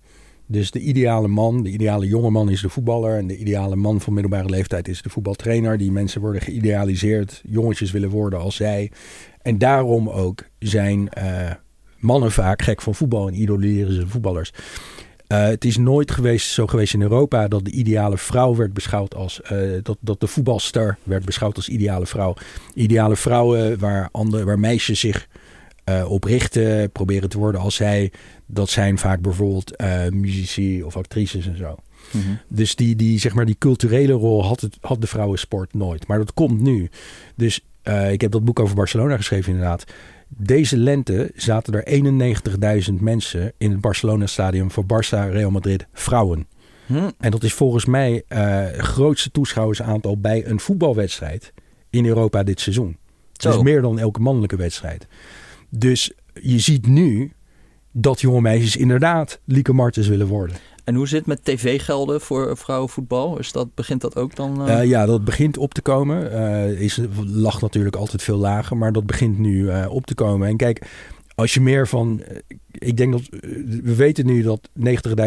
Dus 0.48 0.72
de 0.72 0.80
ideale 0.80 1.28
man, 1.28 1.64
de 1.64 1.70
ideale 1.70 2.08
jonge 2.08 2.30
man 2.30 2.50
is 2.50 2.62
de 2.62 2.70
voetballer. 2.70 3.18
En 3.18 3.28
de 3.28 3.38
ideale 3.38 3.76
man 3.76 4.02
van 4.02 4.14
middelbare 4.14 4.50
leeftijd 4.50 4.88
is 4.88 5.02
de 5.02 5.10
voetbaltrainer. 5.10 5.78
Die 5.78 5.92
mensen 5.92 6.22
worden 6.22 6.42
geïdealiseerd. 6.42 7.42
Jongetjes 7.50 7.92
willen 7.92 8.10
worden 8.10 8.40
als 8.40 8.56
zij. 8.56 8.92
En 9.42 9.58
daarom 9.58 10.10
ook 10.10 10.44
zijn 10.60 11.10
uh, 11.18 11.52
mannen 12.00 12.32
vaak 12.32 12.62
gek 12.62 12.82
van 12.82 12.96
voetbal 12.96 13.28
en 13.28 13.42
idoleren 13.42 13.94
ze 13.94 14.08
voetballers. 14.08 14.52
Uh, 15.28 15.44
het 15.44 15.66
is 15.66 15.78
nooit 15.78 16.12
geweest, 16.12 16.50
zo 16.52 16.68
geweest 16.68 16.94
in 16.94 17.02
Europa 17.02 17.48
dat 17.48 17.66
de 17.66 17.72
ideale 17.72 18.18
vrouw 18.18 18.56
werd 18.56 18.74
beschouwd 18.74 19.16
als. 19.16 19.42
Uh, 19.52 19.60
dat, 19.84 19.98
dat 20.00 20.20
de 20.20 20.28
voetbalster 20.28 20.98
werd 21.04 21.26
beschouwd 21.26 21.56
als 21.56 21.70
ideale 21.70 22.06
vrouw. 22.06 22.34
Ideale 22.74 23.16
vrouwen 23.16 23.80
waar, 23.80 24.10
andere, 24.12 24.44
waar 24.44 24.60
meisjes 24.60 25.00
zich 25.00 25.28
uh, 25.90 26.12
op 26.12 26.24
richten, 26.24 26.92
proberen 26.92 27.30
te 27.30 27.38
worden 27.38 27.62
als 27.62 27.76
zij. 27.76 28.12
Dat 28.46 28.70
zijn 28.70 28.98
vaak 28.98 29.22
bijvoorbeeld 29.22 29.82
uh, 29.82 30.08
muzici 30.10 30.84
of 30.84 30.98
actrices 30.98 31.48
en 31.48 31.58
zo. 31.58 31.76
Mm 32.12 32.22
-hmm. 32.22 32.40
Dus 32.48 32.76
die, 32.76 32.96
die, 32.96 33.20
zeg 33.20 33.34
maar, 33.34 33.46
die 33.46 33.58
culturele 33.60 34.14
rol 34.14 34.46
had, 34.46 34.62
het, 34.62 34.78
had 34.82 35.02
de 35.02 35.08
vrouwensport 35.08 35.74
nooit. 35.74 36.08
Maar 36.08 36.18
dat 36.18 36.34
komt 36.34 36.62
nu. 36.62 36.90
Dus 37.36 37.60
uh, 37.84 38.12
ik 38.12 38.22
heb 38.22 38.32
dat 38.32 38.46
boek 38.46 38.60
over 38.60 38.76
Barcelona 38.76 39.18
geschreven 39.18 39.52
inderdaad. 39.52 39.84
Deze 40.28 40.78
lente 40.78 41.32
zaten 41.36 41.84
er 41.84 42.84
91.000 42.88 42.94
mensen 42.94 43.54
in 43.58 43.72
het 43.72 43.82
Barcelona-stadion 43.82 44.72
voor 44.72 44.84
Barça 44.84 45.32
Real 45.32 45.52
Madrid 45.52 45.86
vrouwen. 45.94 46.48
Hm. 46.86 47.10
En 47.20 47.32
dat 47.32 47.44
is 47.44 47.54
volgens 47.54 47.86
mij 47.86 48.24
het 48.28 48.78
grootste 48.78 49.32
toeschouwersaantal 49.32 50.18
bij 50.18 50.46
een 50.46 50.60
voetbalwedstrijd 50.60 51.54
in 51.90 52.06
Europa 52.06 52.44
dit 52.44 52.60
seizoen. 52.60 52.98
Zo. 53.34 53.50
Dat 53.50 53.58
is 53.58 53.64
meer 53.64 53.82
dan 53.82 54.00
elke 54.00 54.20
mannelijke 54.20 54.56
wedstrijd. 54.56 55.08
Dus 55.78 56.12
je 56.42 56.60
ziet 56.60 56.88
nu 56.88 57.32
dat 57.92 58.22
jonge 58.22 58.42
meisjes 58.42 58.76
inderdaad 58.76 59.40
Lieke 59.46 59.74
Martens 59.74 60.08
willen 60.08 60.28
worden. 60.28 60.56
En 60.84 60.96
hoe 60.96 61.08
zit 61.08 61.18
het 61.18 61.28
met 61.28 61.44
tv-gelden 61.44 62.22
voor 62.22 62.58
vrouwenvoetbal? 62.58 63.40
Is 63.40 63.52
dat, 63.52 63.76
begint 63.76 64.02
dat 64.02 64.16
ook 64.16 64.36
dan? 64.36 64.70
Uh... 64.70 64.78
Uh, 64.78 64.86
ja, 64.86 65.06
dat 65.06 65.26
begint 65.26 65.58
op 65.58 65.74
te 65.74 65.82
komen. 65.82 66.32
Uh, 66.32 66.82
is, 66.82 67.00
lag 67.26 67.62
natuurlijk 67.62 67.96
altijd 67.96 68.24
veel 68.24 68.38
lager, 68.38 68.78
maar 68.78 68.92
dat 68.92 69.06
begint 69.06 69.38
nu 69.38 69.70
op 69.88 70.06
te 70.06 70.16
komen. 70.16 70.48
En 70.48 70.58
kijk, 70.58 70.88
als 71.36 71.54
je 71.54 71.62
meer 71.62 71.88
van. 71.88 72.22
Ik 72.72 72.98
denk 72.98 73.12
dat. 73.12 73.22
We 73.84 73.96
weten 73.96 74.26
nu 74.26 74.42
dat 74.42 74.70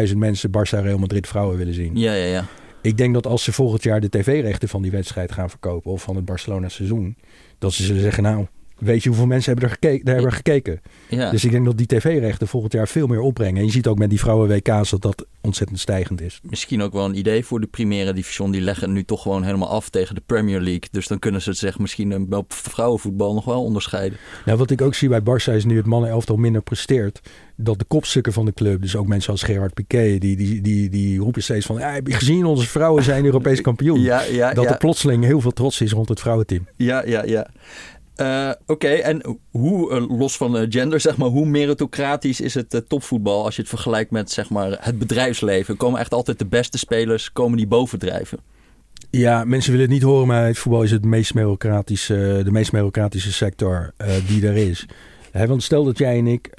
90.000 0.09 0.15
mensen 0.15 0.49
Barça 0.49 0.81
Real 0.81 0.97
Madrid 0.97 1.27
vrouwen 1.27 1.57
willen 1.57 1.73
zien. 1.73 1.95
Ja, 1.95 2.13
ja, 2.13 2.25
ja. 2.25 2.45
Ik 2.81 2.97
denk 2.97 3.13
dat 3.13 3.27
als 3.27 3.43
ze 3.43 3.51
volgend 3.51 3.83
jaar 3.83 4.01
de 4.01 4.09
tv-rechten 4.09 4.69
van 4.69 4.81
die 4.81 4.91
wedstrijd 4.91 5.31
gaan 5.31 5.49
verkopen, 5.49 5.91
of 5.91 6.01
van 6.01 6.15
het 6.15 6.25
Barcelona 6.25 6.69
seizoen, 6.69 7.17
dat 7.57 7.73
ze 7.73 7.83
zullen 7.83 8.01
zeggen: 8.01 8.23
Nou, 8.23 8.45
weet 8.79 9.03
je 9.03 9.09
hoeveel 9.09 9.27
mensen 9.27 9.51
hebben 9.51 9.69
er 9.69 9.75
gekeken, 9.75 10.05
daar 10.05 10.15
hebben 10.15 10.33
gekeken. 10.33 10.81
Ja. 11.09 11.31
Dus 11.31 11.45
ik 11.45 11.51
denk 11.51 11.65
dat 11.65 11.77
die 11.77 11.87
tv-rechten 11.87 12.47
volgend 12.47 12.73
jaar 12.73 12.87
veel 12.87 13.07
meer 13.07 13.21
opbrengen. 13.21 13.57
En 13.57 13.65
je 13.65 13.71
ziet 13.71 13.87
ook 13.87 13.97
met 13.97 14.09
die 14.09 14.19
vrouwen-WK's 14.19 14.89
dat 14.89 15.01
dat 15.01 15.25
ontzettend 15.41 15.79
stijgend 15.79 16.21
is. 16.21 16.39
Misschien 16.43 16.81
ook 16.81 16.93
wel 16.93 17.05
een 17.05 17.17
idee 17.17 17.45
voor 17.45 17.59
de 17.59 17.67
primaire 17.67 18.13
division. 18.13 18.51
Die 18.51 18.61
leggen 18.61 18.91
nu 18.91 19.03
toch 19.03 19.21
gewoon 19.21 19.43
helemaal 19.43 19.69
af 19.69 19.89
tegen 19.89 20.15
de 20.15 20.21
Premier 20.25 20.59
League. 20.59 20.87
Dus 20.91 21.07
dan 21.07 21.19
kunnen 21.19 21.41
ze 21.41 21.49
het 21.49 21.59
zich 21.59 21.79
misschien 21.79 22.33
op 22.35 22.53
vrouwenvoetbal 22.53 23.33
nog 23.33 23.45
wel 23.45 23.63
onderscheiden. 23.63 24.17
Nou, 24.45 24.57
wat 24.57 24.71
ik 24.71 24.81
ook 24.81 24.95
zie 24.95 25.09
bij 25.09 25.21
Barça 25.21 25.53
is 25.53 25.65
nu 25.65 25.77
het 25.77 25.85
mannen-elftal 25.85 26.35
minder 26.35 26.61
presteert. 26.61 27.19
Dat 27.55 27.79
de 27.79 27.85
kopstukken 27.85 28.33
van 28.33 28.45
de 28.45 28.53
club, 28.53 28.81
dus 28.81 28.95
ook 28.95 29.07
mensen 29.07 29.31
als 29.31 29.43
Gerard 29.43 29.73
Piqué, 29.73 30.17
die, 30.17 30.35
die, 30.35 30.61
die, 30.61 30.89
die 30.89 31.19
roepen 31.19 31.43
steeds 31.43 31.65
van... 31.65 31.77
Ja, 31.77 31.91
heb 31.91 32.07
je 32.07 32.13
gezien, 32.13 32.45
onze 32.45 32.67
vrouwen 32.67 33.03
zijn 33.03 33.25
Europees 33.25 33.61
kampioen. 33.61 33.99
ja, 33.99 34.21
ja, 34.21 34.53
dat 34.53 34.65
er 34.65 34.77
plotseling 34.77 35.23
heel 35.23 35.41
veel 35.41 35.51
trots 35.51 35.81
is 35.81 35.91
rond 35.91 36.09
het 36.09 36.19
vrouwenteam. 36.19 36.67
Ja, 36.75 37.05
ja, 37.05 37.23
ja. 37.23 37.47
Uh, 38.21 38.51
Oké, 38.65 38.87
en 38.87 39.39
hoe, 39.51 39.91
uh, 39.91 40.17
los 40.17 40.37
van 40.37 40.55
uh, 40.55 40.65
gender, 40.69 40.99
zeg 40.99 41.17
maar, 41.17 41.27
hoe 41.27 41.45
meritocratisch 41.45 42.41
is 42.41 42.53
het 42.53 42.83
topvoetbal 42.87 43.45
als 43.45 43.55
je 43.55 43.61
het 43.61 43.69
vergelijkt 43.69 44.11
met 44.11 44.31
zeg 44.31 44.49
maar, 44.49 44.77
het 44.79 44.99
bedrijfsleven? 44.99 45.77
Komen 45.77 45.99
echt 45.99 46.13
altijd 46.13 46.39
de 46.39 46.45
beste 46.45 46.77
spelers, 46.77 47.31
komen 47.31 47.57
die 47.57 47.67
bovendrijven? 47.67 48.39
Ja, 49.09 49.43
mensen 49.43 49.71
willen 49.71 49.85
het 49.85 49.95
niet 49.95 50.03
horen, 50.03 50.27
maar 50.27 50.45
het 50.45 50.57
voetbal 50.57 50.83
is 50.83 50.91
het 50.91 51.05
meest 51.05 51.33
meritocratische, 51.33 52.41
de 52.43 52.51
meest 52.51 52.71
meritocratische 52.71 53.33
sector 53.33 53.93
die 54.27 54.47
er 54.47 54.55
is. 54.55 54.85
want 55.31 55.63
stel 55.63 55.83
dat 55.83 55.97
jij 55.97 56.17
en 56.17 56.27
ik, 56.27 56.49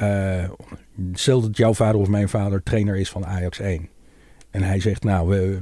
stel 1.13 1.41
dat 1.41 1.57
jouw 1.57 1.75
vader 1.75 2.01
of 2.01 2.09
mijn 2.09 2.29
vader 2.29 2.63
trainer 2.63 2.97
is 2.97 3.11
van 3.11 3.27
Ajax 3.27 3.61
1. 3.61 3.89
En 4.51 4.63
hij 4.63 4.81
zegt, 4.81 5.05
nou, 5.05 5.29
we, 5.29 5.59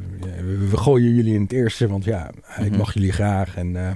we, 0.71 0.77
gooien 0.77 1.15
jullie 1.15 1.35
in 1.35 1.43
het 1.43 1.53
eerste, 1.53 1.89
want 1.89 2.05
ja, 2.05 2.31
ik 2.59 2.69
mhm. 2.69 2.77
mag 2.77 2.95
jullie 2.95 3.13
graag 3.13 3.57
en 3.57 3.69
uh, 3.69 3.91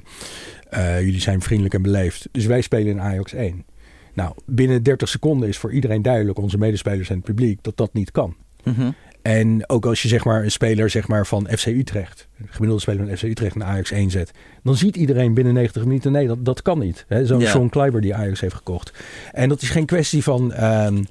uh, 0.74 1.00
jullie 1.00 1.20
zijn 1.20 1.40
vriendelijk 1.40 1.74
en 1.74 1.82
beleefd. 1.82 2.28
Dus 2.32 2.46
wij 2.46 2.60
spelen 2.60 2.86
in 2.86 3.00
Ajax 3.00 3.32
1. 3.32 3.64
Nou, 4.14 4.34
binnen 4.46 4.82
30 4.82 5.08
seconden 5.08 5.48
is 5.48 5.58
voor 5.58 5.72
iedereen 5.72 6.02
duidelijk, 6.02 6.38
onze 6.38 6.58
medespelers 6.58 7.08
en 7.08 7.16
het 7.16 7.24
publiek, 7.24 7.58
dat 7.62 7.76
dat 7.76 7.92
niet 7.92 8.10
kan. 8.10 8.36
Mhm. 8.64 8.90
En 9.22 9.68
ook 9.68 9.86
als 9.86 10.02
je 10.02 10.08
zeg 10.08 10.24
maar 10.24 10.42
een 10.42 10.50
speler 10.50 10.90
zeg 10.90 11.08
maar, 11.08 11.26
van 11.26 11.48
FC 11.50 11.66
Utrecht, 11.66 12.28
een 12.38 12.46
gemiddelde 12.50 12.82
speler 12.82 13.06
van 13.06 13.16
FC 13.16 13.22
Utrecht 13.22 13.56
naar 13.56 13.68
Ajax 13.68 13.90
1 13.90 14.10
zet, 14.10 14.30
dan 14.62 14.76
ziet 14.76 14.96
iedereen 14.96 15.34
binnen 15.34 15.54
90 15.54 15.84
minuten, 15.84 16.12
nee, 16.12 16.26
dat, 16.26 16.44
dat 16.44 16.62
kan 16.62 16.78
niet. 16.78 17.06
Zo'n 17.22 17.40
ja. 17.40 17.50
Sean 17.50 17.68
Kleiber 17.68 18.00
die 18.00 18.14
Ajax 18.14 18.40
heeft 18.40 18.54
gekocht. 18.54 18.92
En 19.32 19.48
dat 19.48 19.62
is 19.62 19.70
geen 19.70 19.86
kwestie 19.86 20.22
van... 20.22 20.64
Um, 20.64 21.04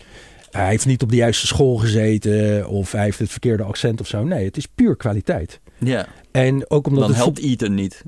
hij 0.52 0.70
heeft 0.70 0.86
niet 0.86 1.02
op 1.02 1.10
de 1.10 1.16
juiste 1.16 1.48
school 1.48 1.78
gezeten 1.78 2.68
of 2.68 2.92
hij 2.92 3.04
heeft 3.04 3.20
het 3.20 3.32
verkeerde 3.32 3.64
accent 3.64 4.00
of 4.00 4.08
zo. 4.08 4.24
Nee, 4.24 4.46
het 4.46 4.58
is 4.58 4.66
puur 4.66 4.96
kwaliteit. 4.96 5.60
Ja. 5.78 6.08
En 6.32 6.70
ook 6.70 6.88
omdat 6.88 7.08
dan 7.08 7.16
helpt 7.16 7.40
Eaton 7.40 7.74
niet. 7.74 8.04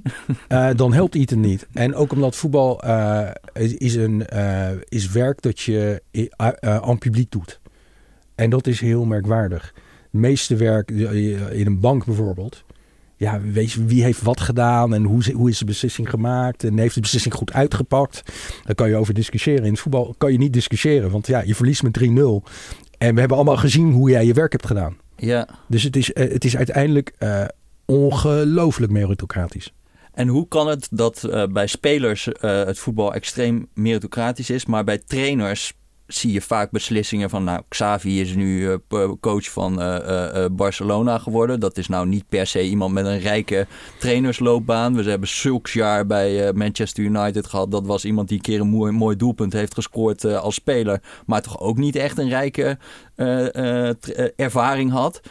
Uh, 0.50 0.70
dan 0.76 0.94
helpt 0.94 1.16
Eaton 1.16 1.40
niet. 1.40 1.68
En 1.74 1.96
ook 1.96 2.12
omdat 2.12 2.36
voetbal 2.36 2.86
uh, 2.86 3.30
is, 3.78 3.96
een, 3.96 4.26
uh, 4.34 4.70
is 4.90 5.12
werk 5.12 5.42
dat 5.42 5.60
je 5.60 6.02
aan 6.62 6.98
publiek 6.98 7.32
doet. 7.32 7.60
En 8.36 8.50
dat 8.50 8.68
is 8.68 8.80
heel 8.80 9.06
merkwaardig. 9.06 9.74
Het 10.02 10.22
meeste 10.22 10.56
werk 10.56 10.92
in 10.92 11.66
een 11.66 11.80
bank 11.80 12.06
bijvoorbeeld 12.06 12.64
ja, 13.24 13.42
weet 13.42 13.72
je, 13.72 13.86
wie 13.86 14.04
heeft 14.04 14.22
wat 14.22 14.42
gedaan 14.42 14.94
en 14.94 15.04
hoe, 15.04 15.34
hoe 15.34 15.50
is 15.50 15.58
de 15.58 15.66
beslissing 15.66 16.10
gemaakt 16.10 16.64
en 16.64 16.78
heeft 16.78 16.96
de 16.96 17.02
beslissing 17.02 17.34
goed 17.34 17.54
uitgepakt. 17.54 18.24
Daar 18.64 18.76
kan 18.76 18.90
je 18.90 18.96
over 18.96 19.14
discussiëren. 19.14 19.66
In 19.66 19.72
het 19.72 19.80
voetbal 19.80 20.16
kan 20.18 20.32
je 20.32 20.38
niet 20.38 20.54
discussiëren, 20.54 21.12
want 21.12 21.28
ja, 21.28 21.42
je 21.42 21.56
verliest 21.56 21.84
met 21.84 22.00
3-0. 22.00 22.04
En 22.98 23.14
we 23.14 23.20
hebben 23.20 23.38
allemaal 23.38 23.58
gezien 23.58 23.92
hoe 23.92 24.10
jij 24.10 24.26
je 24.26 24.34
werk 24.34 24.52
hebt 24.52 24.66
gedaan. 24.66 24.98
Ja. 25.16 25.48
Dus 25.68 25.84
het 25.84 25.96
is, 25.96 26.14
eh, 26.14 26.32
het 26.32 26.46
is 26.46 26.58
uiteindelijk 26.58 27.14
uh, 27.20 27.46
ongelooflijk 27.86 28.92
meritocratisch. 28.92 29.74
En 30.14 30.28
hoe 30.28 30.48
kan 30.48 30.68
het 30.68 30.88
dat 30.92 31.24
uh, 31.30 31.46
bij 31.46 31.68
spelers 31.68 32.30
het 32.40 32.80
voetbal 32.80 33.14
extreem 33.14 33.68
meritocratisch 33.74 34.50
is, 34.50 34.66
maar 34.66 34.84
bij 34.84 34.98
trainers 34.98 35.74
zie 36.08 36.32
je 36.32 36.42
vaak 36.42 36.72
beslissingen 36.72 37.30
van, 37.30 37.44
nou, 37.44 37.62
Xavi 37.70 38.22
is 38.22 38.36
nu 38.36 38.80
uh, 38.90 39.12
coach 39.20 39.52
van 39.52 39.82
uh, 39.82 40.46
Barcelona 40.52 41.18
geworden. 41.18 41.60
Dat 41.60 41.78
is 41.78 41.88
nou 41.88 42.08
niet 42.08 42.30
per 42.30 42.48
se 42.48 42.64
iemand 42.64 42.94
met 42.94 43.06
een 43.06 43.20
rijke 43.20 43.68
trainersloopbaan. 44.00 44.96
We 44.96 45.10
hebben 45.10 45.30
jaar 45.74 46.06
bij 46.06 46.54
Manchester 46.54 47.04
United 47.04 47.48
gehad. 47.48 47.72
Dat 47.72 47.86
was 47.86 48.06
iemand 48.06 48.28
die 48.28 48.38
een 48.38 48.44
keer 48.44 48.60
een 48.60 48.68
mooi, 48.68 48.92
mooi 48.92 49.16
doelpunt 49.16 49.54
heeft 49.54 49.74
gescoord 49.74 50.26
als 50.26 50.56
speler. 50.56 51.02
Maar 51.26 51.42
toch 51.42 51.60
ook 51.60 51.78
niet 51.78 51.96
echt 51.96 52.18
een 52.18 52.30
rijke 52.30 52.78
ervaring 54.36 54.92
had. 54.92 55.22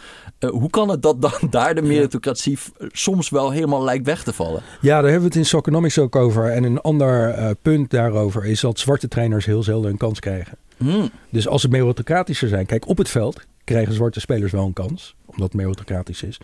Hoe 0.50 0.70
kan 0.70 0.88
het 0.88 1.02
dat 1.02 1.22
dan 1.22 1.32
daar 1.50 1.74
de 1.74 1.82
meritocratie 1.82 2.58
soms 2.92 3.30
wel 3.30 3.50
helemaal 3.50 3.84
lijkt 3.84 4.06
weg 4.06 4.22
te 4.22 4.32
vallen? 4.32 4.62
Ja, 4.80 4.94
daar 4.94 5.10
hebben 5.10 5.20
we 5.20 5.26
het 5.26 5.36
in 5.36 5.46
Soconomics 5.46 5.98
ook 5.98 6.16
over. 6.16 6.50
En 6.50 6.64
een 6.64 6.80
ander 6.80 7.54
punt 7.62 7.90
daarover 7.90 8.44
is 8.44 8.60
dat 8.60 8.78
zwarte 8.78 9.08
trainers 9.08 9.46
heel 9.46 9.62
zelden 9.62 9.90
een 9.90 9.96
kans 9.96 10.20
krijgen. 10.20 10.58
Hmm. 10.76 11.10
Dus 11.30 11.48
als 11.48 11.62
het 11.62 11.70
meritocratischer 11.70 12.48
zijn, 12.48 12.66
kijk 12.66 12.88
op 12.88 12.98
het 12.98 13.08
veld 13.08 13.46
krijgen 13.64 13.94
zwarte 13.94 14.20
spelers 14.20 14.52
wel 14.52 14.66
een 14.66 14.72
kans, 14.72 15.14
omdat 15.26 15.52
het 15.52 15.54
meritocratisch 15.54 16.22
is. 16.22 16.40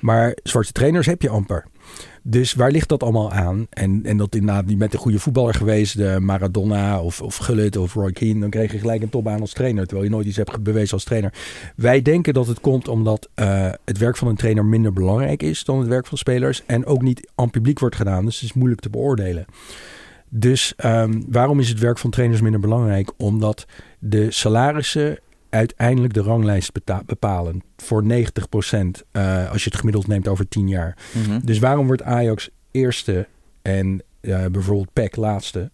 Maar 0.00 0.36
zwarte 0.42 0.72
trainers 0.72 1.06
heb 1.06 1.22
je 1.22 1.28
amper. 1.28 1.64
Dus 2.22 2.54
waar 2.54 2.70
ligt 2.70 2.88
dat 2.88 3.02
allemaal 3.02 3.32
aan? 3.32 3.66
En, 3.70 4.00
en 4.04 4.16
dat 4.16 4.34
inderdaad 4.34 4.66
niet 4.66 4.78
met 4.78 4.92
een 4.92 4.98
goede 4.98 5.18
voetballer 5.18 5.54
geweest, 5.54 5.96
de 5.96 6.16
Maradona 6.20 7.00
of, 7.00 7.22
of 7.22 7.36
Gullit 7.36 7.76
of 7.76 7.94
Roy 7.94 8.12
Keane, 8.12 8.40
dan 8.40 8.50
kreeg 8.50 8.72
je 8.72 8.78
gelijk 8.78 9.02
een 9.02 9.08
topbaan 9.08 9.40
als 9.40 9.52
trainer, 9.52 9.86
terwijl 9.86 10.08
je 10.08 10.14
nooit 10.14 10.26
iets 10.26 10.36
hebt 10.36 10.62
bewezen 10.62 10.92
als 10.92 11.04
trainer. 11.04 11.32
Wij 11.76 12.02
denken 12.02 12.34
dat 12.34 12.46
het 12.46 12.60
komt 12.60 12.88
omdat 12.88 13.28
uh, 13.36 13.70
het 13.84 13.98
werk 13.98 14.16
van 14.16 14.28
een 14.28 14.36
trainer 14.36 14.64
minder 14.64 14.92
belangrijk 14.92 15.42
is 15.42 15.64
dan 15.64 15.78
het 15.78 15.88
werk 15.88 16.06
van 16.06 16.18
spelers 16.18 16.62
en 16.66 16.86
ook 16.86 17.02
niet 17.02 17.30
aan 17.34 17.50
publiek 17.50 17.78
wordt 17.78 17.96
gedaan. 17.96 18.24
Dus 18.24 18.34
het 18.34 18.44
is 18.44 18.52
moeilijk 18.52 18.80
te 18.80 18.90
beoordelen. 18.90 19.44
Dus 20.28 20.74
um, 20.84 21.24
waarom 21.28 21.60
is 21.60 21.68
het 21.68 21.78
werk 21.78 21.98
van 21.98 22.10
trainers 22.10 22.40
minder 22.40 22.60
belangrijk? 22.60 23.12
Omdat 23.16 23.66
de 23.98 24.30
salarissen 24.30 25.18
uiteindelijk 25.50 26.14
de 26.14 26.22
ranglijst 26.22 26.72
bepalen 27.06 27.62
voor 27.76 28.02
90% 28.02 28.06
uh, 29.12 29.50
als 29.50 29.64
je 29.64 29.70
het 29.70 29.78
gemiddeld 29.78 30.06
neemt 30.06 30.28
over 30.28 30.48
10 30.48 30.68
jaar. 30.68 30.96
Mm-hmm. 31.12 31.40
Dus 31.44 31.58
waarom 31.58 31.86
wordt 31.86 32.02
Ajax 32.02 32.50
eerste 32.70 33.26
en 33.62 34.02
uh, 34.20 34.46
bijvoorbeeld 34.46 34.92
PEC 34.92 35.16
laatste? 35.16 35.70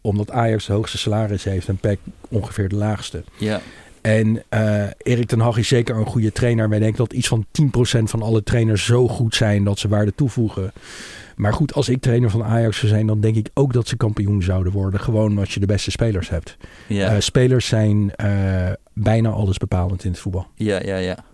Omdat 0.00 0.30
Ajax 0.30 0.66
de 0.66 0.72
hoogste 0.72 0.98
salaris 0.98 1.44
heeft 1.44 1.68
en 1.68 1.76
PEC 1.76 1.98
ongeveer 2.28 2.68
de 2.68 2.76
laagste. 2.76 3.24
Ja. 3.36 3.60
En 4.00 4.42
uh, 4.54 4.82
Erik 4.98 5.26
ten 5.26 5.40
Hag 5.40 5.56
is 5.56 5.68
zeker 5.68 5.96
een 5.96 6.06
goede 6.06 6.32
trainer. 6.32 6.68
Wij 6.68 6.78
denken 6.78 6.98
dat 6.98 7.12
iets 7.12 7.28
van 7.28 7.46
10% 7.62 7.68
van 8.02 8.22
alle 8.22 8.42
trainers 8.42 8.84
zo 8.84 9.08
goed 9.08 9.34
zijn 9.34 9.64
dat 9.64 9.78
ze 9.78 9.88
waarde 9.88 10.14
toevoegen. 10.14 10.72
Maar 11.36 11.52
goed, 11.52 11.74
als 11.74 11.88
ik 11.88 12.00
trainer 12.00 12.30
van 12.30 12.44
Ajax 12.44 12.78
zou 12.78 12.92
zijn, 12.92 13.06
dan 13.06 13.20
denk 13.20 13.36
ik 13.36 13.50
ook 13.54 13.72
dat 13.72 13.88
ze 13.88 13.96
kampioen 13.96 14.42
zouden 14.42 14.72
worden. 14.72 15.00
Gewoon 15.00 15.38
als 15.38 15.54
je 15.54 15.60
de 15.60 15.66
beste 15.66 15.90
spelers 15.90 16.28
hebt. 16.28 16.56
Ja. 16.86 17.14
Uh, 17.14 17.20
spelers 17.20 17.66
zijn 17.66 18.12
uh, 18.24 18.70
bijna 18.92 19.28
alles 19.28 19.58
bepalend 19.58 20.04
in 20.04 20.10
het 20.10 20.20
voetbal. 20.20 20.46
Ja, 20.54 20.80
ja, 20.82 20.96
ja. 20.96 21.24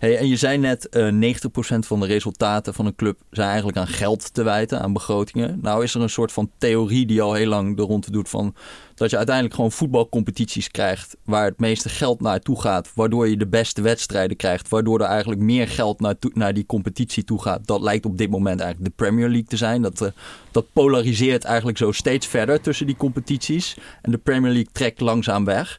En 0.00 0.28
je 0.28 0.36
zei 0.36 0.58
net, 0.58 0.88
uh, 0.90 1.08
eh, 1.08 1.14
90% 1.14 1.86
van 1.86 2.00
de 2.00 2.06
resultaten 2.06 2.74
van 2.74 2.86
een 2.86 2.94
club 2.94 3.18
zijn 3.30 3.48
eigenlijk 3.48 3.78
aan 3.78 3.86
geld 3.86 4.34
te 4.34 4.42
wijten, 4.42 4.80
aan 4.80 4.92
begrotingen. 4.92 5.58
Nou 5.62 5.82
is 5.82 5.94
er 5.94 6.00
een 6.00 6.10
soort 6.10 6.32
van 6.32 6.50
theorie 6.58 7.06
die 7.06 7.22
al 7.22 7.34
heel 7.34 7.48
lang 7.48 7.76
de 7.76 7.82
ronde 7.82 8.10
doet 8.10 8.28
van 8.28 8.54
dat 8.94 9.10
je 9.10 9.16
uiteindelijk 9.16 9.54
gewoon 9.54 9.72
voetbalcompetities 9.72 10.70
krijgt 10.70 11.16
waar 11.24 11.44
het 11.44 11.58
meeste 11.58 11.88
geld 11.88 12.20
naartoe 12.20 12.60
gaat, 12.60 12.90
waardoor 12.94 13.28
je 13.28 13.36
de 13.36 13.46
beste 13.46 13.82
wedstrijden 13.82 14.36
krijgt, 14.36 14.68
waardoor 14.68 15.00
er 15.00 15.06
eigenlijk 15.06 15.40
meer 15.40 15.68
geld 15.68 16.00
naar, 16.34 16.54
die 16.54 16.66
competitie 16.66 17.24
toe 17.24 17.42
gaat. 17.42 17.66
Dat 17.66 17.80
lijkt 17.80 18.06
op 18.06 18.18
dit 18.18 18.30
moment 18.30 18.60
eigenlijk 18.60 18.90
de 18.90 19.04
Premier 19.04 19.28
League 19.28 19.48
te 19.48 19.56
zijn. 19.56 19.82
Dat, 19.82 20.00
uh, 20.00 20.08
dat 20.50 20.72
polariseert 20.72 21.44
eigenlijk 21.44 21.78
zo 21.78 21.92
steeds 21.92 22.26
verder 22.26 22.60
tussen 22.60 22.86
die 22.86 22.96
competities 22.96 23.76
en 24.02 24.10
de 24.10 24.18
Premier 24.18 24.52
League 24.52 24.72
trekt 24.72 25.00
langzaam 25.00 25.44
weg. 25.44 25.76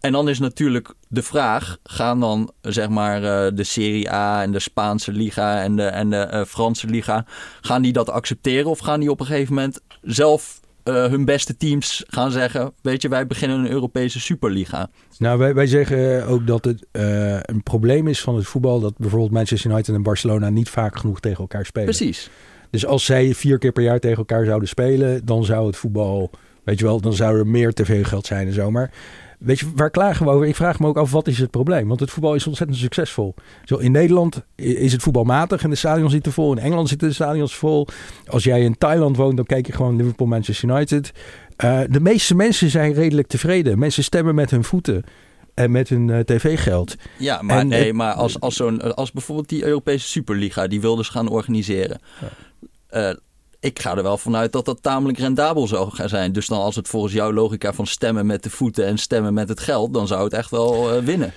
En 0.00 0.12
dan 0.12 0.28
is 0.28 0.38
natuurlijk 0.38 0.94
de 1.08 1.22
vraag: 1.22 1.78
gaan 1.82 2.20
dan 2.20 2.52
zeg 2.60 2.88
maar 2.88 3.22
uh, 3.22 3.56
de 3.56 3.64
Serie 3.64 4.12
A 4.12 4.42
en 4.42 4.52
de 4.52 4.58
Spaanse 4.58 5.12
Liga 5.12 5.62
en 5.62 5.76
de, 5.76 5.82
en 5.82 6.10
de 6.10 6.28
uh, 6.32 6.44
Franse 6.44 6.86
Liga, 6.86 7.26
gaan 7.60 7.82
die 7.82 7.92
dat 7.92 8.10
accepteren 8.10 8.70
of 8.70 8.78
gaan 8.78 9.00
die 9.00 9.10
op 9.10 9.20
een 9.20 9.26
gegeven 9.26 9.54
moment 9.54 9.80
zelf 10.02 10.60
uh, 10.84 10.94
hun 11.06 11.24
beste 11.24 11.56
teams 11.56 12.04
gaan 12.06 12.30
zeggen: 12.30 12.72
Weet 12.82 13.02
je, 13.02 13.08
wij 13.08 13.26
beginnen 13.26 13.58
een 13.58 13.70
Europese 13.70 14.20
Superliga? 14.20 14.90
Nou, 15.18 15.38
wij, 15.38 15.54
wij 15.54 15.66
zeggen 15.66 16.26
ook 16.26 16.46
dat 16.46 16.64
het 16.64 16.86
een 17.42 17.62
probleem 17.62 18.08
is 18.08 18.20
van 18.20 18.36
het 18.36 18.46
voetbal 18.46 18.80
dat 18.80 18.96
bijvoorbeeld 18.96 19.32
Manchester 19.32 19.70
United 19.70 19.94
en 19.94 20.02
Barcelona 20.02 20.48
niet 20.48 20.68
vaak 20.68 20.98
genoeg 20.98 21.20
tegen 21.20 21.38
elkaar 21.38 21.66
spelen. 21.66 21.88
Precies. 21.88 22.30
Dus 22.70 22.86
als 22.86 23.04
zij 23.04 23.34
vier 23.34 23.58
keer 23.58 23.72
per 23.72 23.82
jaar 23.82 24.00
tegen 24.00 24.16
elkaar 24.16 24.44
zouden 24.44 24.68
spelen, 24.68 25.26
dan 25.26 25.44
zou 25.44 25.66
het 25.66 25.76
voetbal, 25.76 26.30
weet 26.64 26.78
je 26.78 26.84
wel, 26.84 27.00
dan 27.00 27.12
zou 27.12 27.38
er 27.38 27.46
meer 27.46 27.72
tv-geld 27.72 28.26
zijn 28.26 28.46
en 28.46 28.52
zo. 28.52 28.70
Maar 28.70 28.90
Weet 29.40 29.58
je, 29.58 29.66
waar 29.74 29.90
klagen 29.90 30.26
we 30.26 30.32
over? 30.32 30.46
Ik 30.46 30.56
vraag 30.56 30.78
me 30.78 30.86
ook 30.86 30.96
af, 30.96 31.10
wat 31.10 31.26
is 31.28 31.38
het 31.38 31.50
probleem? 31.50 31.88
Want 31.88 32.00
het 32.00 32.10
voetbal 32.10 32.34
is 32.34 32.46
ontzettend 32.46 32.78
succesvol. 32.78 33.34
Zo 33.64 33.76
in 33.76 33.92
Nederland 33.92 34.44
is 34.54 34.92
het 34.92 35.02
voetbal 35.02 35.24
matig 35.24 35.62
en 35.62 35.70
de 35.70 35.76
stadions 35.76 36.12
zitten 36.12 36.32
vol. 36.32 36.52
In 36.52 36.58
Engeland 36.58 36.88
zitten 36.88 37.08
de 37.08 37.14
stadions 37.14 37.54
vol. 37.54 37.86
Als 38.26 38.44
jij 38.44 38.60
in 38.60 38.78
Thailand 38.78 39.16
woont, 39.16 39.36
dan 39.36 39.46
kijk 39.46 39.66
je 39.66 39.72
gewoon 39.72 39.96
Liverpool, 39.96 40.26
Manchester 40.26 40.68
United. 40.68 41.12
Uh, 41.64 41.80
de 41.88 42.00
meeste 42.00 42.34
mensen 42.34 42.70
zijn 42.70 42.92
redelijk 42.92 43.28
tevreden. 43.28 43.78
Mensen 43.78 44.04
stemmen 44.04 44.34
met 44.34 44.50
hun 44.50 44.64
voeten 44.64 45.04
en 45.54 45.70
met 45.70 45.88
hun 45.88 46.08
uh, 46.08 46.18
tv-geld. 46.18 46.96
Ja, 47.18 47.42
maar 47.42 47.66
nee, 47.66 47.92
maar 47.92 48.12
als, 48.12 48.40
als, 48.40 48.56
zo'n, 48.56 48.94
als 48.94 49.12
bijvoorbeeld 49.12 49.48
die 49.48 49.64
Europese 49.64 50.08
Superliga, 50.08 50.66
die 50.66 50.80
wil 50.80 50.96
dus 50.96 51.08
gaan 51.08 51.28
organiseren. 51.28 52.00
Ja. 52.20 53.10
Uh, 53.10 53.16
ik 53.60 53.78
ga 53.78 53.96
er 53.96 54.02
wel 54.02 54.18
vanuit 54.18 54.52
dat 54.52 54.64
dat 54.64 54.82
tamelijk 54.82 55.18
rendabel 55.18 55.66
zou 55.66 55.90
gaan 55.90 56.08
zijn. 56.08 56.32
Dus 56.32 56.46
dan 56.46 56.60
als 56.60 56.76
het 56.76 56.88
volgens 56.88 57.12
jouw 57.12 57.32
logica 57.32 57.72
van 57.72 57.86
stemmen 57.86 58.26
met 58.26 58.42
de 58.42 58.50
voeten 58.50 58.86
en 58.86 58.98
stemmen 58.98 59.34
met 59.34 59.48
het 59.48 59.60
geld, 59.60 59.94
dan 59.94 60.06
zou 60.06 60.24
het 60.24 60.32
echt 60.32 60.50
wel 60.50 60.96
uh, 60.96 61.04
winnen. 61.04 61.32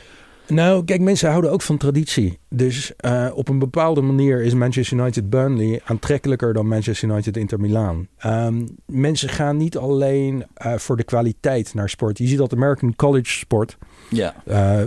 Nou, 0.48 0.84
kijk, 0.84 1.02
mensen 1.02 1.30
houden 1.30 1.52
ook 1.52 1.62
van 1.62 1.78
traditie. 1.78 2.40
Dus 2.50 2.92
uh, 3.06 3.30
op 3.34 3.50
een 3.50 3.60
bepaalde 3.60 4.02
manier 4.02 4.42
is 4.42 4.54
Manchester 4.54 4.98
United 4.98 5.30
Burnley 5.30 5.82
aantrekkelijker 5.86 6.54
dan 6.54 6.68
Manchester 6.68 7.10
United 7.10 7.38
Inter 7.38 7.60
Milaan. 7.60 8.08
Um, 8.26 8.66
mensen 8.86 9.30
gaan 9.30 9.58
niet 9.58 9.78
alleen 9.78 10.46
uh, 10.66 10.76
voor 10.76 10.98
de 10.98 11.04
kwaliteit 11.04 11.74
naar 11.74 11.90
sport. 11.90 12.18
Je 12.18 12.28
ziet 12.28 12.38
dat 12.38 12.54
American 12.54 12.96
college 12.96 13.32
sport, 13.38 13.78
ja. 14.10 14.36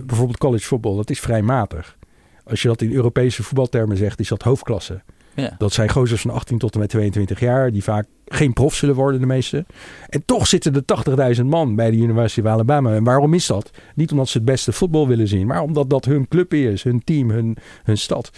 bijvoorbeeld 0.06 0.38
college 0.38 0.64
football, 0.64 0.96
dat 0.96 1.10
is 1.10 1.20
vrij 1.20 1.42
matig. 1.42 1.96
Als 2.44 2.62
je 2.62 2.68
dat 2.68 2.82
in 2.82 2.92
Europese 2.92 3.42
voetbaltermen 3.42 3.96
zegt, 3.96 4.20
is 4.20 4.28
dat 4.28 4.42
hoofdklasse. 4.42 5.02
Ja. 5.36 5.54
Dat 5.58 5.72
zijn 5.72 5.88
gozers 5.88 6.20
van 6.20 6.30
18 6.30 6.58
tot 6.58 6.74
en 6.74 6.80
met 6.80 6.88
22 6.88 7.40
jaar, 7.40 7.72
die 7.72 7.82
vaak 7.82 8.06
geen 8.26 8.52
prof 8.52 8.74
zullen 8.74 8.94
worden, 8.94 9.20
de 9.20 9.26
meeste. 9.26 9.64
En 10.08 10.22
toch 10.24 10.46
zitten 10.46 10.74
er 10.74 11.36
80.000 11.36 11.44
man 11.44 11.74
bij 11.74 11.90
de 11.90 11.96
University 11.96 12.40
of 12.40 12.46
Alabama. 12.46 12.94
En 12.94 13.04
waarom 13.04 13.34
is 13.34 13.46
dat? 13.46 13.70
Niet 13.94 14.10
omdat 14.10 14.28
ze 14.28 14.36
het 14.36 14.46
beste 14.46 14.72
voetbal 14.72 15.08
willen 15.08 15.28
zien, 15.28 15.46
maar 15.46 15.62
omdat 15.62 15.90
dat 15.90 16.04
hun 16.04 16.28
club 16.28 16.54
is, 16.54 16.82
hun 16.82 17.04
team, 17.04 17.30
hun, 17.30 17.56
hun 17.84 17.98
stad 17.98 18.30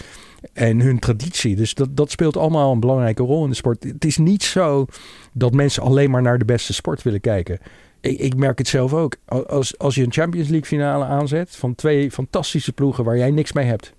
en 0.53 0.81
hun 0.81 0.99
traditie. 0.99 1.57
Dus 1.57 1.75
dat, 1.75 1.97
dat 1.97 2.11
speelt 2.11 2.37
allemaal 2.37 2.73
een 2.73 2.81
belangrijke 2.81 3.23
rol 3.23 3.45
in 3.45 3.51
de 3.51 3.57
sport. 3.57 3.85
Het 3.85 4.05
is 4.05 4.17
niet 4.17 4.43
zo 4.43 4.87
dat 5.33 5.53
mensen 5.53 5.83
alleen 5.83 6.11
maar 6.11 6.23
naar 6.23 6.39
de 6.39 6.45
beste 6.45 6.73
sport 6.73 7.03
willen 7.03 7.21
kijken. 7.21 7.59
Ik, 8.01 8.19
ik 8.19 8.37
merk 8.37 8.59
het 8.59 8.69
zelf 8.69 8.95
ook. 8.95 9.17
Als, 9.47 9.79
als 9.79 9.95
je 9.95 10.03
een 10.03 10.13
Champions 10.13 10.49
League 10.49 10.69
finale 10.69 11.05
aanzet 11.05 11.57
van 11.57 11.75
twee 11.75 12.11
fantastische 12.11 12.73
ploegen 12.73 13.05
waar 13.05 13.17
jij 13.17 13.31
niks 13.31 13.53
mee 13.53 13.67
hebt, 13.67 13.93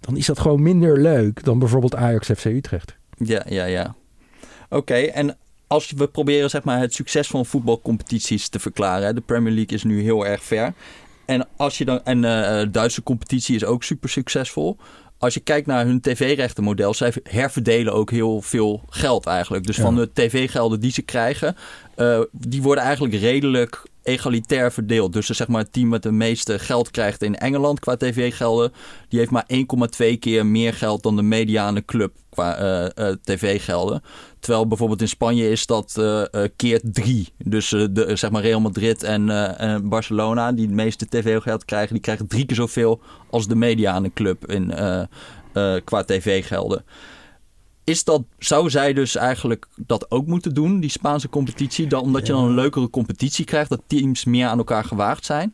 dan 0.00 0.16
is 0.16 0.26
dat 0.26 0.38
gewoon 0.38 0.62
minder 0.62 1.00
leuk 1.00 1.44
dan 1.44 1.58
bijvoorbeeld 1.58 1.94
Ajax 1.94 2.26
FC 2.26 2.44
Utrecht. 2.44 2.96
Ja, 3.16 3.44
ja, 3.48 3.64
ja. 3.64 3.94
Oké, 4.68 4.94
en 4.94 5.36
als 5.66 5.90
we 5.90 6.06
proberen 6.06 6.50
zeg 6.50 6.64
maar, 6.64 6.80
het 6.80 6.94
succes 6.94 7.28
van 7.28 7.46
voetbalcompetities 7.46 8.48
te 8.48 8.58
verklaren. 8.58 9.14
De 9.14 9.20
Premier 9.20 9.52
League 9.52 9.76
is 9.76 9.84
nu 9.84 10.02
heel 10.02 10.26
erg 10.26 10.42
ver. 10.42 10.72
En, 11.24 11.46
als 11.56 11.78
je 11.78 11.84
dan, 11.84 12.04
en 12.04 12.16
uh, 12.16 12.22
de 12.60 12.68
Duitse 12.70 13.02
competitie 13.02 13.56
is 13.56 13.64
ook 13.64 13.82
super 13.82 14.08
succesvol 14.08 14.76
als 15.18 15.34
je 15.34 15.40
kijkt 15.40 15.66
naar 15.66 15.84
hun 15.84 16.00
tv-rechtenmodel, 16.00 16.94
zij 16.94 17.12
herverdelen 17.22 17.92
ook 17.92 18.10
heel 18.10 18.42
veel 18.42 18.82
geld 18.88 19.26
eigenlijk. 19.26 19.66
Dus 19.66 19.76
van 19.76 19.94
de 19.94 20.10
tv-gelden 20.12 20.80
die 20.80 20.92
ze 20.92 21.02
krijgen, 21.02 21.56
uh, 21.98 22.20
die 22.32 22.62
worden 22.62 22.84
eigenlijk 22.84 23.14
redelijk 23.14 23.82
egalitair 24.02 24.72
verdeeld. 24.72 25.12
Dus 25.12 25.26
zeg 25.26 25.48
maar 25.48 25.62
het 25.62 25.72
team 25.72 25.88
met 25.88 26.02
de 26.02 26.12
meeste 26.12 26.58
geld 26.58 26.90
krijgt 26.90 27.22
in 27.22 27.36
Engeland 27.36 27.80
qua 27.80 27.96
tv-gelden, 27.96 28.72
die 29.08 29.18
heeft 29.18 29.30
maar 29.30 29.46
1,2 30.12 30.18
keer 30.18 30.46
meer 30.46 30.74
geld 30.74 31.02
dan 31.02 31.16
de 31.16 31.22
mediane 31.22 31.84
club 31.84 32.12
qua 32.30 32.60
uh, 32.60 32.88
uh, 33.08 33.14
tv-gelden. 33.22 34.02
Terwijl 34.38 34.66
bijvoorbeeld 34.66 35.00
in 35.00 35.08
Spanje 35.08 35.50
is 35.50 35.66
dat 35.66 36.02
keer 36.56 36.80
drie. 36.82 37.28
Dus 37.44 37.68
de, 37.68 38.10
zeg 38.14 38.30
maar 38.30 38.42
Real 38.42 38.60
Madrid 38.60 39.02
en, 39.02 39.88
Barcelona, 39.88 40.52
die 40.52 40.66
het 40.66 40.74
meeste 40.74 41.06
tv-geld 41.08 41.64
krijgen, 41.64 41.92
die 41.92 42.02
krijgen 42.02 42.26
drie 42.26 42.46
keer 42.46 42.56
zoveel 42.56 43.00
als 43.30 43.48
de 43.48 43.54
mediane 43.54 44.12
club 44.12 44.50
in, 44.50 44.74
qua 45.84 46.04
tv-gelden. 46.04 46.84
Is 47.88 48.04
dat, 48.04 48.22
zou 48.38 48.70
zij 48.70 48.92
dus 48.92 49.16
eigenlijk 49.16 49.66
dat 49.76 50.10
ook 50.10 50.26
moeten 50.26 50.54
doen, 50.54 50.80
die 50.80 50.90
Spaanse 50.90 51.28
competitie? 51.28 51.86
Dan, 51.86 52.00
omdat 52.00 52.26
je 52.26 52.32
dan 52.32 52.44
een 52.44 52.54
leukere 52.54 52.90
competitie 52.90 53.44
krijgt, 53.44 53.70
dat 53.70 53.82
teams 53.86 54.24
meer 54.24 54.46
aan 54.46 54.58
elkaar 54.58 54.84
gewaagd 54.84 55.24
zijn? 55.24 55.52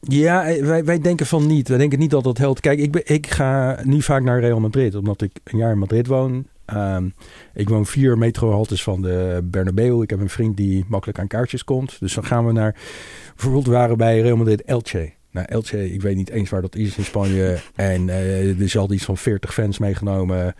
Ja, 0.00 0.44
wij, 0.60 0.84
wij 0.84 0.98
denken 0.98 1.26
van 1.26 1.46
niet. 1.46 1.68
Wij 1.68 1.78
denken 1.78 1.98
niet 1.98 2.10
dat 2.10 2.24
dat 2.24 2.38
helpt. 2.38 2.60
Kijk, 2.60 2.78
ik, 2.78 2.92
ben, 2.92 3.02
ik 3.04 3.26
ga 3.26 3.80
nu 3.82 4.02
vaak 4.02 4.22
naar 4.22 4.40
Real 4.40 4.60
Madrid, 4.60 4.94
omdat 4.94 5.22
ik 5.22 5.40
een 5.44 5.58
jaar 5.58 5.72
in 5.72 5.78
Madrid 5.78 6.06
woon. 6.06 6.46
Um, 6.74 7.14
ik 7.54 7.68
woon 7.68 7.86
vier 7.86 8.18
metrohaltes 8.18 8.82
van 8.82 9.02
de 9.02 9.40
Bernabeu. 9.44 10.02
Ik 10.02 10.10
heb 10.10 10.20
een 10.20 10.30
vriend 10.30 10.56
die 10.56 10.84
makkelijk 10.88 11.18
aan 11.18 11.26
kaartjes 11.26 11.64
komt. 11.64 11.96
Dus 12.00 12.14
dan 12.14 12.24
gaan 12.24 12.46
we 12.46 12.52
naar... 12.52 12.76
Bijvoorbeeld 13.34 13.66
waren 13.66 13.96
bij 13.96 14.20
Real 14.20 14.36
Madrid 14.36 14.62
Elche. 14.62 15.12
Nou, 15.30 15.46
Elche, 15.48 15.92
ik 15.92 16.02
weet 16.02 16.16
niet 16.16 16.30
eens 16.30 16.50
waar 16.50 16.60
dat 16.60 16.76
is 16.76 16.96
in 16.96 17.04
Spanje. 17.04 17.58
En 17.74 18.08
uh, 18.08 18.50
er 18.50 18.62
is 18.62 18.76
al 18.76 18.92
iets 18.92 19.04
van 19.04 19.16
40 19.16 19.54
fans 19.54 19.78
meegenomen. 19.78 20.54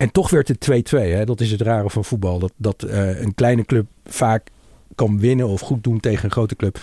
En 0.00 0.12
toch 0.12 0.30
werd 0.30 0.48
het 0.48 0.92
2-2. 1.20 1.24
Dat 1.24 1.40
is 1.40 1.50
het 1.50 1.60
rare 1.60 1.90
van 1.90 2.04
voetbal. 2.04 2.38
Dat, 2.38 2.52
dat 2.56 2.84
uh, 2.86 3.20
een 3.20 3.34
kleine 3.34 3.64
club 3.64 3.86
vaak 4.04 4.48
kan 4.94 5.18
winnen 5.18 5.48
of 5.48 5.60
goed 5.60 5.84
doen 5.84 6.00
tegen 6.00 6.24
een 6.24 6.30
grote 6.30 6.56
club. 6.56 6.78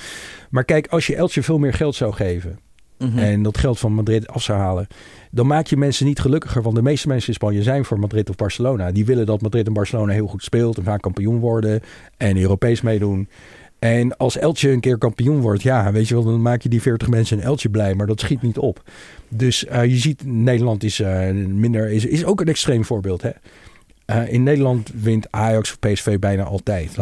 Maar 0.50 0.64
kijk, 0.64 0.88
als 0.88 1.08
je 1.08 1.16
Elche 1.16 1.44
veel 1.44 1.58
meer 1.58 1.74
geld 1.74 1.96
zou 1.96 2.14
geven. 2.14 2.60
Mm 2.98 3.10
-hmm. 3.10 3.18
En 3.20 3.44
dat 3.44 3.58
geld 3.58 3.80
van 3.80 3.94
Madrid 3.94 4.28
af 4.28 4.42
zou 4.42 4.60
halen. 4.60 4.88
Dan 5.32 5.48
maak 5.48 5.68
je 5.68 5.78
mensen 5.78 6.06
niet 6.06 6.20
gelukkiger. 6.20 6.62
Want 6.62 6.76
de 6.76 6.82
meeste 6.82 7.08
mensen 7.08 7.28
in 7.28 7.34
Spanje 7.34 7.64
zijn 7.64 7.86
voor 7.86 8.00
Madrid 8.00 8.30
of 8.30 8.36
Barcelona. 8.36 8.92
Die 8.92 9.06
willen 9.06 9.26
dat 9.26 9.42
Madrid 9.42 9.68
en 9.68 9.74
Barcelona 9.74 10.14
heel 10.14 10.28
goed 10.28 10.44
speelt. 10.44 10.78
En 10.78 10.84
vaak 10.84 11.02
kampioen 11.02 11.40
worden. 11.40 11.82
En 12.18 12.38
Europees 12.38 12.82
meedoen. 12.82 13.30
En 13.80 14.18
als 14.18 14.38
Eltje 14.38 14.70
een 14.70 14.80
keer 14.80 14.98
kampioen 14.98 15.42
wordt, 15.42 15.62
ja, 15.62 15.92
weet 15.92 16.08
je 16.08 16.14
wel, 16.14 16.24
dan 16.24 16.42
maak 16.42 16.62
je 16.62 16.70
die 16.70 16.82
40 16.82 17.08
mensen 17.08 17.38
een 17.38 17.44
Eltje 17.44 17.70
blij, 17.70 17.94
maar 17.94 18.08
dat 18.08 18.20
schiet 18.20 18.42
niet 18.42 18.58
op. 18.58 18.84
Dus 19.30 19.66
uh, 19.66 19.86
je 19.86 19.96
ziet, 19.96 20.26
Nederland 20.26 20.84
is 20.84 21.00
uh, 21.00 21.32
minder, 21.32 21.92
is, 21.92 22.06
is 22.06 22.26
ook 22.26 22.42
een 22.42 22.48
extreem 22.48 22.86
voorbeeld. 22.86 23.22
Hè? 23.22 23.32
Uh, 24.06 24.34
in 24.34 24.44
Nederland 24.44 24.92
wint 25.02 25.28
Ajax 25.32 25.72
of 25.72 25.80
PSV 25.80 26.20
bijna 26.20 26.44
altijd. 26.44 26.90
13-0 26.92 26.96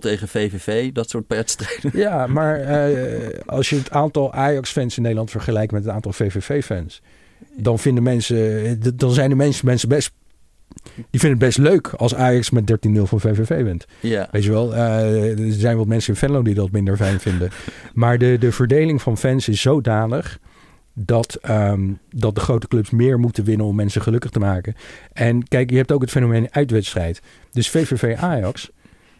tegen 0.00 0.28
VVV, 0.28 0.92
dat 0.92 1.10
soort 1.10 1.24
wedstrijden. 1.28 1.90
Ja, 1.94 2.26
maar 2.26 2.66
als 3.46 3.70
je 3.70 3.76
het 3.76 3.90
aantal 3.90 4.32
Ajax-fans 4.32 4.96
in 4.96 5.02
Nederland 5.02 5.30
vergelijkt 5.30 5.72
met 5.72 5.84
het 5.84 5.92
aantal 5.92 6.12
VVV-fans, 6.12 7.02
dan 7.56 7.78
vinden 7.78 8.02
mensen, 8.02 8.96
dan 8.96 9.12
zijn 9.12 9.28
de 9.28 9.34
mensen, 9.34 9.66
mensen 9.66 9.88
best 9.88 10.12
die 10.94 11.20
vinden 11.20 11.30
het 11.30 11.38
best 11.38 11.58
leuk 11.58 11.88
als 11.88 12.14
Ajax 12.14 12.50
met 12.50 12.86
13-0 12.86 13.02
van 13.02 13.20
VVV 13.20 13.62
wint. 13.62 13.86
Ja. 14.00 14.28
Weet 14.30 14.44
je 14.44 14.50
wel, 14.50 14.72
uh, 14.72 15.38
er 15.38 15.52
zijn 15.52 15.76
wat 15.76 15.86
mensen 15.86 16.12
in 16.12 16.18
Venlo 16.18 16.42
die 16.42 16.54
dat 16.54 16.70
minder 16.70 16.96
fijn 16.96 17.20
vinden. 17.20 17.50
Maar 17.94 18.18
de, 18.18 18.36
de 18.38 18.52
verdeling 18.52 19.02
van 19.02 19.18
fans 19.18 19.48
is 19.48 19.60
zodanig 19.60 20.38
dat, 20.94 21.38
um, 21.50 21.98
dat 22.10 22.34
de 22.34 22.40
grote 22.40 22.68
clubs 22.68 22.90
meer 22.90 23.18
moeten 23.18 23.44
winnen 23.44 23.66
om 23.66 23.74
mensen 23.74 24.02
gelukkig 24.02 24.30
te 24.30 24.38
maken. 24.38 24.74
En 25.12 25.48
kijk, 25.48 25.70
je 25.70 25.76
hebt 25.76 25.92
ook 25.92 26.00
het 26.00 26.10
fenomeen 26.10 26.48
uitwedstrijd. 26.50 27.20
Dus 27.52 27.70
VVV 27.70 28.16
Ajax, 28.18 28.70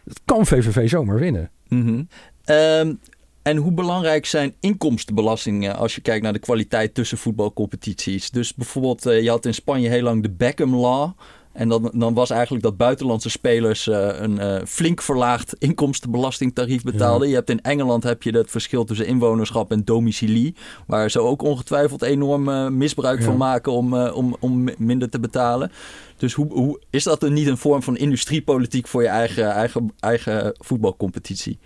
dat 0.03 0.21
kan 0.25 0.45
VVV 0.45 0.89
zomaar 0.89 1.19
winnen. 1.19 1.49
Mm 1.67 1.85
-hmm. 1.85 2.07
um, 2.55 2.99
en 3.43 3.57
hoe 3.57 3.71
belangrijk 3.71 4.25
zijn 4.25 4.55
inkomstenbelastingen 4.59 5.75
als 5.75 5.95
je 5.95 6.01
kijkt 6.01 6.23
naar 6.23 6.33
de 6.33 6.39
kwaliteit 6.39 6.93
tussen 6.93 7.17
voetbalcompetities? 7.17 8.29
Dus 8.29 8.53
bijvoorbeeld, 8.53 9.05
uh, 9.05 9.21
je 9.21 9.29
had 9.29 9.45
in 9.45 9.53
Spanje 9.53 9.89
heel 9.89 10.01
lang 10.01 10.21
de 10.21 10.29
Beckham 10.29 10.75
Law. 10.75 11.11
En 11.53 11.69
dan, 11.69 11.91
dan 11.93 12.13
was 12.13 12.29
eigenlijk 12.29 12.63
dat 12.63 12.77
buitenlandse 12.77 13.29
spelers 13.29 13.87
uh, 13.87 14.07
een 14.19 14.31
uh, 14.31 14.55
flink 14.65 15.01
verlaagd 15.01 15.55
inkomstenbelastingtarief 15.57 16.83
betaalden. 16.83 17.21
Ja. 17.21 17.29
Je 17.29 17.35
hebt 17.35 17.49
in 17.49 17.61
Engeland 17.61 18.03
heb 18.03 18.23
je 18.23 18.37
het 18.37 18.51
verschil 18.51 18.83
tussen 18.83 19.07
inwonerschap 19.07 19.71
en 19.71 19.83
domicilie. 19.83 20.55
Waar 20.87 21.11
ze 21.11 21.19
ook 21.19 21.41
ongetwijfeld 21.41 22.01
enorm 22.01 22.49
uh, 22.49 22.67
misbruik 22.67 23.19
ja. 23.19 23.25
van 23.25 23.37
maken 23.37 23.71
om, 23.71 23.93
om, 23.95 24.35
om 24.39 24.69
minder 24.77 25.09
te 25.09 25.19
betalen. 25.19 25.71
Dus 26.17 26.33
hoe, 26.33 26.53
hoe, 26.53 26.79
is 26.89 27.03
dat 27.03 27.19
dan 27.19 27.33
niet 27.33 27.47
een 27.47 27.57
vorm 27.57 27.83
van 27.83 27.97
industriepolitiek 27.97 28.87
voor 28.87 29.01
je 29.01 29.07
eigen, 29.07 29.51
eigen, 29.51 29.93
eigen 29.99 30.55
voetbalcompetitie? 30.59 31.59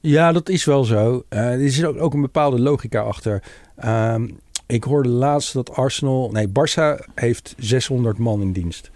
Ja, 0.00 0.32
dat 0.32 0.48
is 0.48 0.64
wel 0.64 0.84
zo. 0.84 1.24
er 1.28 1.60
is 1.60 1.84
ook, 1.84 2.00
ook 2.00 2.14
een 2.14 2.20
bepaalde 2.20 2.60
logica 2.60 3.00
achter. 3.00 3.42
Um, 3.84 4.38
ik 4.66 4.84
hoorde 4.84 5.08
laatst 5.08 5.52
dat 5.52 5.70
Arsenal... 5.70 6.30
Nee, 6.32 6.48
Barça 6.48 7.04
heeft 7.14 7.54
600 7.58 8.18
man 8.18 8.40
in 8.40 8.52
dienst. 8.52 8.90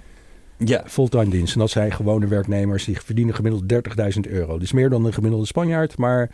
Ja. 0.64 0.82
Fulltime 0.86 1.28
dienst. 1.28 1.54
En 1.54 1.60
dat 1.60 1.70
zijn 1.70 1.92
gewone 1.92 2.26
werknemers 2.26 2.84
die 2.84 3.00
verdienen 3.00 3.34
gemiddeld 3.34 3.88
30.000 4.14 4.32
euro. 4.32 4.58
Dus 4.58 4.72
meer 4.72 4.90
dan 4.90 5.04
een 5.04 5.12
gemiddelde 5.12 5.46
Spanjaard, 5.46 5.98
maar 5.98 6.30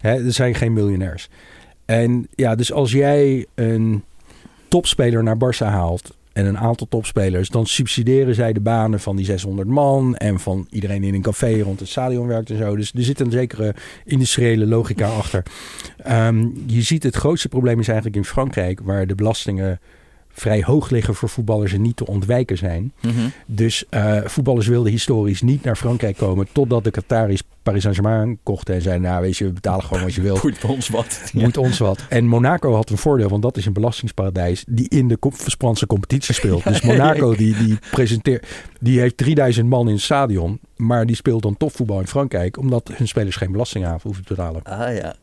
hè, 0.00 0.24
er 0.24 0.32
zijn 0.32 0.54
geen 0.54 0.72
miljonairs. 0.72 1.28
En 1.84 2.28
ja, 2.34 2.54
dus 2.54 2.72
als 2.72 2.92
jij 2.92 3.46
een 3.54 4.02
topspeler 4.68 5.22
naar 5.22 5.36
Barça 5.36 5.66
haalt 5.66 6.16
en 6.32 6.46
een 6.46 6.58
aantal 6.58 6.86
topspelers, 6.88 7.48
dan 7.48 7.66
subsidiëren 7.66 8.34
zij 8.34 8.52
de 8.52 8.60
banen 8.60 9.00
van 9.00 9.16
die 9.16 9.24
600 9.24 9.68
man 9.68 10.16
en 10.16 10.40
van 10.40 10.66
iedereen 10.70 11.04
in 11.04 11.14
een 11.14 11.22
café 11.22 11.60
rond 11.60 11.80
het 11.80 11.88
stadion 11.88 12.26
werkt 12.26 12.50
en 12.50 12.58
zo. 12.58 12.76
Dus 12.76 12.92
er 12.94 13.02
zit 13.02 13.20
een 13.20 13.30
zekere 13.30 13.74
industriële 14.04 14.66
logica 14.66 15.08
achter. 15.08 15.42
Um, 16.10 16.64
je 16.66 16.82
ziet 16.82 17.02
het 17.02 17.14
grootste 17.14 17.48
probleem 17.48 17.80
is 17.80 17.86
eigenlijk 17.86 18.16
in 18.16 18.24
Frankrijk, 18.24 18.80
waar 18.80 19.06
de 19.06 19.14
belastingen 19.14 19.80
vrij 20.34 20.62
hoog 20.62 20.90
liggen 20.90 21.14
voor 21.14 21.28
voetballers 21.28 21.72
en 21.72 21.82
niet 21.82 21.96
te 21.96 22.06
ontwijken 22.06 22.58
zijn. 22.58 22.92
Mm 23.00 23.10
-hmm. 23.10 23.32
Dus 23.46 23.84
uh, 23.90 24.20
voetballers 24.24 24.66
wilden 24.66 24.92
historisch 24.92 25.42
niet 25.42 25.64
naar 25.64 25.76
Frankrijk 25.76 26.16
komen 26.16 26.46
totdat 26.52 26.84
de 26.84 26.90
Qataris 26.90 27.42
Paris 27.64 27.82
Saint-Germain 27.82 28.38
kochten 28.42 28.74
en 28.74 28.82
zeiden, 28.82 29.10
nou 29.10 29.22
weet 29.22 29.36
je, 29.36 29.44
we 29.44 29.52
betalen 29.52 29.84
gewoon 29.84 30.02
wat 30.02 30.14
je 30.14 30.20
wilt. 30.20 30.42
Moet 30.44 30.64
ons 30.64 30.88
wat. 30.88 31.20
Moet 31.32 31.54
ja. 31.54 31.60
ons 31.60 31.78
wat. 31.78 32.04
En 32.08 32.26
Monaco 32.26 32.74
had 32.74 32.90
een 32.90 32.98
voordeel, 32.98 33.28
want 33.28 33.42
dat 33.42 33.56
is 33.56 33.66
een 33.66 33.72
belastingsparadijs 33.72 34.64
die 34.68 34.88
in 34.88 35.08
de 35.08 35.18
Franse 35.58 35.86
competitie 35.86 36.34
speelt. 36.34 36.62
Ja, 36.62 36.70
dus 36.70 36.80
Monaco 36.80 37.30
ja, 37.30 37.36
die, 37.36 37.56
die 37.56 37.78
presenteert, 37.90 38.46
die 38.80 39.00
heeft 39.00 39.16
3000 39.16 39.68
man 39.68 39.86
in 39.86 39.94
het 39.94 40.02
stadion, 40.02 40.60
maar 40.76 41.06
die 41.06 41.16
speelt 41.16 41.42
dan 41.42 41.56
topvoetbal 41.56 42.00
in 42.00 42.06
Frankrijk, 42.06 42.58
omdat 42.58 42.90
hun 42.94 43.08
spelers 43.08 43.36
geen 43.36 43.52
belastinghaven 43.52 44.02
hoeven 44.02 44.24
te 44.24 44.34
betalen. 44.34 44.62
Ah 44.62 44.96
ja. 44.96 45.16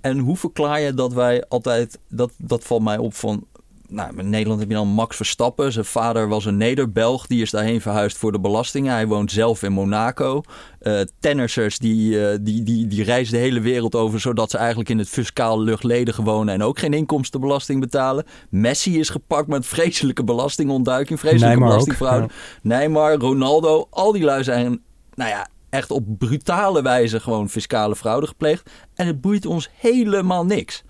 En 0.00 0.18
hoe 0.18 0.36
verklaar 0.36 0.80
je 0.80 0.94
dat 0.94 1.12
wij 1.12 1.44
altijd, 1.48 1.98
dat, 2.08 2.32
dat 2.38 2.64
valt 2.64 2.82
mij 2.82 2.98
op 2.98 3.14
van 3.14 3.44
nou, 3.90 4.16
in 4.16 4.30
Nederland 4.30 4.60
heb 4.60 4.68
je 4.68 4.74
dan 4.74 4.88
Max 4.88 5.16
Verstappen. 5.16 5.72
Zijn 5.72 5.84
vader 5.84 6.28
was 6.28 6.44
een 6.44 6.56
Neder-Belg. 6.56 7.26
Die 7.26 7.42
is 7.42 7.50
daarheen 7.50 7.80
verhuisd 7.80 8.16
voor 8.18 8.32
de 8.32 8.40
belastingen. 8.40 8.92
Hij 8.92 9.06
woont 9.06 9.32
zelf 9.32 9.62
in 9.62 9.72
Monaco. 9.72 10.42
Uh, 10.82 11.00
tennissers 11.20 11.78
die, 11.78 12.12
uh, 12.12 12.38
die, 12.40 12.62
die, 12.62 12.86
die 12.86 13.04
reizen 13.04 13.34
de 13.34 13.40
hele 13.40 13.60
wereld 13.60 13.94
over... 13.94 14.20
zodat 14.20 14.50
ze 14.50 14.58
eigenlijk 14.58 14.88
in 14.88 14.98
het 14.98 15.08
fiscaal 15.08 15.60
luchtledige 15.60 16.22
wonen... 16.22 16.54
en 16.54 16.62
ook 16.62 16.78
geen 16.78 16.92
inkomstenbelasting 16.92 17.80
betalen. 17.80 18.24
Messi 18.50 18.98
is 18.98 19.08
gepakt 19.08 19.48
met 19.48 19.66
vreselijke 19.66 20.24
belastingontduiking. 20.24 21.18
Vreselijke 21.18 21.48
Neymar 21.48 21.68
belastingfraude. 21.68 22.24
ook, 22.24 22.30
Neymar, 22.62 23.14
Ronaldo, 23.14 23.86
al 23.90 24.12
die 24.12 24.24
lui 24.24 24.44
zijn... 24.44 24.80
Nou 25.14 25.30
ja, 25.30 25.48
echt 25.70 25.90
op 25.90 26.18
brutale 26.18 26.82
wijze 26.82 27.20
gewoon 27.20 27.48
fiscale 27.48 27.96
fraude 27.96 28.26
gepleegd. 28.26 28.70
En 28.94 29.06
het 29.06 29.20
boeit 29.20 29.46
ons 29.46 29.70
helemaal 29.72 30.44
niks. 30.44 30.84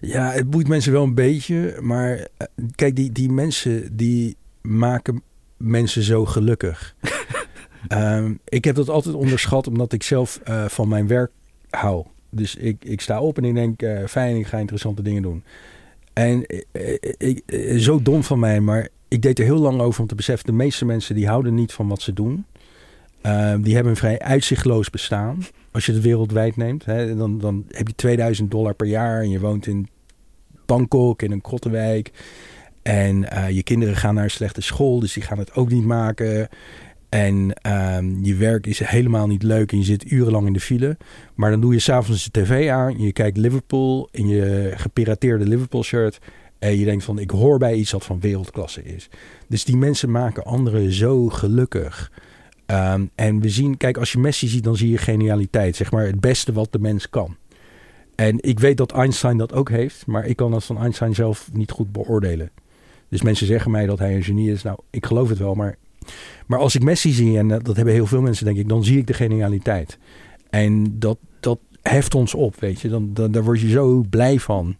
Ja, 0.00 0.30
het 0.30 0.50
boeit 0.50 0.68
mensen 0.68 0.92
wel 0.92 1.02
een 1.02 1.14
beetje. 1.14 1.76
Maar 1.80 2.26
kijk, 2.74 2.96
die, 2.96 3.12
die 3.12 3.30
mensen 3.30 3.96
die 3.96 4.36
maken 4.60 5.22
mensen 5.56 6.02
zo 6.02 6.24
gelukkig. 6.24 6.94
Ehm, 7.88 8.34
ik 8.44 8.64
heb 8.64 8.74
dat 8.74 8.88
altijd 8.88 9.14
onderschat 9.14 9.66
omdat 9.66 9.92
ik 9.92 10.02
zelf 10.02 10.40
eh, 10.44 10.64
van 10.64 10.88
mijn 10.88 11.06
werk 11.06 11.30
hou. 11.70 12.06
Dus 12.30 12.56
ik, 12.56 12.84
ik 12.84 13.00
sta 13.00 13.20
op 13.20 13.36
en 13.36 13.44
ik 13.44 13.54
denk, 13.54 13.82
eh, 13.82 14.06
fijn, 14.06 14.36
ik 14.36 14.46
ga 14.46 14.58
interessante 14.58 15.02
dingen 15.02 15.22
doen. 15.22 15.44
En 16.12 16.46
eh, 16.46 16.96
ik, 17.16 17.42
zo 17.80 18.02
dom 18.02 18.22
van 18.22 18.38
mij, 18.38 18.60
maar 18.60 18.88
ik 19.08 19.22
deed 19.22 19.38
er 19.38 19.44
heel 19.44 19.58
lang 19.58 19.80
over 19.80 20.00
om 20.00 20.06
te 20.06 20.14
beseffen... 20.14 20.46
de 20.46 20.52
meeste 20.52 20.84
mensen 20.84 21.14
die 21.14 21.28
houden 21.28 21.54
niet 21.54 21.72
van 21.72 21.88
wat 21.88 22.02
ze 22.02 22.12
doen. 22.12 22.44
Ehm, 23.20 23.60
die 23.62 23.74
hebben 23.74 23.92
een 23.92 23.98
vrij 23.98 24.18
uitzichtloos 24.18 24.90
bestaan. 24.90 25.44
Als 25.78 25.86
je 25.86 25.92
het 25.92 26.02
wereldwijd 26.02 26.56
neemt, 26.56 26.84
hè, 26.84 27.16
dan, 27.16 27.38
dan 27.38 27.64
heb 27.68 27.88
je 27.88 27.94
2000 27.94 28.50
dollar 28.50 28.74
per 28.74 28.86
jaar... 28.86 29.20
en 29.20 29.30
je 29.30 29.40
woont 29.40 29.66
in 29.66 29.88
Bangkok, 30.66 31.22
in 31.22 31.32
een 31.32 31.40
krottenwijk... 31.40 32.10
En 32.82 33.26
je 33.54 33.62
kinderen 33.62 33.96
gaan 33.96 34.14
naar 34.14 34.24
een 34.24 34.30
slechte 34.30 34.60
school, 34.60 35.00
dus 35.00 35.12
die 35.12 35.22
gaan 35.22 35.38
het 35.38 35.54
ook 35.54 35.70
niet 35.70 35.84
maken. 35.84 36.48
En 37.08 37.52
um, 37.96 38.24
je 38.24 38.34
werk 38.34 38.66
is 38.66 38.78
helemaal 38.78 39.26
niet 39.26 39.42
leuk 39.42 39.72
en 39.72 39.78
je 39.78 39.84
zit 39.84 40.10
urenlang 40.10 40.46
in 40.46 40.52
de 40.52 40.60
file. 40.60 40.96
Maar 41.34 41.50
dan 41.50 41.60
doe 41.60 41.72
je 41.72 41.78
s'avonds 41.78 42.24
de 42.24 42.40
tv 42.40 42.70
aan, 42.70 43.00
je 43.00 43.12
kijkt 43.12 43.36
Liverpool 43.36 44.08
in 44.12 44.28
je 44.28 44.72
gepirateerde 44.76 45.46
Liverpool 45.46 45.82
shirt. 45.82 46.18
En 46.58 46.78
je 46.78 46.84
denkt 46.84 47.04
van, 47.04 47.18
ik 47.18 47.30
hoor 47.30 47.58
bij 47.58 47.74
iets 47.74 47.92
wat 47.92 48.04
van 48.04 48.20
wereldklasse 48.20 48.82
is. 48.82 49.08
Dus 49.48 49.64
die 49.64 49.76
mensen 49.76 50.10
maken 50.10 50.44
anderen 50.44 50.92
zo 50.92 51.28
gelukkig. 51.28 52.12
Um, 52.70 53.10
en 53.14 53.40
we 53.40 53.48
zien, 53.48 53.76
kijk, 53.76 53.96
als 53.96 54.12
je 54.12 54.18
Messi 54.18 54.48
ziet, 54.48 54.64
dan 54.64 54.76
zie 54.76 54.90
je 54.90 54.98
genialiteit. 54.98 55.76
Zeg 55.76 55.90
maar 55.90 56.06
het 56.06 56.20
beste 56.20 56.52
wat 56.52 56.72
de 56.72 56.78
mens 56.78 57.10
kan. 57.10 57.36
En 58.14 58.36
ik 58.40 58.60
weet 58.60 58.76
dat 58.76 58.92
Einstein 58.92 59.36
dat 59.36 59.52
ook 59.52 59.70
heeft, 59.70 60.06
maar 60.06 60.26
ik 60.26 60.36
kan 60.36 60.50
dat 60.50 60.64
van 60.64 60.78
Einstein 60.78 61.14
zelf 61.14 61.50
niet 61.52 61.70
goed 61.70 61.92
beoordelen. 61.92 62.50
Dus 63.08 63.22
mensen 63.22 63.46
zeggen 63.46 63.70
mij 63.70 63.86
dat 63.86 63.98
hij 63.98 64.14
een 64.14 64.22
genie 64.22 64.52
is. 64.52 64.62
Nou, 64.62 64.78
ik 64.90 65.06
geloof 65.06 65.28
het 65.28 65.38
wel, 65.38 65.54
maar 65.54 65.76
maar 66.46 66.58
als 66.58 66.74
ik 66.74 66.82
Messi 66.82 67.12
zie, 67.12 67.38
en 67.38 67.48
dat 67.48 67.76
hebben 67.76 67.94
heel 67.94 68.06
veel 68.06 68.20
mensen 68.20 68.44
denk 68.44 68.56
ik, 68.56 68.68
dan 68.68 68.84
zie 68.84 68.98
ik 68.98 69.06
de 69.06 69.12
genialiteit. 69.12 69.98
En 70.50 70.98
dat, 70.98 71.18
dat 71.40 71.58
heft 71.82 72.14
ons 72.14 72.34
op, 72.34 72.60
weet 72.60 72.80
je. 72.80 72.88
Dan, 72.88 73.10
dan, 73.14 73.32
daar 73.32 73.44
word 73.44 73.60
je 73.60 73.68
zo 73.68 74.04
blij 74.10 74.38
van. 74.38 74.76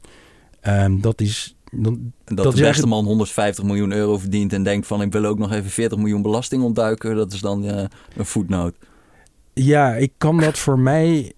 Um, 0.68 1.00
dat 1.00 1.20
is... 1.20 1.56
Dan, 1.72 2.12
dat, 2.24 2.44
dat 2.44 2.54
de 2.54 2.60
beste 2.60 2.86
man 2.86 3.04
150 3.04 3.64
miljoen 3.64 3.92
euro 3.92 4.18
verdient 4.18 4.52
en 4.52 4.62
denkt 4.62 4.86
van 4.86 5.02
ik 5.02 5.12
wil 5.12 5.24
ook 5.24 5.38
nog 5.38 5.52
even 5.52 5.70
40 5.70 5.98
miljoen 5.98 6.22
belasting 6.22 6.62
ontduiken. 6.62 7.16
Dat 7.16 7.32
is 7.32 7.40
dan 7.40 7.64
uh, 7.64 7.84
een 8.16 8.26
voetnoot. 8.26 8.74
Ja, 9.52 9.94
ik 9.94 10.12
kan 10.18 10.38
dat 10.38 10.58
voor 10.58 10.78
mij... 10.78 11.32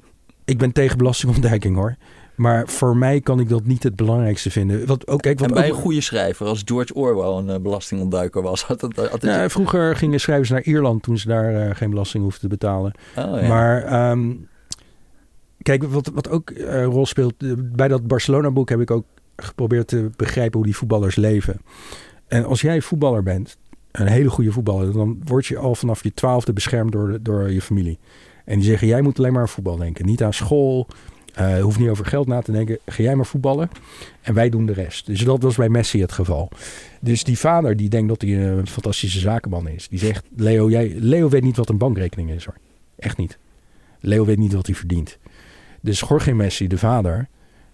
Ik 0.45 0.59
ben 0.59 0.73
tegen 0.73 0.99
belastingontduiking 0.99 1.77
hoor. 1.77 1.97
Maar 2.41 2.69
voor 2.69 2.97
mij 2.97 3.21
kan 3.21 3.41
ik 3.41 3.49
dat 3.49 3.65
niet 3.65 3.83
het 3.83 3.97
belangrijkste 3.97 4.51
vinden. 4.51 4.87
Wat, 4.87 5.07
ook, 5.07 5.21
kijk, 5.21 5.39
wat 5.39 5.49
en 5.49 5.55
bij 5.55 5.71
ook... 5.71 5.77
een 5.77 5.83
goede 5.83 6.01
schrijver, 6.01 6.47
als 6.47 6.63
George 6.65 6.95
Orwell 6.95 7.39
een 7.39 7.57
uh, 7.57 7.63
belastingontduiker 7.63 8.43
was. 8.43 8.65
Had 8.71 8.81
het, 8.81 8.97
had 8.97 9.13
het... 9.13 9.23
Ja, 9.23 9.49
vroeger 9.49 9.97
gingen 9.97 10.21
schrijvers 10.21 10.51
naar 10.51 10.63
Ierland 10.63 11.03
toen 11.03 11.19
ze 11.19 11.29
daar 11.29 11.69
uh, 11.69 11.75
geen 11.75 11.91
belasting 11.91 12.23
hoefden 12.23 12.41
te 12.41 12.49
betalen. 12.49 12.93
Oh, 13.17 13.41
ja. 13.41 13.49
Maar 13.49 14.11
um, 14.11 14.49
kijk, 15.63 15.83
wat, 15.83 16.11
wat 16.15 16.29
ook 16.29 16.51
uh, 16.51 16.73
een 16.73 16.85
rol 16.85 17.07
speelt. 17.07 17.35
Bij 17.77 17.89
dat 17.89 18.07
Barcelona-boek 18.07 18.69
heb 18.69 18.81
ik 18.81 18.91
ook 18.91 19.05
geprobeerd 19.45 19.89
te 19.89 20.11
begrijpen 20.17 20.57
hoe 20.57 20.67
die 20.67 20.77
voetballers 20.77 21.17
leven. 21.17 21.61
En 22.27 22.45
als 22.45 22.61
jij 22.61 22.81
voetballer 22.81 23.23
bent, 23.23 23.57
een 23.91 24.07
hele 24.07 24.31
goede 24.31 24.53
voetballer, 24.53 24.93
dan 24.93 25.21
word 25.25 25.47
je 25.47 25.59
al 25.59 25.75
vanaf 25.75 26.03
je 26.03 26.15
twaalfde 26.15 26.53
beschermd 26.53 26.93
door, 26.93 27.19
door 27.23 27.51
je 27.51 27.61
familie. 27.61 27.99
En 28.45 28.57
die 28.57 28.65
zeggen, 28.65 28.89
jij 28.89 29.03
moet 29.03 29.19
alleen 29.19 29.33
maar 29.33 29.43
aan 29.43 29.49
voetbal 29.49 29.77
denken. 29.77 30.07
Niet 30.07 30.23
aan 30.23 30.33
school, 30.33 30.87
uh, 31.39 31.61
hoeft 31.61 31.79
niet 31.79 31.89
over 31.89 32.07
geld 32.07 32.27
na 32.27 32.41
te 32.41 32.53
denken. 32.53 32.79
Ga 32.87 33.03
jij 33.03 33.17
maar 33.17 33.27
voetballen 33.27 33.71
en 34.21 34.35
wij 34.35 34.49
doen 34.49 34.67
de 34.67 34.73
rest. 34.73 35.07
Dus 35.07 35.25
dat 35.25 35.43
was 35.43 35.57
bij 35.57 35.69
Messi 35.69 36.01
het 36.01 36.13
geval. 36.13 36.49
Dus 37.01 37.25
die 37.25 37.39
vader 37.39 37.77
die 37.77 37.89
denkt 37.89 38.09
dat 38.09 38.21
hij 38.21 38.49
een 38.49 38.67
fantastische 38.67 39.19
zakenman 39.19 39.69
is. 39.69 39.89
Die 39.89 39.99
zegt, 39.99 40.25
Leo, 40.37 40.71
jij, 40.71 40.95
Leo 40.99 41.29
weet 41.29 41.43
niet 41.43 41.57
wat 41.57 41.69
een 41.69 41.79
bankrekening 41.79 42.31
is 42.31 42.45
hoor. 42.45 42.57
Echt 42.99 43.17
niet. 43.17 43.39
Leo 44.01 44.25
weet 44.25 44.39
niet 44.39 44.53
wat 44.53 44.67
hij 44.67 44.75
verdient. 44.75 45.19
Dus 45.81 46.01
Jorge 46.01 46.33
Messi, 46.33 46.67
de 46.67 46.79
vader, 46.79 47.29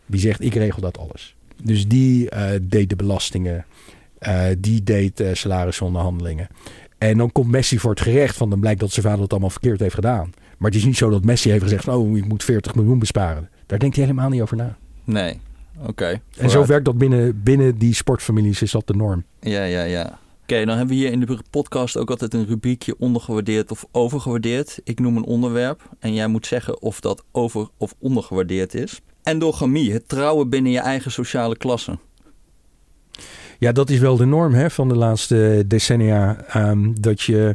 die 0.06 0.20
zegt, 0.20 0.40
ik 0.40 0.54
regel 0.54 0.80
dat 0.80 0.98
alles. 0.98 1.36
Dus 1.62 1.88
die 1.88 2.34
uh, 2.34 2.50
deed 2.62 2.88
de 2.88 2.96
belastingen. 2.96 3.64
Uh, 4.20 4.44
die 4.58 4.82
deed 4.82 5.20
uh, 5.20 5.28
salarisonderhandelingen. 5.32 6.48
En 6.98 7.18
dan 7.18 7.32
komt 7.32 7.50
Messi 7.50 7.78
voor 7.78 7.90
het 7.90 8.00
gerecht. 8.00 8.36
Van 8.36 8.50
dan 8.50 8.60
blijkt 8.60 8.80
dat 8.80 8.90
zijn 8.90 9.06
vader 9.06 9.22
het 9.22 9.30
allemaal 9.30 9.50
verkeerd 9.50 9.80
heeft 9.80 9.94
gedaan. 9.94 10.32
Maar 10.58 10.70
het 10.70 10.78
is 10.78 10.84
niet 10.84 10.96
zo 10.96 11.10
dat 11.10 11.24
Messi 11.24 11.50
heeft 11.50 11.62
gezegd: 11.62 11.88
Oh, 11.88 12.16
ik 12.16 12.28
moet 12.28 12.44
40 12.44 12.74
miljoen 12.74 12.98
besparen. 12.98 13.48
Daar 13.66 13.78
denkt 13.78 13.96
hij 13.96 14.04
helemaal 14.04 14.28
niet 14.28 14.40
over 14.40 14.56
na. 14.56 14.76
Nee, 15.04 15.40
oké. 15.78 15.90
Okay, 15.90 16.20
en 16.36 16.50
zo 16.50 16.66
werkt 16.66 16.84
dat 16.84 16.98
binnen, 16.98 17.42
binnen 17.42 17.78
die 17.78 17.94
sportfamilies, 17.94 18.62
is 18.62 18.70
dat 18.70 18.86
de 18.86 18.94
norm. 18.94 19.24
Ja, 19.40 19.64
ja, 19.64 19.82
ja. 19.82 20.02
Oké, 20.02 20.18
okay, 20.42 20.64
dan 20.64 20.76
hebben 20.76 20.96
we 20.96 21.02
hier 21.02 21.12
in 21.12 21.20
de 21.20 21.38
podcast 21.50 21.96
ook 21.96 22.10
altijd 22.10 22.34
een 22.34 22.46
rubriekje 22.46 22.94
ondergewaardeerd 22.98 23.70
of 23.70 23.86
overgewaardeerd. 23.92 24.80
Ik 24.84 25.00
noem 25.00 25.16
een 25.16 25.24
onderwerp 25.24 25.90
en 25.98 26.14
jij 26.14 26.26
moet 26.26 26.46
zeggen 26.46 26.82
of 26.82 27.00
dat 27.00 27.24
over- 27.32 27.68
of 27.76 27.94
ondergewaardeerd 27.98 28.74
is. 28.74 29.00
Endogamie, 29.26 29.92
het 29.92 30.08
trouwen 30.08 30.48
binnen 30.48 30.72
je 30.72 30.78
eigen 30.78 31.10
sociale 31.10 31.56
klasse. 31.56 31.98
Ja, 33.58 33.72
dat 33.72 33.90
is 33.90 33.98
wel 33.98 34.16
de 34.16 34.24
norm 34.24 34.54
hè, 34.54 34.70
van 34.70 34.88
de 34.88 34.96
laatste 34.96 35.64
decennia. 35.66 36.44
Um, 36.56 37.00
dat 37.00 37.22
je. 37.22 37.54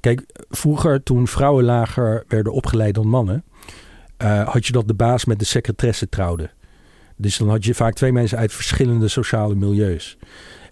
Kijk, 0.00 0.22
vroeger 0.48 1.02
toen 1.02 1.28
vrouwen 1.28 1.64
lager 1.64 2.24
werden 2.28 2.52
opgeleid 2.52 2.94
dan 2.94 3.08
mannen. 3.08 3.44
Uh, 4.22 4.48
had 4.48 4.66
je 4.66 4.72
dat 4.72 4.88
de 4.88 4.94
baas 4.94 5.24
met 5.24 5.38
de 5.38 5.44
secretaresse 5.44 6.08
trouwde. 6.08 6.50
Dus 7.16 7.36
dan 7.36 7.48
had 7.48 7.64
je 7.64 7.74
vaak 7.74 7.94
twee 7.94 8.12
mensen 8.12 8.38
uit 8.38 8.52
verschillende 8.52 9.08
sociale 9.08 9.54
milieus. 9.54 10.18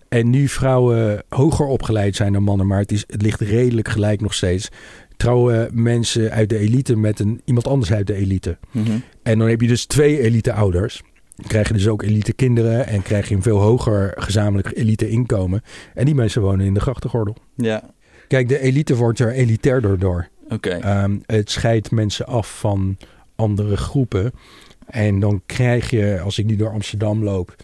En 0.08 0.30
nu 0.30 0.48
vrouwen 0.48 1.22
hoger 1.28 1.66
opgeleid 1.66 2.16
zijn 2.16 2.32
dan 2.32 2.42
mannen, 2.42 2.66
maar 2.66 2.78
het, 2.78 2.92
is, 2.92 3.04
het 3.06 3.22
ligt 3.22 3.40
redelijk 3.40 3.88
gelijk 3.88 4.20
nog 4.20 4.34
steeds. 4.34 4.68
Trouwen 5.18 5.70
mensen 5.72 6.30
uit 6.30 6.48
de 6.48 6.58
elite 6.58 6.96
met 6.96 7.20
een, 7.20 7.40
iemand 7.44 7.66
anders 7.66 7.92
uit 7.92 8.06
de 8.06 8.14
elite. 8.14 8.58
Mm 8.70 8.84
-hmm. 8.84 9.02
En 9.22 9.38
dan 9.38 9.48
heb 9.48 9.60
je 9.60 9.68
dus 9.68 9.86
twee 9.86 10.20
elite 10.20 10.52
ouders 10.52 11.02
krijg 11.46 11.68
je 11.68 11.74
dus 11.74 11.88
ook 11.88 12.02
elite 12.02 12.32
kinderen 12.32 12.86
en 12.86 13.02
krijg 13.02 13.28
je 13.28 13.34
een 13.34 13.42
veel 13.42 13.58
hoger 13.58 14.12
gezamenlijk 14.16 14.70
elite 14.74 15.08
inkomen. 15.08 15.62
En 15.94 16.04
die 16.04 16.14
mensen 16.14 16.42
wonen 16.42 16.66
in 16.66 16.74
de 16.74 16.80
grachtengordel. 16.80 17.36
Ja. 17.54 17.90
Kijk, 18.28 18.48
de 18.48 18.60
elite 18.60 18.96
wordt 18.96 19.18
er 19.18 19.32
elitairder 19.32 19.98
door. 19.98 20.28
Oké. 20.48 20.76
Okay. 20.76 21.04
Um, 21.04 21.22
het 21.26 21.50
scheidt 21.50 21.90
mensen 21.90 22.26
af 22.26 22.58
van 22.58 22.96
andere 23.36 23.76
groepen. 23.76 24.32
En 24.86 25.20
dan 25.20 25.42
krijg 25.46 25.90
je, 25.90 26.20
als 26.20 26.38
ik 26.38 26.46
nu 26.46 26.56
door 26.56 26.70
Amsterdam 26.70 27.24
loop, 27.24 27.56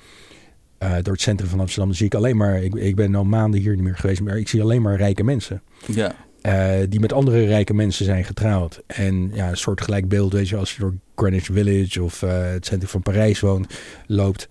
uh, 0.82 0.94
door 1.02 1.12
het 1.12 1.22
centrum 1.22 1.48
van 1.48 1.60
Amsterdam, 1.60 1.88
dan 1.88 1.96
zie 1.96 2.06
ik 2.06 2.14
alleen 2.14 2.36
maar, 2.36 2.62
ik, 2.62 2.74
ik 2.74 2.96
ben 2.96 3.14
al 3.14 3.24
maanden 3.24 3.60
hier 3.60 3.74
niet 3.74 3.84
meer 3.84 3.96
geweest, 3.96 4.20
maar 4.20 4.38
ik 4.38 4.48
zie 4.48 4.62
alleen 4.62 4.82
maar 4.82 4.96
rijke 4.96 5.24
mensen. 5.24 5.62
Ja. 5.86 6.14
Uh, 6.46 6.74
die 6.88 7.00
met 7.00 7.12
andere 7.12 7.44
rijke 7.44 7.74
mensen 7.74 8.04
zijn 8.04 8.24
getrouwd. 8.24 8.82
En 8.86 9.30
ja, 9.34 9.48
een 9.48 9.56
soort 9.56 9.80
gelijk 9.80 10.08
beeld, 10.08 10.32
weet 10.32 10.48
je, 10.48 10.56
als 10.56 10.74
je 10.74 10.80
door 10.80 10.94
Greenwich 11.14 11.44
Village 11.44 12.02
of 12.02 12.22
uh, 12.22 12.50
het 12.50 12.66
centrum 12.66 12.90
van 12.90 13.02
Parijs 13.02 13.40
woont, 13.40 13.78
loopt. 14.06 14.48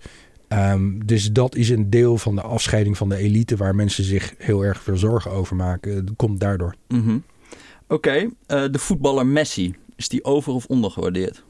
Um, 0.48 1.06
dus 1.06 1.32
dat 1.32 1.54
is 1.54 1.68
een 1.68 1.90
deel 1.90 2.18
van 2.18 2.34
de 2.34 2.42
afscheiding 2.42 2.96
van 2.96 3.08
de 3.08 3.16
elite 3.16 3.56
waar 3.56 3.74
mensen 3.74 4.04
zich 4.04 4.34
heel 4.38 4.64
erg 4.64 4.82
veel 4.82 4.96
zorgen 4.96 5.30
over 5.30 5.56
maken. 5.56 6.06
Dat 6.06 6.16
komt 6.16 6.40
daardoor. 6.40 6.74
Mm 6.88 7.02
-hmm. 7.02 7.22
Oké, 7.88 7.94
okay. 7.94 8.22
uh, 8.22 8.72
de 8.72 8.78
voetballer 8.78 9.26
Messi, 9.26 9.74
is 9.96 10.08
die 10.08 10.24
over- 10.24 10.52
of 10.52 10.66
ondergewaardeerd? 10.66 11.44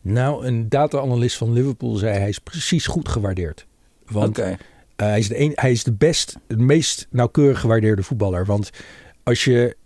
Nou, 0.00 0.46
een 0.46 0.68
data-analyst 0.68 1.36
van 1.36 1.52
Liverpool 1.52 1.94
zei 1.94 2.18
hij 2.18 2.28
is 2.28 2.38
precies 2.38 2.86
goed 2.86 3.08
gewaardeerd. 3.08 3.66
Want 4.06 4.38
okay. 4.38 4.56
hij, 4.96 5.18
is 5.18 5.28
de 5.28 5.40
een, 5.40 5.52
hij 5.54 5.70
is 5.70 5.84
de 5.84 5.92
best, 5.92 6.36
het 6.46 6.58
meest 6.58 7.06
nauwkeurig 7.10 7.60
gewaardeerde 7.60 8.02
voetballer. 8.02 8.44
Want 8.44 8.70
als 9.26 9.44
je 9.44 9.76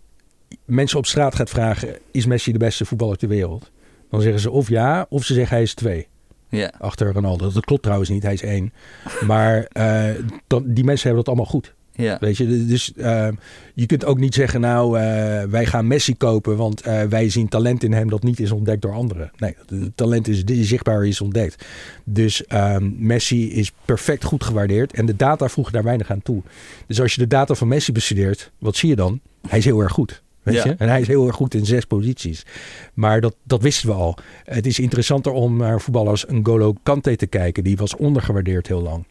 mensen 0.65 0.99
op 0.99 1.07
straat 1.07 1.35
gaat 1.35 1.51
vragen: 1.51 1.99
is 2.11 2.27
Messi 2.27 2.53
de 2.53 2.59
beste 2.59 2.85
voetballer 2.85 3.17
ter 3.17 3.29
wereld? 3.29 3.71
Dan 4.11 4.21
zeggen 4.21 4.41
ze 4.41 4.51
of 4.51 4.69
ja, 4.69 5.07
of 5.09 5.25
ze 5.25 5.35
zeggen 5.35 5.55
hij 5.55 5.63
is 5.63 5.75
twee. 5.75 6.09
Ja. 6.49 6.73
Achter 6.79 7.13
Ronaldo. 7.13 7.53
Dat 7.53 7.65
klopt 7.65 7.83
trouwens 7.83 8.11
niet, 8.11 8.23
hij 8.23 8.33
is 8.33 8.43
één. 8.43 8.73
Maar 9.27 9.69
uh, 9.73 10.11
dan, 10.47 10.65
die 10.67 10.85
mensen 10.85 11.07
hebben 11.07 11.25
dat 11.25 11.35
allemaal 11.35 11.53
goed. 11.53 11.75
Ja. 12.01 12.17
Weet 12.21 12.37
je, 12.37 12.67
dus 12.67 12.93
uh, 12.97 13.29
je 13.75 13.87
kunt 13.87 14.05
ook 14.05 14.19
niet 14.19 14.35
zeggen, 14.35 14.61
nou, 14.61 14.99
uh, 14.99 15.03
wij 15.43 15.67
gaan 15.67 15.87
Messi 15.87 16.17
kopen, 16.17 16.57
want 16.57 16.87
uh, 16.87 17.03
wij 17.03 17.29
zien 17.29 17.49
talent 17.49 17.83
in 17.85 17.93
hem 17.93 18.11
dat 18.11 18.23
niet 18.23 18.41
is 18.41 18.51
ontdekt 18.51 18.83
door 18.83 18.93
anderen. 18.93 19.31
Nee, 19.37 19.55
het 19.69 19.97
talent 19.97 20.29
is, 20.29 20.45
is 20.45 20.69
zichtbaar, 20.69 21.07
is 21.07 21.21
ontdekt. 21.21 21.65
Dus 22.05 22.45
um, 22.53 22.95
Messi 22.99 23.53
is 23.53 23.73
perfect 23.85 24.25
goed 24.25 24.45
gewaardeerd 24.45 24.93
en 24.93 25.07
de 25.07 25.17
data 25.17 25.49
voegen 25.49 25.73
daar 25.73 25.83
weinig 25.83 26.11
aan 26.11 26.23
toe. 26.23 26.43
Dus 26.87 27.01
als 27.01 27.15
je 27.15 27.21
de 27.21 27.27
data 27.27 27.55
van 27.55 27.69
Messi 27.69 27.93
bestudeert, 27.93 28.51
wat 28.59 28.77
zie 28.77 28.89
je 28.89 28.97
dan? 28.97 29.21
Hij 29.49 29.59
is 29.59 29.65
heel 29.65 29.81
erg 29.81 29.93
goed. 29.93 30.23
Weet 30.43 30.55
Ja. 30.55 30.65
je? 30.65 30.75
En 30.79 30.89
hij 30.89 31.01
is 31.01 31.07
heel 31.07 31.27
erg 31.27 31.37
goed 31.37 31.55
in 31.55 31.67
zes 31.67 31.85
posities. 31.85 32.47
Maar 32.95 33.21
dat, 33.21 33.35
dat 33.43 33.63
wisten 33.63 33.89
we 33.89 33.95
al. 33.95 34.17
Het 34.45 34.67
is 34.67 34.79
interessanter 34.79 35.33
om 35.33 35.57
naar 35.57 35.81
voetballers 35.81 36.25
N'Golo 36.29 36.75
Kante 36.83 37.17
te 37.17 37.27
kijken. 37.27 37.65
Die 37.65 37.77
was 37.77 37.97
ondergewaardeerd 37.97 38.67
heel 38.67 38.83
lang. 38.83 39.07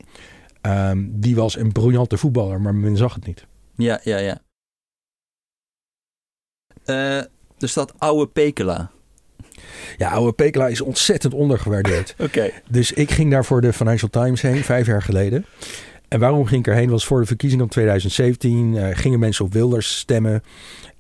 Um, 0.62 1.12
die 1.20 1.36
was 1.36 1.58
een 1.58 1.72
briljante 1.72 2.18
voetballer, 2.18 2.62
maar 2.62 2.76
men 2.76 2.98
zag 2.98 3.14
het 3.14 3.26
niet. 3.26 3.46
Ja, 3.76 4.00
ja, 4.04 4.18
ja. 4.18 4.42
Uh, 6.86 7.18
er 7.58 7.70
staat 7.70 7.94
oude 8.00 8.28
Pekela. 8.28 8.92
Ja, 9.98 10.10
oude 10.10 10.32
Pekela 10.34 10.68
is 10.68 10.82
ontzettend 10.82 11.34
ondergewaardeerd. 11.34 12.12
Oké. 12.14 12.24
Okay. 12.24 12.54
Dus 12.70 12.92
ik 12.92 13.12
ging 13.12 13.32
daar 13.32 13.46
voor 13.46 13.62
de 13.62 13.74
Financial 13.74 14.10
Times 14.10 14.42
heen, 14.42 14.64
vijf 14.64 14.86
jaar 14.86 15.02
geleden. 15.02 15.46
En 16.08 16.20
waarom 16.20 16.46
ging 16.46 16.66
ik 16.66 16.68
erheen? 16.74 16.90
Was 16.90 17.06
voor 17.06 17.20
de 17.20 17.26
verkiezingen 17.26 17.64
van 17.66 17.74
2017 17.74 18.74
uh, 18.74 18.88
gingen 18.92 19.20
mensen 19.20 19.46
op 19.46 19.54
Wilders 19.54 19.98
stemmen. 19.98 20.44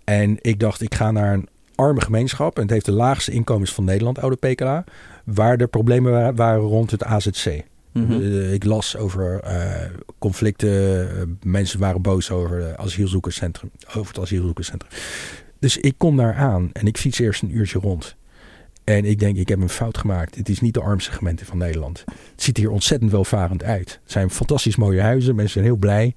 En 0.03 0.37
ik 0.41 0.59
dacht, 0.59 0.81
ik 0.81 0.95
ga 0.95 1.11
naar 1.11 1.33
een 1.33 1.49
arme 1.75 2.01
gemeenschap. 2.01 2.55
En 2.55 2.61
het 2.61 2.71
heeft 2.71 2.85
de 2.85 2.91
laagste 2.91 3.31
inkomens 3.31 3.73
van 3.73 3.83
Nederland, 3.83 4.19
oude 4.19 4.35
PKA. 4.35 4.83
Waar 5.23 5.57
de 5.57 5.67
problemen 5.67 6.11
wa- 6.11 6.33
waren 6.33 6.61
rond 6.61 6.91
het 6.91 7.03
AZC. 7.03 7.63
Mhm. 7.91 8.11
Eh, 8.11 8.53
ik 8.53 8.63
las 8.63 8.97
over 8.97 9.39
eh, 9.39 9.89
conflicten. 10.17 11.09
eh, 11.17 11.23
mensen 11.43 11.79
waren 11.79 12.01
boos 12.01 12.31
over 12.31 12.57
het 12.63 12.77
asielzoekerscentrum. 12.77 13.71
Over 13.95 14.13
het 14.13 14.23
asielzoekerscentrum. 14.23 14.91
Dus 15.59 15.77
ik 15.77 15.93
kom 15.97 16.17
daar 16.17 16.35
aan 16.35 16.69
en 16.73 16.87
ik 16.87 16.97
fiets 16.97 17.19
eerst 17.19 17.41
een 17.41 17.55
uurtje 17.55 17.79
rond. 17.79 18.15
En 18.83 19.05
ik 19.05 19.19
denk, 19.19 19.37
ik 19.37 19.47
heb 19.49 19.61
een 19.61 19.69
fout 19.69 19.97
gemaakt. 19.97 20.35
Het 20.35 20.49
is 20.49 20.59
niet 20.61 20.73
de 20.73 20.81
armste 20.81 21.11
gemeente 21.11 21.45
van 21.45 21.57
Nederland. 21.57 22.03
Het 22.31 22.43
ziet 22.43 22.57
hier 22.57 22.69
ontzettend 22.69 23.11
welvarend 23.11 23.63
uit. 23.63 23.99
Het 24.03 24.11
zijn 24.11 24.29
fantastisch 24.29 24.75
mooie 24.75 25.01
huizen. 25.01 25.35
Mensen 25.35 25.53
zijn 25.53 25.65
heel 25.65 25.75
blij. 25.75 26.15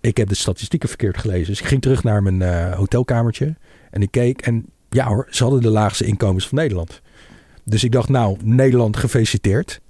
Ik 0.00 0.16
heb 0.16 0.28
de 0.28 0.34
statistieken 0.34 0.88
verkeerd 0.88 1.18
gelezen. 1.18 1.46
Dus 1.46 1.60
ik 1.60 1.66
ging 1.66 1.82
terug 1.82 2.02
naar 2.02 2.22
mijn 2.22 2.72
hotelkamertje. 2.72 3.54
En 3.90 4.02
ik 4.02 4.10
keek. 4.10 4.40
En 4.40 4.66
ja 4.90 5.06
hoor, 5.06 5.26
ze 5.30 5.42
hadden 5.42 5.62
de 5.62 5.70
laagste 5.70 6.04
inkomens 6.04 6.48
van 6.48 6.58
Nederland. 6.58 7.00
Dus 7.64 7.84
ik 7.84 7.92
dacht, 7.92 8.08
nou, 8.08 8.36
Nederland 8.42 8.96
gefeliciteerd. 8.96 9.80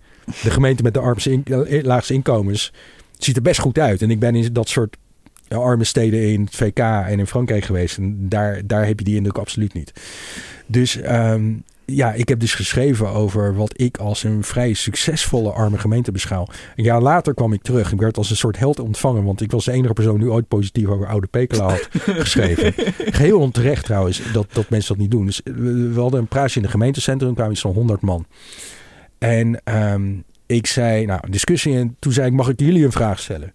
De 0.43 0.51
gemeente 0.51 0.83
met 0.83 0.95
de 0.95 1.01
armste 1.01 1.33
in- 1.33 1.45
eh, 1.45 1.83
laagste 1.85 2.14
inkomens 2.14 2.72
ziet 3.18 3.37
er 3.37 3.43
best 3.43 3.61
goed 3.61 3.79
uit. 3.79 4.03
En 4.03 4.11
ik 4.11 4.18
ben 4.18 4.35
in 4.35 4.53
dat 4.53 4.68
soort 4.68 4.97
eh, 5.49 5.59
arme 5.59 5.85
steden 5.85 6.33
in 6.33 6.41
het 6.41 6.57
VK 6.57 6.79
en 6.79 7.18
in 7.18 7.27
Frankrijk 7.27 7.64
geweest. 7.64 7.97
En 7.99 8.29
daar, 8.29 8.61
daar 8.66 8.87
heb 8.87 8.99
je 8.99 9.05
die 9.05 9.16
indruk 9.16 9.39
absoluut 9.39 9.75
niet. 9.75 9.93
Dus 10.66 10.97
ehm, 11.01 11.53
ja, 11.87 12.12
ik 12.12 12.29
heb 12.29 12.41
dus 12.41 12.55
geschreven 12.55 13.09
over 13.09 13.55
wat 13.55 13.81
ik 13.81 13.97
als 13.97 14.22
een 14.22 14.43
vrij 14.45 14.72
succesvolle 14.72 15.51
arme 15.51 15.79
gemeente 15.79 16.12
beschouw. 16.12 16.47
Een 16.77 16.85
jaar 16.85 17.01
later 17.03 17.35
kwam 17.35 17.53
ik 17.53 17.62
terug. 17.62 17.93
Ik 17.93 18.01
werd 18.01 18.16
als 18.16 18.31
een 18.31 18.37
soort 18.37 18.59
held 18.59 18.79
ontvangen. 18.81 19.25
Want 19.25 19.41
ik 19.41 19.51
was 19.51 19.64
de 19.64 19.72
enige 19.72 19.93
persoon 19.93 20.18
die 20.20 20.31
ooit 20.31 20.49
positief 20.49 20.87
over 20.89 21.07
Oude 21.07 21.27
Pekela 21.27 21.68
had 21.68 21.89
geschreven. 22.25 22.72
Geheel 22.99 23.39
onterecht 23.41 23.85
trouwens 23.85 24.22
dat, 24.33 24.47
dat 24.53 24.68
mensen 24.70 24.89
dat 24.95 25.03
niet 25.03 25.11
doen. 25.11 25.27
Dus 25.27 25.41
we, 25.45 25.91
we 25.95 26.01
hadden 26.01 26.20
een 26.20 26.27
praatje 26.29 26.57
in 26.57 26.62
het 26.62 26.70
gemeentecentrum. 26.70 27.35
Kwamen 27.35 27.53
iets 27.53 27.61
van 27.61 27.72
100 27.72 28.01
man. 28.01 28.27
En 29.25 29.61
ehm, 29.64 30.12
ik 30.47 30.66
zei, 30.66 31.07
nou, 31.07 31.31
discussie. 31.31 31.77
En 31.77 31.97
toen 31.99 32.12
zei 32.12 32.27
ik, 32.27 32.33
mag 32.33 32.49
ik 32.49 32.61
jullie 32.61 32.85
een 32.85 32.93
vraag 32.93 33.20
stellen? 33.20 33.53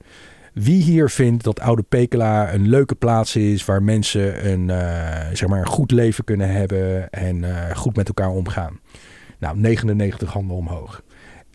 Wie 0.54 0.84
hier 0.84 1.10
vindt 1.10 1.44
dat 1.44 1.60
Oude 1.60 1.82
Pekela 1.82 2.54
een 2.54 2.70
leuke 2.70 2.96
plaats 2.96 3.36
is 3.36 3.66
waar 3.66 3.84
mensen 3.84 4.52
een, 4.52 4.70
eh, 4.70 5.28
zeg 5.34 5.50
maar 5.50 5.60
een 5.60 5.68
goed 5.68 5.92
leven 5.92 6.24
kunnen 6.24 6.52
hebben 6.52 7.10
en 7.10 7.44
eh, 7.44 7.76
goed 7.76 7.96
met 7.96 8.08
elkaar 8.08 8.30
omgaan? 8.30 8.80
Nou, 9.40 9.58
99 9.58 10.32
handen 10.32 10.58
omhoog. 10.58 11.04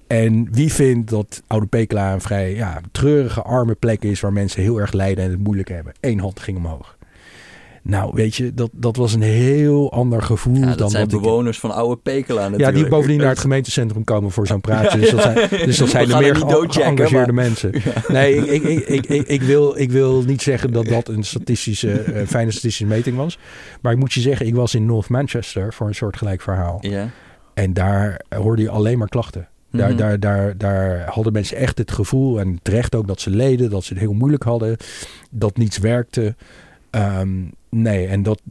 En 0.06 0.48
wie 0.52 0.72
vindt 0.72 1.10
dat 1.10 1.42
Oude 1.46 1.66
Pekela 1.66 2.12
een 2.12 2.20
vrij 2.20 2.54
ja, 2.54 2.80
treurige, 2.92 3.42
arme 3.42 3.74
plek 3.74 4.02
is 4.02 4.20
waar 4.20 4.32
mensen 4.32 4.62
heel 4.62 4.80
erg 4.80 4.92
lijden 4.92 5.24
en 5.24 5.30
het 5.30 5.40
moeilijk 5.40 5.68
hebben? 5.68 5.92
Eén 6.00 6.20
hand 6.20 6.40
ging 6.40 6.56
omhoog. 6.56 6.93
Nou, 7.86 8.10
weet 8.14 8.34
je, 8.34 8.54
dat, 8.54 8.70
dat 8.72 8.96
was 8.96 9.12
een 9.14 9.22
heel 9.22 9.92
ander 9.92 10.22
gevoel 10.22 10.54
Ja, 10.54 10.60
dan 10.66 10.76
dat 10.76 10.90
zijn 10.90 11.04
wat 11.04 11.12
ik- 11.14 11.20
bewoners 11.20 11.58
van 11.60 11.70
oude 11.70 11.96
Pekela 12.02 12.42
ja, 12.42 12.48
natuurlijk. 12.48 12.76
die 12.76 12.88
bovendien 12.88 13.18
naar 13.18 13.28
het 13.28 13.38
gemeentecentrum 13.48 14.04
komen 14.04 14.30
voor 14.30 14.46
zo'n 14.46 14.60
praatje. 14.60 14.98
Dus 14.98 15.10
dat 15.10 15.22
zijn, 15.22 15.48
dus 15.66 15.76
dat 15.78 15.88
zijn 15.88 16.08
de 16.08 16.14
meer 16.16 16.26
er 16.28 16.34
niet 16.34 16.42
ge- 16.44 16.48
doodjacken, 16.50 16.96
geëngageerde 16.96 17.32
maar- 17.32 17.44
mensen. 17.44 17.72
Nee, 18.08 18.36
ik, 18.36 18.62
ik, 18.62 19.06
ik, 19.06 19.26
ik, 19.28 19.42
wil, 19.42 19.78
ik 19.78 19.90
wil 19.90 20.22
niet 20.22 20.42
zeggen 20.42 20.72
dat 20.72 20.86
dat 20.86 21.08
een 21.08 21.22
statistische, 21.24 21.90
eh, 21.92 22.26
fijne 22.26 22.50
statistische 22.50 22.86
meting 22.86 23.16
was. 23.16 23.38
Maar 23.80 23.92
ik 23.92 23.98
moet 23.98 24.12
je 24.12 24.20
zeggen, 24.20 24.46
ik 24.46 24.54
was 24.54 24.74
in 24.74 24.86
North 24.86 25.08
Manchester 25.08 25.72
voor 25.72 25.86
een 25.86 25.94
soort 25.94 26.16
gelijk 26.16 26.40
verhaal. 26.42 26.78
Ja. 26.80 27.08
En 27.54 27.72
daar 27.72 28.20
hoorde 28.36 28.62
je 28.62 28.70
alleen 28.70 28.98
maar 28.98 29.08
klachten. 29.08 29.48
Daar, 29.70 29.88
Mhm. 29.88 29.98
daar, 29.98 30.20
daar, 30.20 30.56
daar 30.58 31.08
hadden 31.10 31.32
mensen 31.32 31.56
echt 31.56 31.78
het 31.78 31.90
gevoel, 31.92 32.40
en 32.40 32.58
terecht 32.62 32.94
ook, 32.94 33.06
dat 33.06 33.20
ze 33.20 33.30
leden, 33.30 33.70
dat 33.70 33.84
ze 33.84 33.92
het 33.92 34.02
heel 34.02 34.12
moeilijk 34.12 34.42
hadden, 34.42 34.76
dat 35.30 35.56
niets 35.56 35.78
werkte. 35.78 36.34
Ehm, 36.94 37.42
nee, 37.68 38.06
en 38.06 38.22
dat, 38.22 38.42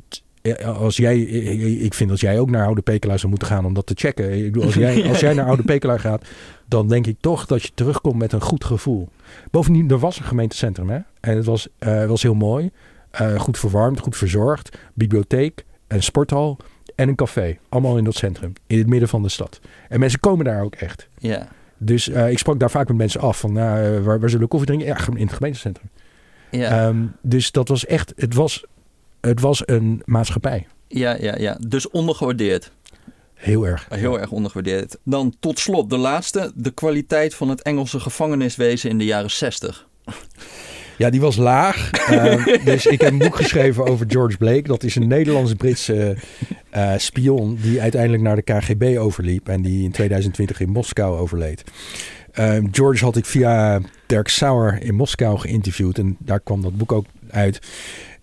als 0.66 0.98
jij, 0.98 1.20
ik 1.20 1.94
vind 1.94 2.10
dat 2.10 2.20
jij 2.20 2.40
ook 2.40 2.50
naar 2.50 2.66
Oude 2.66 2.82
Pekelaar 2.82 3.20
zou 3.20 3.30
moeten 3.30 3.48
gaan 3.48 3.66
om 3.66 3.74
dat 3.74 3.86
te 3.86 3.94
checken. 3.98 4.34
Ik 4.34 4.44
bedoel, 4.44 4.64
als, 4.64 4.74
jij, 4.74 5.04
als 5.10 5.20
jij 5.20 5.34
naar 5.34 5.46
Oude 5.46 5.64
Pekelaar 5.64 6.00
gaat, 6.00 6.26
dan 6.68 6.88
denk 6.88 7.08
ik 7.08 7.18
toch 7.20 7.46
dat 7.46 7.64
je 7.64 7.72
terugkomt 7.74 8.18
met 8.18 8.34
een 8.34 8.42
goed 8.42 8.66
gevoel. 8.66 9.10
Bovendien, 9.52 9.90
er 9.90 10.00
was 10.00 10.20
een 10.20 10.26
gemeentecentrum, 10.26 10.90
hè? 10.90 11.00
En 11.20 11.36
het 11.36 11.46
was, 11.46 11.68
eh, 11.80 12.06
was 12.06 12.22
heel 12.22 12.34
mooi. 12.34 12.72
Eh, 13.12 13.40
goed 13.40 13.60
verwarmd, 13.60 14.00
goed 14.00 14.18
verzorgd. 14.18 14.78
Bibliotheek, 14.94 15.66
een 15.88 16.04
sporthal 16.04 16.58
en 16.96 17.08
een 17.10 17.16
café. 17.16 17.58
Allemaal 17.70 17.98
in 17.98 18.04
dat 18.04 18.16
centrum, 18.16 18.54
in 18.68 18.78
het 18.78 18.88
midden 18.88 19.10
van 19.10 19.22
de 19.22 19.30
stad. 19.30 19.60
En 19.90 20.00
mensen 20.00 20.20
komen 20.20 20.46
daar 20.46 20.64
ook 20.64 20.76
echt. 20.76 21.08
Ja. 21.18 21.48
Dus 21.78 22.10
eh, 22.10 22.32
ik 22.32 22.38
sprak 22.38 22.60
daar 22.60 22.72
vaak 22.72 22.88
met 22.88 22.98
mensen 22.98 23.22
af 23.22 23.40
van, 23.40 23.54
nou, 23.54 24.00
waar, 24.02 24.20
waar 24.20 24.30
zullen 24.30 24.44
we 24.44 24.48
koffie 24.48 24.68
drinken? 24.68 24.88
Ja, 24.88 24.98
in 25.16 25.26
het 25.26 25.34
gemeentecentrum. 25.34 25.90
Ja. 26.58 26.88
Ehm, 26.88 27.06
dus 27.22 27.52
dat 27.52 27.68
was 27.68 27.86
echt, 27.86 28.14
het 28.16 28.34
was, 28.34 28.64
het 29.22 29.40
was 29.40 29.62
een 29.66 30.02
maatschappij. 30.06 30.68
ja, 30.88 31.18
ja, 31.20 31.38
ja. 31.38 31.58
Dus 31.68 31.90
ondergewaardeerd. 31.90 32.72
Heel 33.34 33.68
erg. 33.68 33.86
Heel 33.90 34.20
erg 34.20 34.32
ondergewaardeerd. 34.32 34.98
Dan 35.04 35.34
tot 35.40 35.60
slot 35.60 35.90
de 35.90 35.98
laatste. 35.98 36.52
De 36.56 36.72
kwaliteit 36.72 37.36
van 37.36 37.50
het 37.50 37.62
Engelse 37.62 38.00
gevangeniswezen 38.00 38.90
in 38.90 38.98
de 38.98 39.06
jaren 39.06 39.32
60. 39.32 39.88
Ja, 40.98 41.10
die 41.10 41.22
was 41.22 41.36
laag. 41.36 41.92
Ehm, 41.92 42.44
dus 42.66 42.86
ik 42.86 43.02
heb 43.02 43.12
een 43.12 43.18
boek 43.18 43.36
geschreven 43.36 43.86
over 43.86 44.06
George 44.10 44.38
Blake. 44.38 44.62
Dat 44.62 44.84
is 44.84 44.96
een 44.96 45.08
Nederlands-Britse 45.08 46.18
eh, 46.70 46.94
spion 46.98 47.58
die 47.62 47.82
uiteindelijk 47.82 48.24
naar 48.24 48.36
de 48.36 48.42
KGB 48.42 48.98
overliep. 48.98 49.48
En 49.48 49.62
die 49.62 49.84
in 49.84 49.92
2020 49.92 50.60
in 50.60 50.70
Moskou 50.70 51.18
overleed. 51.18 51.64
Ehm, 52.34 52.66
George 52.72 53.04
had 53.04 53.16
ik 53.16 53.26
via 53.26 53.82
Dirk 54.06 54.28
Sauer 54.28 54.82
in 54.82 54.96
Moskou 54.96 55.40
geïnterviewd. 55.40 55.98
En 55.98 56.18
daar 56.20 56.40
kwam 56.40 56.62
dat 56.62 56.78
boek 56.78 56.92
ook 56.92 57.06
uit. 57.30 57.60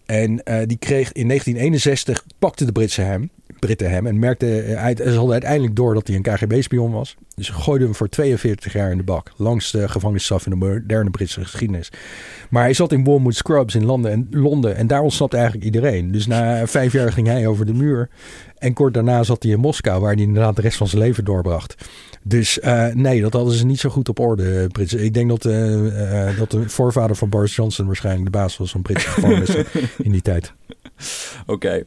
En 0.07 0.43
eh, 0.45 0.67
die 0.67 0.79
kreeg 0.79 1.13
in 1.13 1.27
1961, 1.27 2.25
pakte 2.39 2.65
de 2.65 2.73
Britse 2.73 3.01
hem, 3.01 3.31
Britten 3.61 3.91
hem 3.91 4.07
en 4.07 4.19
merkte 4.19 4.61
eh, 4.61 4.83
uit, 4.83 4.99
ze 4.99 5.11
hadden 5.11 5.33
uiteindelijk 5.33 5.77
door 5.77 5.95
dat 5.95 6.07
hij 6.07 6.17
een 6.17 6.23
KGB-spion 6.23 6.93
was. 6.93 7.17
Dus 7.35 7.49
gooiden 7.49 7.87
hem 7.87 7.97
voor 7.97 8.09
42 8.09 8.73
jaar 8.73 8.91
in 8.91 8.97
de 8.97 9.03
bak. 9.03 9.33
Langste 9.37 9.89
gevangenisstraf 9.89 10.45
in 10.45 10.51
de 10.51 10.57
moderne 10.57 11.11
Britse 11.11 11.41
geschiedenis. 11.41 11.93
Maar 12.51 12.63
hij 12.63 12.73
zat 12.73 12.93
in 12.93 13.05
Wormwood 13.05 13.35
Scrubs 13.35 13.75
in 13.75 13.85
Londen 13.85 14.11
en, 14.11 14.29
Londen 14.31 14.77
en 14.77 14.87
daar 14.87 15.03
ontsnapte 15.03 15.37
eigenlijk 15.37 15.67
iedereen. 15.67 16.13
Dus 16.13 16.27
na 16.27 16.67
vijf 16.67 16.93
jaar 16.93 17.13
ging 17.13 17.27
hij 17.27 17.47
over 17.47 17.67
de 17.67 17.75
muur. 17.75 18.09
En 18.59 18.73
kort 18.73 18.95
daarna 18.95 19.23
zat 19.23 19.43
hij 19.43 19.53
in 19.53 19.61
Moskou, 19.61 20.01
waar 20.01 20.15
hij 20.15 20.23
inderdaad 20.23 20.57
de 20.57 20.63
rest 20.63 20.77
van 20.77 20.89
zijn 20.89 21.03
leven 21.03 21.25
doorbracht. 21.25 21.75
Dus 22.23 22.61
eh, 22.61 22.87
nee, 22.87 23.21
dat 23.21 23.33
hadden 23.33 23.55
ze 23.55 23.67
niet 23.67 23.81
zo 23.81 23.91
goed 23.91 24.09
op 24.09 24.19
orde, 24.19 24.67
Britse. 24.69 25.05
Ik 25.05 25.15
denk 25.15 25.29
dat, 25.29 25.45
eh, 25.45 26.29
eh, 26.29 26.39
dat 26.39 26.51
de 26.51 26.69
voorvader 26.69 27.17
van 27.17 27.29
Boris 27.29 27.57
Johnson 27.57 27.87
waarschijnlijk 27.87 28.25
de 28.25 28.39
baas 28.39 28.57
was 28.57 28.71
van 28.71 28.83
Britse 28.83 29.09
gevangenissen 29.15 29.67
in 29.99 30.13
die 30.13 30.23
tijd. 30.23 30.53
Oké. 31.47 31.83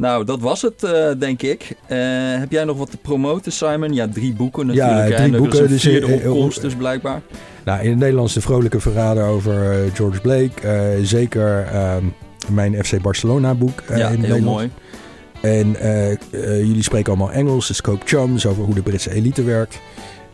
Nou, 0.00 0.24
dat 0.24 0.40
was 0.40 0.62
het, 0.62 0.82
eh, 0.82 1.10
denk 1.18 1.42
ik. 1.42 1.76
Eh, 1.86 1.98
heb 2.38 2.50
jij 2.50 2.64
nog 2.64 2.76
wat 2.76 2.90
te 2.90 2.96
promoten, 2.96 3.52
Simon? 3.52 3.92
Ja, 3.94 4.08
drie 4.08 4.32
boeken 4.32 4.66
natuurlijk. 4.66 5.08
Ja, 5.08 5.16
drie 5.16 5.32
En 5.32 5.36
boeken, 5.36 5.68
dus, 5.68 5.82
vierde 5.82 6.06
eh, 6.06 6.30
opkomst, 6.30 6.60
dus 6.60 6.74
blijkbaar. 6.74 7.22
Nou, 7.64 7.82
in 7.82 7.90
het 7.90 7.98
Nederlands 7.98 8.34
de 8.34 8.40
vrolijke 8.40 8.80
verrader 8.80 9.24
over 9.24 9.84
George 9.94 10.20
Blake. 10.20 10.50
Zeker 11.02 11.66
ehm, 11.66 12.04
mijn 12.48 12.84
FC 12.84 13.02
Barcelona 13.02 13.54
boek 13.54 13.82
ja, 13.94 14.08
in 14.08 14.24
heel 14.24 14.40
mooi. 14.40 14.70
En 15.40 15.76
jullie 16.42 16.82
spreken 16.82 17.12
allemaal 17.12 17.32
Engels, 17.32 17.66
de 17.66 17.74
Scope 17.74 18.06
Chums, 18.06 18.46
over 18.46 18.64
hoe 18.64 18.74
de 18.74 18.82
Britse 18.82 19.12
elite 19.12 19.42
werkt. 19.42 19.80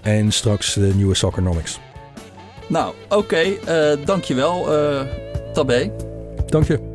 En 0.03 0.33
straks 0.33 0.75
de 0.75 0.93
nieuwe 0.95 1.15
Soccernomics. 1.15 1.81
Nou, 2.69 2.95
oké. 3.09 3.37
eh, 3.37 3.93
dankjewel, 4.05 4.67
Tabé. 5.53 5.91
Dank 6.47 6.67
je. 6.67 6.95